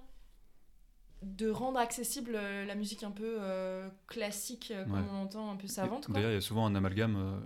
de 1.22 1.50
rendre 1.50 1.80
accessible 1.80 2.32
euh, 2.36 2.66
la 2.66 2.76
musique 2.76 3.04
un 3.04 3.12
peu 3.12 3.38
euh, 3.40 3.90
classique, 4.08 4.74
comme 4.86 4.94
Ouais. 4.94 5.00
on 5.12 5.16
entend, 5.24 5.52
un 5.52 5.58
peu 5.58 5.68
savante. 5.68 6.10
D'ailleurs, 6.10 6.32
il 6.32 6.36
y 6.36 6.38
a 6.38 6.42
souvent 6.42 6.66
un 6.66 6.76
amalgame 6.76 7.16
euh, 7.18 7.40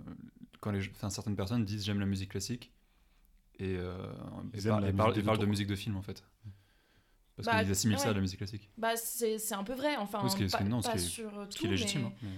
quand 0.60 0.70
les, 0.70 0.80
certaines 1.10 1.36
personnes 1.36 1.64
disent 1.64 1.84
j'aime 1.84 1.98
la 2.00 2.06
musique 2.06 2.30
classique 2.30 2.72
et, 3.58 3.76
euh, 3.76 3.96
et 4.52 4.60
par- 4.62 4.84
et 4.86 4.92
parlent 4.92 5.18
et 5.18 5.22
parlent 5.22 5.38
de 5.38 5.46
musique 5.46 5.66
de 5.66 5.76
film 5.76 5.96
en 5.96 6.02
fait. 6.02 6.24
Parce 7.36 7.46
Bah, 7.46 7.62
qu'ils 7.62 7.72
assimilent 7.72 7.98
ça 7.98 8.10
à 8.10 8.12
la 8.14 8.20
musique 8.20 8.38
classique. 8.38 8.68
Bah, 8.78 8.96
c'est 8.96 9.38
c'est 9.38 9.54
un 9.54 9.64
peu 9.64 9.74
vrai, 9.74 9.96
enfin, 9.96 10.20
Oui, 10.22 10.30
ce 10.30 10.36
qui 10.36 10.44
est- 10.44 10.48
ce 10.48 10.52
pas, 10.52 10.58
qui 10.58 10.64
est- 10.64 10.68
non, 10.68 10.80
ce 10.82 10.86
pas 10.86 10.92
qui 10.96 10.98
est- 11.04 11.08
sur 11.08 11.30
Ce 11.32 11.56
tout, 11.56 11.58
qui 11.62 11.66
est 11.66 11.70
légitime. 11.70 12.02
mais, 12.22 12.28
hein, 12.28 12.34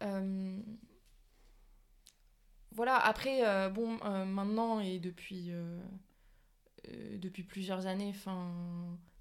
mais- 0.00 0.06
euh, 0.06 0.58
voilà, 2.72 2.96
après, 2.96 3.46
euh, 3.46 3.68
bon, 3.68 3.98
euh, 4.04 4.24
maintenant 4.24 4.80
et 4.80 4.98
depuis, 4.98 5.50
depuis 7.18 7.42
plusieurs 7.42 7.86
années, 7.86 8.08
enfin, 8.10 8.52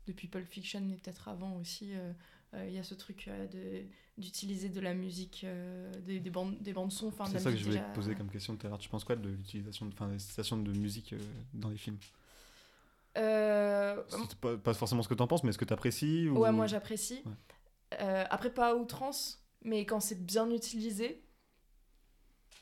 depuis 0.07 0.27
Pulp 0.27 0.47
Fiction 0.47 0.87
et 0.89 0.95
peut-être 0.95 1.27
avant 1.27 1.55
aussi, 1.57 1.91
il 2.53 2.71
y 2.71 2.77
a 2.77 2.83
ce 2.83 2.95
truc 2.95 3.29
de 3.51 3.83
d'utiliser 4.17 4.67
de 4.67 4.81
la 4.81 4.93
musique, 4.93 5.45
des, 6.05 6.19
des 6.19 6.29
bandes, 6.29 6.57
des 6.61 6.73
bandes 6.73 6.91
son, 6.91 7.09
C'est 7.25 7.39
ça 7.39 7.51
que 7.51 7.57
je 7.57 7.63
voulais 7.63 7.77
déjà- 7.77 7.89
te 7.89 7.95
poser 7.95 8.15
comme 8.15 8.29
question 8.29 8.55
tout 8.57 8.67
à 8.67 8.69
l'heure. 8.69 8.77
Tu 8.79 8.89
penses 8.89 9.05
quoi 9.05 9.15
de 9.15 9.29
l'utilisation 9.29 9.85
de, 9.85 9.93
des 10.11 10.19
citations 10.19 10.57
de 10.57 10.71
musique 10.73 11.15
dans 11.53 11.69
les 11.69 11.77
films? 11.77 11.97
Euh, 13.19 14.01
pas, 14.41 14.57
pas 14.57 14.73
forcément 14.73 15.03
ce 15.03 15.09
que 15.09 15.13
t'en 15.13 15.27
penses, 15.27 15.43
mais 15.43 15.49
est-ce 15.49 15.57
que 15.57 15.65
t'apprécies 15.65 16.29
ou... 16.29 16.39
Ouais, 16.39 16.51
moi 16.51 16.67
j'apprécie. 16.67 17.21
Ouais. 17.25 17.33
Euh, 18.01 18.23
après, 18.29 18.53
pas 18.53 18.69
à 18.69 18.75
outrance, 18.75 19.43
mais 19.61 19.85
quand 19.85 19.99
c'est 19.99 20.25
bien 20.25 20.49
utilisé, 20.49 21.23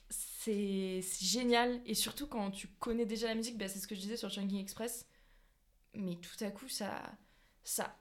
c'est 0.09 1.01
génial. 1.21 1.81
Et 1.85 1.93
surtout 1.93 2.27
quand 2.27 2.51
tu 2.51 2.67
connais 2.79 3.05
déjà 3.05 3.27
la 3.27 3.35
musique, 3.35 3.57
bah, 3.57 3.67
c'est 3.67 3.79
ce 3.79 3.87
que 3.87 3.95
je 3.95 4.01
disais 4.01 4.17
sur 4.17 4.29
Chunking 4.29 4.59
Express. 4.59 5.05
Mais 5.93 6.15
tout 6.15 6.43
à 6.43 6.49
coup, 6.51 6.67
ça. 6.67 6.91
ça 7.63 7.95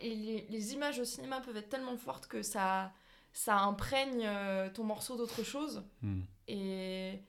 les, 0.00 0.46
les 0.48 0.72
images 0.74 0.98
au 0.98 1.04
cinéma 1.04 1.40
peuvent 1.40 1.56
être 1.56 1.68
tellement 1.68 1.96
fortes 1.96 2.26
que 2.26 2.42
ça, 2.42 2.92
ça 3.32 3.58
imprègne 3.60 4.24
euh, 4.26 4.70
ton 4.70 4.84
morceau 4.84 5.16
d'autre 5.16 5.42
chose. 5.42 5.84
Hmm. 6.02 6.22
Et 6.48 7.20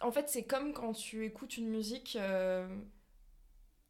en 0.00 0.10
fait 0.10 0.28
c'est 0.28 0.44
comme 0.44 0.72
quand 0.72 0.92
tu 0.92 1.24
écoutes 1.24 1.56
une 1.58 1.68
musique 1.68 2.16
euh, 2.18 2.66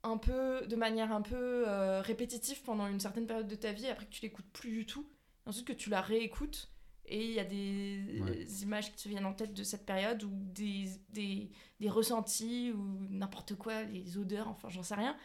un 0.02 0.16
peu 0.16 0.66
de 0.66 0.76
manière 0.76 1.12
un 1.12 1.22
peu 1.22 1.64
euh, 1.68 2.00
répétitive 2.00 2.62
pendant 2.62 2.86
une 2.86 3.00
certaine 3.00 3.26
période 3.26 3.48
de 3.48 3.54
ta 3.54 3.72
vie 3.72 3.86
après 3.88 4.06
que 4.06 4.10
tu 4.10 4.22
l'écoutes 4.22 4.50
plus 4.52 4.70
du 4.70 4.86
tout 4.86 5.06
et 5.46 5.48
ensuite 5.50 5.66
que 5.66 5.72
tu 5.72 5.90
la 5.90 6.00
réécoutes 6.00 6.70
et 7.06 7.24
il 7.24 7.32
y 7.32 7.40
a 7.40 7.44
des 7.44 8.20
Ouais. 8.20 8.44
images 8.62 8.92
qui 8.92 9.02
te 9.02 9.08
viennent 9.08 9.26
en 9.26 9.34
tête 9.34 9.52
de 9.54 9.62
cette 9.64 9.84
période 9.86 10.22
ou 10.24 10.30
des, 10.32 10.88
des, 11.10 11.50
des 11.80 11.90
ressentis 11.90 12.72
ou 12.72 13.06
n'importe 13.10 13.56
quoi 13.56 13.82
les 13.84 14.16
odeurs 14.18 14.48
enfin 14.48 14.68
j'en 14.70 14.82
sais 14.82 14.94
rien 14.94 15.16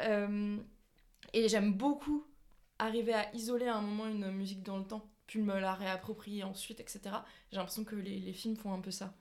Euh, 0.00 0.58
et 1.34 1.48
j'aime 1.48 1.74
beaucoup 1.74 2.24
arriver 2.78 3.14
à 3.14 3.34
isoler 3.34 3.66
à 3.66 3.76
un 3.76 3.82
moment 3.82 4.06
une 4.06 4.30
musique 4.32 4.62
dans 4.62 4.78
le 4.78 4.84
temps 4.86 5.10
puis 5.26 5.40
me 5.40 5.58
la 5.60 5.74
réapproprier 5.74 6.44
ensuite 6.44 6.80
etc 6.80 7.00
j'ai 7.50 7.58
l'impression 7.58 7.84
que 7.84 7.96
les, 7.96 8.18
les 8.20 8.32
films 8.32 8.56
font 8.56 8.72
un 8.72 8.80
peu 8.80 8.90
ça 8.92 9.14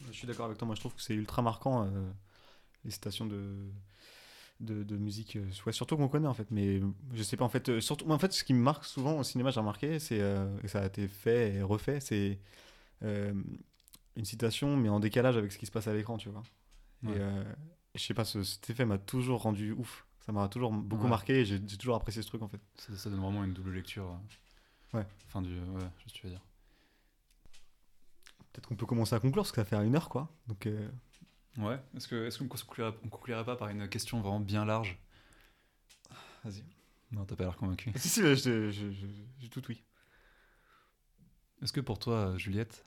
Je 0.00 0.12
suis 0.12 0.26
d'accord 0.26 0.46
avec 0.46 0.58
toi. 0.58 0.66
Moi, 0.66 0.74
je 0.74 0.80
trouve 0.80 0.94
que 0.94 1.02
c'est 1.02 1.14
ultra 1.14 1.42
marquant 1.42 1.84
euh, 1.84 2.10
les 2.88 2.92
citations 2.92 3.26
de 3.26 3.54
de, 4.60 4.82
de 4.82 4.96
musique, 4.96 5.36
euh, 5.36 5.48
ouais, 5.66 5.72
surtout 5.72 5.96
qu'on 5.96 6.08
connaît 6.08 6.26
en 6.26 6.34
fait. 6.34 6.50
Mais 6.50 6.80
je 7.14 7.22
sais 7.22 7.36
pas 7.36 7.44
en 7.44 7.48
fait. 7.48 7.68
euh, 7.68 7.80
surtout, 7.80 8.10
en 8.10 8.18
fait, 8.18 8.32
ce 8.32 8.42
qui 8.42 8.54
me 8.54 8.60
marque 8.60 8.84
souvent 8.84 9.16
au 9.18 9.22
cinéma, 9.22 9.50
j'ai 9.50 9.60
remarqué, 9.60 10.00
c'est 10.00 10.20
euh, 10.20 10.48
et 10.64 10.68
ça 10.68 10.80
a 10.82 10.86
été 10.86 11.06
fait 11.06 11.54
et 11.54 11.62
refait, 11.62 12.00
c'est 12.00 12.40
euh, 13.04 13.32
une 14.16 14.24
citation 14.24 14.76
mais 14.76 14.88
en 14.88 14.98
décalage 14.98 15.36
avec 15.36 15.52
ce 15.52 15.58
qui 15.58 15.66
se 15.66 15.70
passe 15.70 15.86
à 15.86 15.94
l'écran, 15.94 16.16
tu 16.18 16.28
vois. 16.28 16.42
Ouais. 17.04 17.12
Et 17.12 17.20
euh, 17.20 17.44
je 17.94 18.00
sais 18.02 18.14
pas, 18.14 18.24
ce- 18.24 18.42
cet 18.42 18.68
effet 18.70 18.84
m'a 18.84 18.98
toujours 18.98 19.42
rendu 19.42 19.70
ouf. 19.72 20.04
Ça 20.26 20.32
m'a 20.32 20.48
toujours 20.48 20.72
beaucoup 20.72 21.04
Ouais. 21.04 21.10
marqué. 21.10 21.40
et 21.40 21.44
J'ai 21.44 21.60
toujours 21.60 21.94
apprécié 21.94 22.20
ce 22.22 22.26
truc 22.28 22.42
en 22.42 22.48
fait. 22.48 22.60
Ça, 22.76 22.96
ça 22.96 23.10
donne 23.10 23.20
vraiment 23.20 23.44
une 23.44 23.52
double 23.54 23.70
lecture. 23.72 24.18
Ouais. 24.92 25.06
Fin 25.28 25.40
du. 25.40 25.50
Ouais, 25.54 25.86
je 26.12 26.22
veux 26.24 26.30
dire. 26.30 26.42
Peut-être 28.52 28.66
qu'on 28.66 28.76
peut 28.76 28.86
commencer 28.86 29.14
à 29.14 29.20
conclure 29.20 29.42
parce 29.44 29.52
que 29.52 29.60
ça 29.60 29.64
fait 29.64 29.76
une 29.76 29.94
heure 29.94 30.08
quoi. 30.08 30.28
Donc 30.48 30.66
Ouais. 31.58 31.78
Est-ce 31.96 32.08
que 32.08 32.26
est-ce 32.26 32.38
qu'on 32.38 32.48
conclurait, 32.48 32.94
on 33.04 33.08
conclurait 33.08 33.44
pas 33.44 33.56
par 33.56 33.68
une 33.68 33.88
question 33.88 34.20
vraiment 34.20 34.40
bien 34.40 34.64
large? 34.64 34.98
Vas-y. 36.44 36.64
Non, 37.10 37.24
t'as 37.24 37.36
pas 37.36 37.44
l'air 37.44 37.56
convaincu. 37.56 37.92
si 37.96 38.08
si, 38.08 38.70
j'ai 38.70 39.48
tout 39.50 39.62
oui. 39.68 39.82
Est-ce 41.62 41.72
que 41.72 41.80
pour 41.80 41.98
toi, 41.98 42.36
Juliette, 42.36 42.84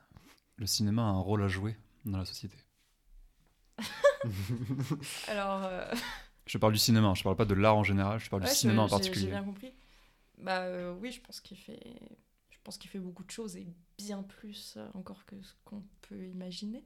le 0.56 0.66
cinéma 0.66 1.02
a 1.02 1.06
un 1.06 1.18
rôle 1.20 1.42
à 1.42 1.48
jouer 1.48 1.76
dans 2.04 2.18
la 2.18 2.24
société? 2.24 2.56
Alors 5.28 5.64
euh, 5.64 5.94
Je 6.46 6.58
parle 6.58 6.72
du 6.72 6.78
cinéma, 6.78 7.12
je 7.14 7.22
parle 7.22 7.36
pas 7.36 7.44
de 7.44 7.54
l'art 7.54 7.76
en 7.76 7.84
général, 7.84 8.18
je 8.18 8.30
parle 8.30 8.42
Ouais, 8.42 8.48
du 8.48 8.54
cinéma 8.54 8.82
en 8.82 8.88
particulier. 8.88 9.26
J'ai 9.26 9.30
bien 9.30 9.44
compris. 9.44 9.72
Bah 10.38 10.62
euh, 10.62 10.94
oui, 11.00 11.12
je 11.12 11.20
pense 11.20 11.40
qu'il 11.40 11.58
fait, 11.58 11.80
je 12.50 12.58
pense 12.64 12.78
qu'il 12.78 12.90
fait 12.90 12.98
beaucoup 12.98 13.24
de 13.24 13.30
choses 13.30 13.56
et 13.56 13.66
bien 13.98 14.22
plus 14.22 14.74
euh, 14.76 14.88
encore 14.94 15.24
que 15.26 15.40
ce 15.42 15.52
qu'on 15.64 15.82
peut 16.02 16.26
imaginer. 16.26 16.84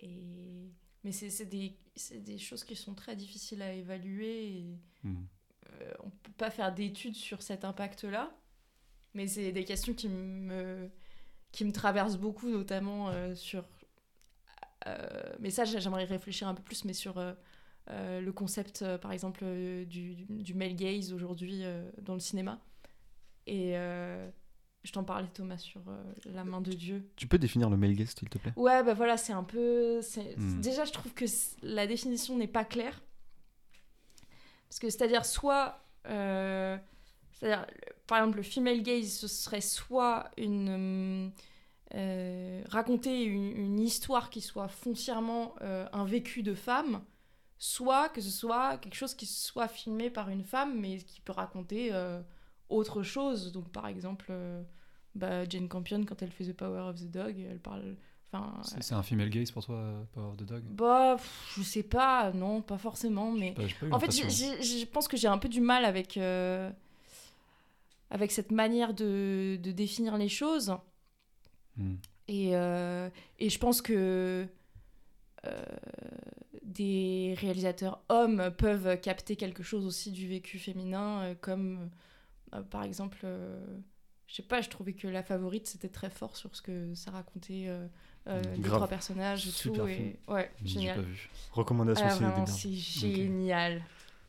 Et 0.00 0.72
mais 1.04 1.12
c'est 1.12 1.46
des, 1.46 1.76
des 2.14 2.38
choses 2.38 2.64
qui 2.64 2.76
sont 2.76 2.94
très 2.94 3.16
difficiles 3.16 3.62
à 3.62 3.72
évaluer 3.72 4.48
et 4.58 4.78
Hmm. 5.02 5.24
euh, 5.82 5.92
on 6.04 6.10
peut 6.10 6.32
pas 6.36 6.50
faire 6.50 6.74
d'études 6.74 7.16
sur 7.16 7.42
cet 7.42 7.64
impact-là. 7.64 8.30
Mais 9.14 9.26
c'est 9.28 9.52
des 9.52 9.64
questions 9.64 9.94
qui 9.94 10.08
me 10.08 10.90
qui 11.52 11.64
me 11.64 11.72
traversent 11.72 12.18
beaucoup, 12.18 12.48
notamment 12.50 13.10
euh, 13.10 13.34
sur. 13.34 13.64
euh, 14.86 15.34
mais 15.40 15.50
ça, 15.50 15.64
j'aimerais 15.64 16.04
réfléchir 16.04 16.48
un 16.48 16.54
peu 16.54 16.62
plus, 16.62 16.84
mais 16.84 16.92
sur 16.92 17.22
le 17.88 18.30
concept, 18.30 18.84
par 18.98 19.12
exemple, 19.12 19.44
du, 19.86 20.14
du 20.28 20.54
male 20.54 20.74
gaze 20.76 21.12
aujourd'hui 21.12 21.62
dans 22.02 22.14
le 22.14 22.20
cinéma. 22.20 22.60
Et 23.46 23.74
je 24.82 24.92
t'en 24.92 25.04
parlais, 25.04 25.28
Thomas, 25.34 25.58
sur 25.58 25.80
euh, 25.88 26.02
La 26.32 26.44
main 26.44 26.60
de 26.60 26.72
Dieu. 26.72 27.04
Tu 27.16 27.26
peux 27.26 27.38
définir 27.38 27.68
le 27.70 27.76
male 27.76 27.94
gaze 27.94 28.14
s'il 28.18 28.28
te 28.28 28.38
plaît? 28.38 28.52
Ouais, 28.56 28.82
bah 28.82 28.94
voilà, 28.94 29.16
c'est 29.16 29.32
un 29.32 29.44
peu. 29.44 30.00
Hmm. 30.36 30.60
Déjà, 30.60 30.84
je 30.84 30.92
trouve 30.92 31.12
que 31.12 31.26
la 31.62 31.86
définition 31.86 32.36
n'est 32.36 32.46
pas 32.48 32.64
claire. 32.64 33.00
Parce 34.68 34.78
que 34.78 34.88
c'est-à-dire, 34.88 35.24
soit. 35.24 35.80
euh, 36.06 36.78
c'est-à-dire, 37.32 37.66
par 38.06 38.18
exemple, 38.18 38.38
le 38.38 38.42
female 38.42 38.82
gaze, 38.82 39.12
ce 39.12 39.28
serait 39.28 39.60
soit 39.60 40.30
une. 40.36 41.30
euh, 41.94 42.62
raconter 42.68 43.24
une, 43.24 43.56
une 43.56 43.80
histoire 43.80 44.30
qui 44.30 44.40
soit 44.40 44.68
foncièrement 44.68 45.54
un 45.60 46.04
vécu 46.04 46.42
de 46.42 46.54
femme, 46.54 47.02
soit 47.58 48.08
que 48.10 48.20
ce 48.20 48.30
soit 48.30 48.78
quelque 48.78 48.94
chose 48.94 49.14
qui 49.14 49.26
soit 49.26 49.68
filmé 49.68 50.08
par 50.08 50.28
une 50.30 50.44
femme, 50.44 50.78
mais 50.80 50.98
qui 50.98 51.20
peut 51.20 51.32
raconter 51.32 51.90
autre 52.70 53.02
chose. 53.02 53.52
Donc, 53.52 53.68
par 53.68 53.86
exemple, 53.86 54.26
euh, 54.30 54.62
bah, 55.14 55.44
Jane 55.48 55.68
Campion, 55.68 56.04
quand 56.04 56.22
elle 56.22 56.30
fait 56.30 56.44
The 56.44 56.56
Power 56.56 56.80
of 56.80 57.00
the 57.00 57.10
Dog, 57.10 57.38
elle 57.38 57.60
parle. 57.60 57.96
Enfin, 58.32 58.62
C'est 58.62 58.94
un 58.94 59.02
female 59.02 59.28
gaze 59.28 59.50
pour 59.50 59.64
toi, 59.64 59.74
euh, 59.74 60.04
Power 60.12 60.28
of 60.28 60.36
the 60.36 60.44
Dog? 60.44 60.62
Bah, 60.70 61.16
pff, 61.16 61.54
je 61.56 61.62
sais 61.62 61.82
pas, 61.82 62.32
non, 62.32 62.62
pas 62.62 62.78
forcément, 62.78 63.32
mais. 63.32 63.52
Pas 63.52 63.62
En 63.90 63.98
fait, 63.98 64.12
je 64.12 64.84
pense 64.86 65.08
que 65.08 65.16
j'ai 65.16 65.28
un 65.28 65.38
peu 65.38 65.48
du 65.48 65.60
mal 65.60 65.84
avec, 65.84 66.16
euh, 66.16 66.70
avec 68.08 68.30
cette 68.30 68.52
manière 68.52 68.94
de, 68.94 69.58
de 69.60 69.72
définir 69.72 70.16
les 70.16 70.28
choses. 70.28 70.76
Hmm. 71.76 71.96
Et, 72.28 72.50
euh, 72.54 73.10
et 73.40 73.50
je 73.50 73.58
pense 73.58 73.82
que 73.82 74.46
euh, 75.44 75.64
des 76.62 77.34
réalisateurs 77.38 78.00
hommes 78.08 78.52
peuvent 78.56 79.00
capter 79.00 79.34
quelque 79.34 79.64
chose 79.64 79.84
aussi 79.84 80.12
du 80.12 80.28
vécu 80.28 80.60
féminin, 80.60 81.34
comme 81.40 81.90
par 82.70 82.82
exemple, 82.84 83.18
euh, 83.24 83.58
je 84.26 84.34
sais 84.36 84.42
pas, 84.42 84.60
je 84.60 84.68
trouvais 84.68 84.92
que 84.92 85.08
La 85.08 85.22
Favorite 85.22 85.66
c'était 85.66 85.88
très 85.88 86.10
fort 86.10 86.36
sur 86.36 86.54
ce 86.56 86.62
que 86.62 86.94
ça 86.94 87.10
racontait, 87.10 87.64
euh, 87.68 87.86
euh, 88.28 88.42
les 88.56 88.62
trois 88.62 88.86
personnages 88.88 89.46
et 89.46 89.50
Super 89.50 89.82
tout. 89.84 89.88
film. 89.90 90.08
Et, 90.28 90.32
ouais, 90.32 90.50
génial. 90.64 90.96
pas 90.96 91.02
vu. 91.02 91.30
Recommandation 91.52 92.06
Ah, 92.08 92.46
c'est 92.46 92.72
génial. 92.72 93.82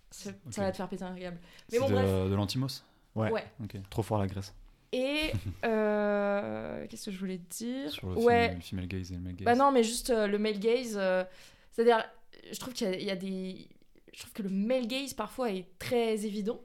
Ça, 0.09 0.29
Ok. 0.31 0.35
ça 0.53 0.61
va 0.63 0.71
te 0.71 0.77
faire 0.77 0.89
péter 0.89 1.03
un. 1.03 1.15
C'est 1.15 1.31
Mais 1.71 1.79
bon, 1.79 1.87
de, 1.89 1.93
bref. 1.93 2.29
de 2.29 2.35
l'antimos 2.35 2.83
Ouais. 3.15 3.31
Ouais. 3.31 3.45
Ok. 3.63 3.77
Trop 3.89 4.03
fort 4.03 4.19
la 4.19 4.27
Grèce. 4.27 4.53
Et 4.93 5.31
euh, 5.65 6.85
qu'est-ce 6.87 7.05
que 7.05 7.11
je 7.11 7.17
voulais 7.17 7.37
te 7.37 7.55
dire 7.63 7.89
Sur 7.91 8.09
le, 8.09 8.17
Ouais. 8.17 8.57
female 8.61 8.87
gaze 8.87 9.11
et 9.11 9.15
le 9.15 9.21
male 9.21 9.35
gaze. 9.35 9.45
Bah 9.45 9.55
non, 9.55 9.71
mais 9.71 9.83
juste 9.83 10.09
euh, 10.09 10.27
le 10.27 10.37
male 10.37 10.59
gaze. 10.59 10.95
euh, 10.97 11.23
C'est-à-dire, 11.71 12.03
je 12.51 12.59
trouve 12.59 12.73
qu'il 12.73 12.93
y, 12.99 13.05
y 13.05 13.11
a 13.11 13.15
des. 13.15 13.67
Je 14.13 14.19
trouve 14.19 14.33
que 14.33 14.43
le 14.43 14.49
male 14.49 14.87
gaze 14.87 15.13
parfois 15.13 15.51
est 15.51 15.65
très 15.79 16.25
évident, 16.25 16.59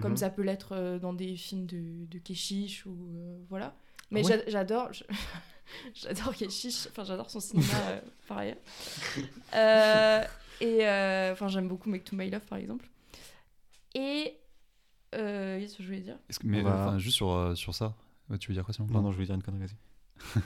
comme 0.00 0.12
Mhm. 0.12 0.16
ça 0.18 0.30
peut 0.30 0.42
l'être 0.42 0.72
euh, 0.72 0.98
dans 0.98 1.12
des 1.12 1.36
films 1.36 1.66
de, 1.66 2.06
de 2.06 2.18
Keshish 2.18 2.86
ou 2.86 2.96
euh, 3.14 3.38
voilà. 3.48 3.74
Mais 4.10 4.22
Ah 4.24 4.28
ouais 4.28 4.44
j'adore. 4.48 4.92
je- 4.92 5.04
J'adore 5.94 6.32
Keshish, 6.34 6.86
enfin 6.90 7.02
j'adore 7.04 7.28
son 7.28 7.40
cinéma 7.40 7.72
euh, 7.88 8.00
par 8.28 8.38
ailleurs. 8.38 8.56
Et 10.60 10.86
euh, 10.86 11.32
enfin 11.32 11.48
j'aime 11.48 11.68
beaucoup 11.68 11.90
Make 11.90 12.04
to 12.04 12.16
My 12.16 12.30
Love 12.30 12.46
par 12.46 12.58
exemple. 12.58 12.88
Et 13.94 14.34
euh, 15.14 15.58
qu'est-ce 15.60 15.76
que 15.76 15.82
je 15.82 15.88
voulais 15.88 16.00
dire? 16.00 16.18
Est-ce 16.28 16.38
que- 16.38 16.46
mais 16.46 16.60
On 16.60 16.64
va- 16.64 16.74
enfin, 16.74 16.98
juste 16.98 17.16
sur, 17.16 17.30
euh, 17.30 17.54
sur 17.54 17.74
ça, 17.74 17.94
Ouais, 18.28 18.38
tu 18.38 18.48
veux 18.48 18.54
dire 18.54 18.64
quoi 18.64 18.74
sinon? 18.74 18.88
Non, 18.90 19.02
non, 19.02 19.10
je 19.10 19.16
voulais 19.16 19.26
dire 19.26 19.34
une 19.36 19.42
connerie, 19.42 19.66
vas-y. 19.66 20.42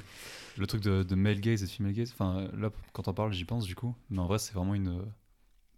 Le 0.58 0.66
truc 0.66 0.82
de, 0.82 1.02
de 1.02 1.14
male 1.14 1.40
gaze 1.40 1.62
et 1.62 1.66
de 1.66 1.70
female 1.70 1.92
gaze, 1.92 2.12
enfin 2.12 2.48
là 2.58 2.70
quand 2.92 3.06
on 3.08 3.14
parle 3.14 3.32
j'y 3.32 3.44
pense 3.44 3.64
du 3.64 3.74
coup, 3.76 3.94
mais 4.10 4.18
en 4.18 4.26
vrai 4.26 4.38
c'est 4.38 4.52
vraiment 4.52 4.74
une, 4.74 5.00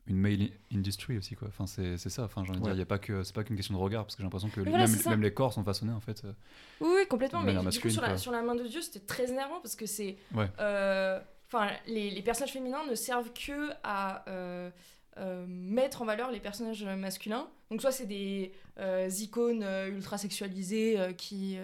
une 0.07 0.17
male 0.17 0.49
industry 0.75 1.17
aussi 1.17 1.35
quoi. 1.37 1.49
Enfin 1.49 1.67
c'est 1.67 1.97
c'est 1.97 2.11
ça. 2.11 2.25
Enfin 2.25 2.43
j'ai 2.45 2.51
envie 2.51 2.61
de 2.61 2.65
dire 2.65 2.75
il 2.75 2.79
y 2.79 2.83
a 2.83 2.87
pas 2.87 2.99
que 2.99 3.23
c'est 3.23 3.35
pas 3.35 3.45
qu'une 3.45 3.57
question 3.57 3.75
de 3.75 3.79
regard 3.79 4.05
parce 4.05 4.17
que 4.17 4.21
j'ai 4.23 4.25
l'impression 4.27 4.49
que 4.49 4.61
voilà, 4.61 4.87
même, 5.09 5.23
les 5.23 5.33
corps 5.33 5.53
sont 5.53 5.63
façonnés 5.65 5.93
en 5.93 6.01
fait. 6.01 6.23
euh, 6.25 6.33
Oui, 6.81 6.89
oui, 6.97 7.07
complètement. 7.09 7.41
Mais 7.43 7.55
du 7.55 7.81
coup, 7.81 7.89
sur 7.91 8.03
la, 8.03 8.09
quoi. 8.09 8.17
sur 8.19 8.33
la 8.33 8.43
main 8.43 8.55
de 8.57 8.65
Dieu, 8.67 8.81
c'était 8.81 9.05
très 9.07 9.31
énervant 9.31 9.61
parce 9.61 9.77
que 9.77 9.87
c'est. 9.87 10.17
Ouais. 10.35 10.47
euh, 10.61 11.21
Enfin, 11.55 11.69
les, 11.87 12.11
les 12.11 12.23
personnages 12.23 12.55
féminins 12.55 12.87
ne 12.89 12.95
servent 12.95 13.31
que 13.35 13.71
à 13.85 14.25
euh, 14.31 14.71
euh, 15.19 15.45
mettre 15.47 16.01
en 16.01 16.07
valeur 16.07 16.31
les 16.31 16.41
personnages 16.41 16.83
masculins. 16.83 17.47
Donc, 17.71 17.83
soit 17.83 17.93
c'est 17.93 18.07
des 18.07 18.53
euh, 18.79 19.11
icônes 19.21 19.63
ultra 19.89 20.17
sexualisées 20.17 20.99
euh, 20.99 21.13
qui. 21.13 21.59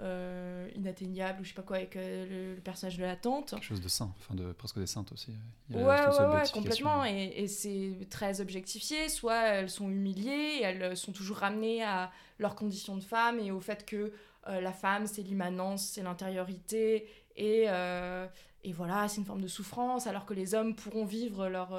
Euh, 0.00 0.68
inatteignables 0.74 1.40
ou 1.40 1.44
je 1.44 1.50
sais 1.50 1.54
pas 1.54 1.62
quoi 1.62 1.76
avec 1.76 1.94
euh, 1.94 2.26
le, 2.26 2.54
le 2.56 2.60
personnage 2.60 2.98
de 2.98 3.04
la 3.04 3.14
tante. 3.14 3.50
quelque 3.50 3.62
chose 3.62 3.80
de 3.80 3.88
saint, 3.88 4.12
enfin 4.18 4.34
de 4.34 4.52
presque 4.52 4.78
des 4.78 4.86
saintes 4.88 5.12
aussi. 5.12 5.32
Il 5.70 5.76
y 5.76 5.78
a 5.80 5.86
Ouais, 5.86 6.06
ouais, 6.18 6.34
ouais, 6.34 6.48
complètement. 6.52 7.04
Et, 7.04 7.32
et 7.36 7.48
c'est 7.48 8.08
très 8.10 8.40
objectifié. 8.40 9.08
Soit 9.08 9.40
elles 9.48 9.70
sont 9.70 9.88
humiliées, 9.88 10.58
et 10.60 10.62
elles 10.62 10.96
sont 10.96 11.12
toujours 11.12 11.36
ramenées 11.36 11.84
à 11.84 12.10
leur 12.38 12.56
condition 12.56 12.96
de 12.96 13.02
femme 13.02 13.38
et 13.38 13.52
au 13.52 13.60
fait 13.60 13.86
que 13.86 14.12
euh, 14.48 14.60
la 14.60 14.72
femme, 14.72 15.06
c'est 15.06 15.22
l'immanence, 15.22 15.84
c'est 15.86 16.02
l'intériorité. 16.02 17.08
Et, 17.36 17.66
euh, 17.68 18.26
et 18.64 18.72
voilà, 18.72 19.06
c'est 19.08 19.18
une 19.18 19.26
forme 19.26 19.42
de 19.42 19.48
souffrance, 19.48 20.08
alors 20.08 20.26
que 20.26 20.34
les 20.34 20.54
hommes 20.54 20.74
pourront 20.74 21.04
vivre 21.04 21.48
leur, 21.48 21.78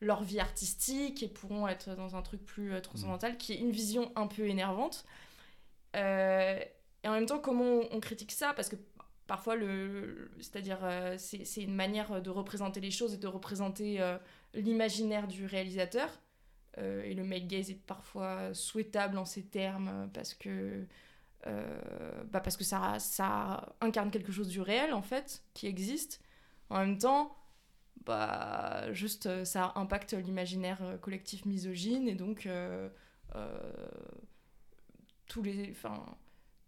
leur 0.00 0.22
vie 0.22 0.38
artistique 0.38 1.22
et 1.22 1.28
pourront 1.28 1.66
être 1.66 1.96
dans 1.96 2.14
un 2.14 2.22
truc 2.22 2.44
plus 2.44 2.80
transcendantal, 2.80 3.36
qui 3.38 3.54
est 3.54 3.58
une 3.58 3.72
vision 3.72 4.12
un 4.14 4.28
peu 4.28 4.46
énervante. 4.46 5.04
Euh, 5.96 6.58
et 7.06 7.08
en 7.08 7.12
même 7.12 7.26
temps, 7.26 7.38
comment 7.38 7.82
on, 7.92 8.00
critique 8.00 8.32
ça? 8.32 8.52
Parce 8.54 8.68
que 8.68 8.74
parfois, 9.28 9.54
le, 9.54 10.30
c'est-à-dire, 10.38 10.80
euh, 10.82 11.14
c'est, 11.18 11.62
une 11.62 11.74
manière 11.74 12.20
de 12.20 12.30
représenter 12.30 12.80
les 12.80 12.90
choses 12.90 13.14
et 13.14 13.16
de 13.16 13.28
représenter 13.28 14.00
euh, 14.00 14.18
l'imaginaire 14.54 15.28
du 15.28 15.46
réalisateur. 15.46 16.10
Euh, 16.78 17.04
et 17.04 17.14
le 17.14 17.22
male 17.22 17.46
gaze 17.46 17.70
est 17.70 17.86
parfois 17.86 18.52
souhaitable 18.52 19.16
en 19.18 19.24
ces 19.24 19.44
termes 19.44 19.88
euh, 19.88 20.06
parce 20.08 20.34
que, 20.34 20.84
euh, 21.46 22.24
bah 22.24 22.40
parce 22.40 22.56
que 22.56 22.64
ça, 22.64 22.98
ça 22.98 23.74
incarne 23.80 24.10
quelque 24.10 24.32
chose 24.32 24.48
du 24.48 24.60
réel, 24.60 24.92
en 24.92 25.02
fait, 25.02 25.44
qui 25.54 25.68
existe. 25.68 26.20
En 26.70 26.80
même 26.80 26.98
temps, 26.98 27.36
bah, 28.04 28.92
juste, 28.92 29.26
euh, 29.26 29.44
ça 29.44 29.72
impacte 29.76 30.12
l'imaginaire 30.12 30.82
euh, 30.82 30.98
collectif 30.98 31.44
misogyne 31.44 32.08
et 32.08 32.14
donc 32.14 32.46
euh, 32.46 32.88
euh, 33.36 33.88
tous 35.26 35.42
les... 35.42 35.74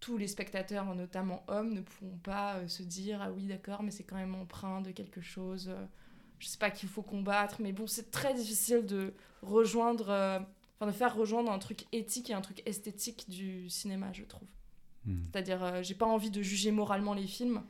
tous 0.00 0.16
les 0.16 0.28
spectateurs, 0.28 0.94
notamment 0.94 1.42
hommes, 1.48 1.72
ne 1.74 1.80
pourront 1.80 2.18
pas 2.22 2.56
euh, 2.56 2.68
se 2.68 2.82
dire 2.82 3.20
ah 3.22 3.30
oui 3.32 3.46
d'accord 3.46 3.82
mais 3.82 3.90
c'est 3.90 4.04
quand 4.04 4.16
même 4.16 4.34
empreint 4.34 4.80
de 4.80 4.90
quelque 4.90 5.20
chose 5.20 5.68
euh, 5.68 5.84
je 6.38 6.46
sais 6.46 6.58
pas 6.58 6.70
qu'il 6.70 6.88
faut 6.88 7.02
combattre 7.02 7.56
mais 7.60 7.72
bon 7.72 7.86
c'est 7.86 8.10
très 8.10 8.34
difficile 8.34 8.86
de 8.86 9.12
rejoindre 9.42 10.10
euh, 10.10 10.38
enfin 10.76 10.86
de 10.86 10.96
faire 10.96 11.14
rejoindre 11.16 11.50
un 11.50 11.58
truc 11.58 11.86
éthique 11.92 12.30
et 12.30 12.34
un 12.34 12.40
truc 12.40 12.62
esthétique 12.66 13.28
du 13.28 13.68
cinéma 13.68 14.12
je 14.12 14.22
trouve 14.22 14.48
Hmm. 15.04 15.24
c'est-à-dire 15.30 15.64
euh, 15.64 15.82
j'ai 15.82 15.94
pas 15.94 16.06
envie 16.06 16.30
de 16.30 16.42
juger 16.42 16.72
moralement 16.72 17.14
les 17.14 17.26
films 17.26 17.62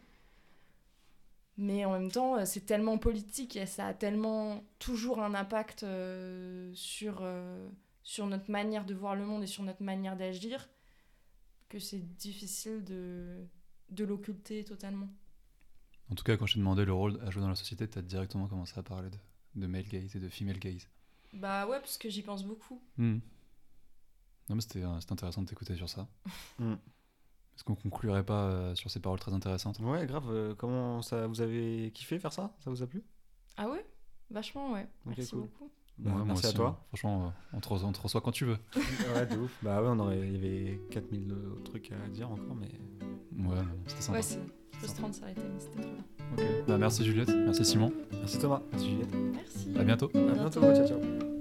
mais 1.56 1.84
en 1.84 1.92
même 1.92 2.10
temps 2.10 2.44
c'est 2.46 2.64
tellement 2.66 2.98
politique 2.98 3.56
et 3.56 3.66
ça 3.66 3.86
a 3.86 3.94
tellement 3.94 4.64
toujours 4.78 5.20
un 5.20 5.34
impact 5.34 5.82
euh, 5.82 6.72
sur 6.74 7.22
sur 8.02 8.26
notre 8.26 8.50
manière 8.50 8.86
de 8.86 8.94
voir 8.94 9.14
le 9.14 9.26
monde 9.26 9.42
et 9.42 9.46
sur 9.46 9.62
notre 9.62 9.82
manière 9.82 10.16
d'agir 10.16 10.68
que 11.68 11.78
c'est 11.78 12.00
difficile 12.16 12.84
de, 12.84 13.46
de 13.90 14.04
l'occulter 14.04 14.64
totalement. 14.64 15.08
En 16.10 16.14
tout 16.14 16.24
cas, 16.24 16.36
quand 16.36 16.46
je 16.46 16.54
t'ai 16.54 16.58
demandé 16.60 16.84
le 16.84 16.92
rôle 16.94 17.20
à 17.22 17.30
jouer 17.30 17.42
dans 17.42 17.48
la 17.50 17.54
société, 17.54 17.86
t'as 17.88 18.02
directement 18.02 18.48
commencé 18.48 18.78
à 18.78 18.82
parler 18.82 19.10
de, 19.10 19.18
de 19.60 19.66
male 19.66 19.84
gaze 19.84 20.16
et 20.16 20.20
de 20.20 20.28
female 20.28 20.58
gaze. 20.58 20.88
Bah 21.34 21.66
ouais, 21.66 21.78
parce 21.80 21.98
que 21.98 22.08
j'y 22.08 22.22
pense 22.22 22.44
beaucoup. 22.44 22.82
Hmm. 22.96 23.18
Non 24.48 24.54
mais 24.56 24.62
c'était 24.62 24.82
euh, 24.82 24.98
c'était 25.00 25.12
intéressant 25.12 25.42
de 25.42 25.46
t'écouter 25.46 25.76
sur 25.76 25.90
ça. 25.90 26.08
Hmm. 26.58 26.76
Est-ce 27.54 27.64
qu'on 27.64 27.74
conclurait 27.74 28.24
pas 28.24 28.44
euh, 28.50 28.74
sur 28.74 28.90
ces 28.90 29.00
paroles 29.00 29.18
très 29.18 29.34
intéressantes? 29.34 29.78
Ouais, 29.80 30.06
grave. 30.06 30.30
euh, 30.30 30.54
comment 30.54 31.02
ça 31.02 31.26
vous 31.26 31.42
avez 31.42 31.90
kiffé 31.92 32.18
faire 32.18 32.32
ça? 32.32 32.56
Ça 32.60 32.70
vous 32.70 32.82
a 32.82 32.86
plu? 32.86 33.04
Ah 33.58 33.68
ouais? 33.68 33.84
Vachement, 34.30 34.72
ouais. 34.72 34.88
Merci 35.04 35.30
cool. 35.30 35.40
beaucoup. 35.40 35.70
Bah, 35.98 36.10
Ouais, 36.10 36.16
moi 36.18 36.24
Merci 36.26 36.46
à 36.46 36.52
toi. 36.52 36.78
hein. 36.78 36.84
Franchement, 36.88 37.26
euh, 37.26 37.56
on, 37.56 37.60
te 37.60 37.68
reçoit, 37.68 37.88
on 37.88 37.92
te 37.92 38.00
reçoit 38.00 38.20
quand 38.20 38.30
tu 38.30 38.44
veux. 38.44 38.56
ouais, 39.14 39.26
de 39.26 39.36
ouf. 39.36 39.56
Bah 39.62 39.82
ouais, 39.82 39.88
on 39.90 39.98
aurait, 39.98 40.18
il 40.18 40.32
y 40.32 40.36
avait 40.36 40.80
4000 40.90 41.32
autres 41.32 41.64
trucs 41.64 41.90
à 41.92 42.08
dire 42.08 42.30
encore, 42.30 42.54
mais. 42.54 42.70
Ouais, 43.44 43.56
c'était 43.86 44.02
sympa. 44.02 44.18
Ouais, 44.18 44.22
c'est 44.22 44.38
frustrant 44.78 45.08
de 45.08 45.14
s'arrêter, 45.14 45.40
mais 45.42 45.58
c'était 45.60 45.82
trop 45.82 45.92
bien. 45.92 46.04
Ok. 46.36 46.66
Bah, 46.68 46.78
merci 46.78 47.04
Juliette, 47.04 47.30
merci 47.34 47.64
Simon. 47.64 47.92
Merci 48.12 48.38
Thomas. 48.38 48.62
Merci 48.72 48.90
Juliette. 48.90 49.14
Merci. 49.34 49.74
À 49.78 49.82
bientôt. 49.84 50.10
À 50.14 50.32
bientôt. 50.34 50.60
Ciao, 50.60 50.86
ciao. 50.86 51.37